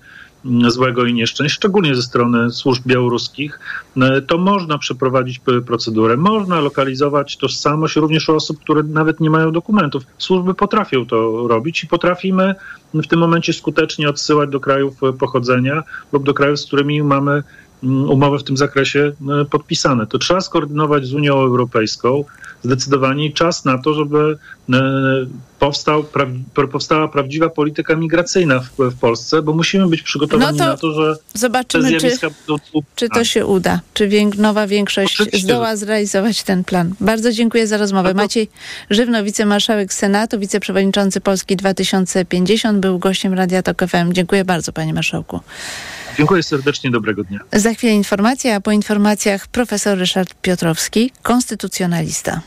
złego 0.68 1.06
i 1.06 1.14
nieszczęść, 1.14 1.56
szczególnie 1.56 1.96
ze 1.96 2.02
strony 2.02 2.52
służb 2.52 2.84
białoruskich, 2.88 3.60
e, 3.98 4.22
to 4.22 4.38
można 4.38 4.78
przeprowadzić 4.78 5.42
procedurę. 5.66 6.18
Można 6.18 6.60
lokalizować 6.60 7.38
tożsamość 7.38 7.96
również 7.96 8.30
u 8.30 8.36
osób, 8.36 8.60
które 8.60 8.84
nawet 8.84 9.20
nie 9.20 9.30
mają 9.30 9.52
dokumentów. 9.52 10.04
Służby 10.18 10.54
potrafią 10.54 11.06
to 11.06 11.48
robić 11.48 11.84
i 11.84 11.88
potrafimy 11.88 12.56
w 12.94 13.08
tym 13.08 13.20
momencie 13.20 13.54
skutecznie 13.54 14.10
odsyłać 14.10 14.50
do 14.50 14.60
krajów 14.60 14.94
pochodzenia 15.20 15.84
lub 16.12 16.24
do 16.24 16.34
krajów, 16.34 16.60
z 16.60 16.66
którymi 16.66 17.04
mamy 17.04 17.44
umowy 17.84 18.40
w 18.40 18.44
tym 18.44 18.58
zakresie 18.58 19.12
e, 19.42 19.46
podpisane. 19.46 20.08
To 20.08 20.18
trzeba 20.18 20.42
skoordynować 20.42 21.06
z 21.06 21.14
Unią 21.14 21.34
Europejską 21.34 22.24
zdecydowanie 22.64 23.34
czas 23.34 23.66
na 23.66 23.78
to, 23.78 23.94
żeby 23.94 24.38
e, 24.74 24.82
powstał, 25.60 26.04
pra, 26.04 26.28
powstała 26.72 27.08
prawdziwa 27.08 27.50
polityka 27.50 27.96
migracyjna 27.96 28.60
w, 28.60 28.70
w 28.78 29.00
Polsce, 29.00 29.42
bo 29.42 29.54
musimy 29.54 29.88
być 29.88 30.02
przygotowani 30.02 30.58
No 30.58 30.66
to 30.66 30.72
na 30.72 30.78
to, 30.78 30.92
że 30.92 31.16
te 31.16 31.40
Zobaczymy, 31.40 31.98
czy, 31.98 32.18
czy 32.96 33.10
to 33.10 33.24
się 33.24 33.46
uda. 33.46 33.80
Czy 33.94 34.08
wiek, 34.08 34.38
nowa 34.38 34.68
większość 34.68 35.22
Oczywiście, 35.22 35.48
zdoła 35.48 35.76
zrealizować 35.76 36.44
ten 36.44 36.64
plan. 36.64 36.94
Bardzo 37.00 37.32
dziękuję 37.32 37.68
za 37.68 37.78
rozmowę. 37.78 38.14
Maciej 38.14 38.50
Żywno, 38.90 39.24
wicemarszałek 39.24 39.94
Senatu, 39.94 40.40
wiceprzewodniczący 40.40 41.22
Polski 41.22 41.56
2050, 41.56 42.80
był 42.80 43.00
gościem 43.00 43.34
Radia 43.34 43.64
Tok 43.64 43.84
FM. 43.88 44.14
Dziękuję 44.14 44.46
bardzo, 44.46 44.72
panie 44.74 44.94
marszałku. 44.94 45.40
Dziękuję 46.18 46.44
serdecznie, 46.44 46.92
dobrego 46.92 47.24
dnia. 47.24 47.40
Za 47.54 47.74
chwilę 47.74 47.94
informacja, 47.94 48.56
a 48.56 48.62
po 48.62 48.72
informacjach 48.72 49.48
profesor 49.48 49.98
Ryszard 49.98 50.34
Piotrowski, 50.42 51.12
konstytucjonalista. 51.22 52.42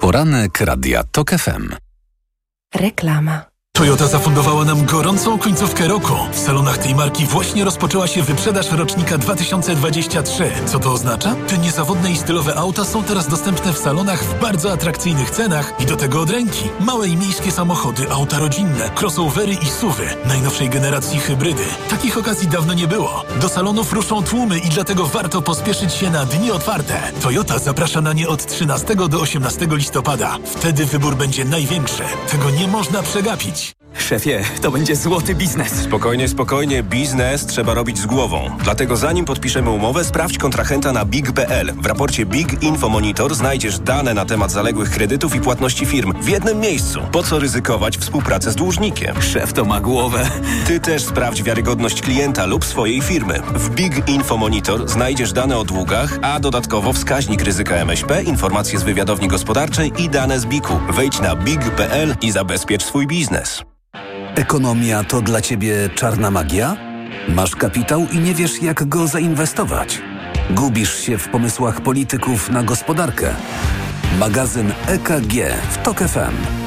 Poranek 0.00 0.60
Radia 0.60 1.04
TOK 1.12 1.30
FM. 1.30 1.74
Reklama. 2.74 3.49
Toyota 3.80 4.06
zafundowała 4.06 4.64
nam 4.64 4.84
gorącą 4.84 5.38
końcówkę 5.38 5.88
roku. 5.88 6.12
W 6.32 6.38
salonach 6.38 6.78
tej 6.78 6.94
marki 6.94 7.26
właśnie 7.26 7.64
rozpoczęła 7.64 8.06
się 8.06 8.22
wyprzedaż 8.22 8.72
rocznika 8.72 9.18
2023. 9.18 10.50
Co 10.66 10.78
to 10.78 10.92
oznacza? 10.92 11.34
Te 11.48 11.58
niezawodne 11.58 12.10
i 12.10 12.16
stylowe 12.16 12.54
auta 12.54 12.84
są 12.84 13.04
teraz 13.04 13.28
dostępne 13.28 13.72
w 13.72 13.78
salonach 13.78 14.24
w 14.24 14.40
bardzo 14.40 14.72
atrakcyjnych 14.72 15.30
cenach 15.30 15.72
i 15.78 15.86
do 15.86 15.96
tego 15.96 16.20
od 16.20 16.30
ręki. 16.30 16.64
Małe 16.80 17.08
i 17.08 17.16
miejskie 17.16 17.50
samochody, 17.50 18.10
auta 18.10 18.38
rodzinne, 18.38 18.90
crossovery 19.00 19.52
i 19.52 19.66
suwy, 19.66 20.04
najnowszej 20.26 20.68
generacji 20.68 21.18
hybrydy. 21.18 21.64
Takich 21.90 22.18
okazji 22.18 22.48
dawno 22.48 22.74
nie 22.74 22.88
było. 22.88 23.24
Do 23.40 23.48
salonów 23.48 23.92
ruszą 23.92 24.22
tłumy 24.22 24.58
i 24.58 24.68
dlatego 24.68 25.06
warto 25.06 25.42
pospieszyć 25.42 25.92
się 25.92 26.10
na 26.10 26.24
dni 26.24 26.50
otwarte. 26.50 27.00
Toyota 27.22 27.58
zaprasza 27.58 28.00
na 28.00 28.12
nie 28.12 28.28
od 28.28 28.46
13 28.46 28.96
do 28.96 29.20
18 29.20 29.66
listopada. 29.70 30.38
Wtedy 30.44 30.86
wybór 30.86 31.16
będzie 31.16 31.44
największy. 31.44 32.02
Tego 32.30 32.50
nie 32.50 32.68
można 32.68 33.02
przegapić. 33.02 33.69
Szefie, 34.10 34.44
to 34.62 34.70
będzie 34.70 34.96
złoty 34.96 35.34
biznes. 35.34 35.72
Spokojnie, 35.72 36.28
spokojnie. 36.28 36.82
Biznes 36.82 37.46
trzeba 37.46 37.74
robić 37.74 37.98
z 37.98 38.06
głową. 38.06 38.50
Dlatego 38.64 38.96
zanim 38.96 39.24
podpiszemy 39.24 39.70
umowę, 39.70 40.04
sprawdź 40.04 40.38
kontrahenta 40.38 40.92
na 40.92 41.04
big.pl. 41.04 41.72
W 41.72 41.86
raporcie 41.86 42.26
Big 42.26 42.62
Info 42.62 42.88
Monitor 42.88 43.34
znajdziesz 43.34 43.78
dane 43.78 44.14
na 44.14 44.24
temat 44.24 44.50
zaległych 44.50 44.90
kredytów 44.90 45.34
i 45.34 45.40
płatności 45.40 45.86
firm 45.86 46.12
w 46.22 46.28
jednym 46.28 46.60
miejscu. 46.60 47.00
Po 47.12 47.22
co 47.22 47.38
ryzykować 47.38 47.98
współpracę 47.98 48.50
z 48.50 48.56
dłużnikiem? 48.56 49.22
Szef 49.22 49.52
to 49.52 49.64
ma 49.64 49.80
głowę. 49.80 50.30
Ty 50.66 50.80
też 50.80 51.02
sprawdź 51.04 51.42
wiarygodność 51.42 52.02
klienta 52.02 52.46
lub 52.46 52.64
swojej 52.64 53.00
firmy. 53.00 53.42
W 53.54 53.70
Big 53.70 54.08
Info 54.08 54.36
Monitor 54.36 54.88
znajdziesz 54.88 55.32
dane 55.32 55.58
o 55.58 55.64
długach, 55.64 56.18
a 56.22 56.40
dodatkowo 56.40 56.92
wskaźnik 56.92 57.42
ryzyka 57.42 57.74
MŚP, 57.74 58.22
informacje 58.22 58.78
z 58.78 58.82
wywiadowni 58.82 59.28
gospodarczej 59.28 59.92
i 59.98 60.08
dane 60.08 60.40
z 60.40 60.46
BIK-u. 60.46 60.92
Wejdź 60.92 61.20
na 61.20 61.36
big.pl 61.36 62.16
i 62.22 62.32
zabezpiecz 62.32 62.84
swój 62.84 63.06
biznes. 63.06 63.62
Ekonomia 64.34 65.04
to 65.04 65.22
dla 65.22 65.40
Ciebie 65.40 65.90
czarna 65.94 66.30
magia? 66.30 66.76
Masz 67.28 67.56
kapitał 67.56 68.06
i 68.12 68.18
nie 68.18 68.34
wiesz, 68.34 68.62
jak 68.62 68.88
go 68.88 69.06
zainwestować? 69.06 70.02
Gubisz 70.50 71.00
się 71.00 71.18
w 71.18 71.28
pomysłach 71.28 71.80
polityków 71.80 72.50
na 72.50 72.62
gospodarkę? 72.62 73.34
Magazyn 74.18 74.72
EKG 74.86 75.34
w 75.70 75.78
TOK 75.82 75.98
FM. 75.98 76.50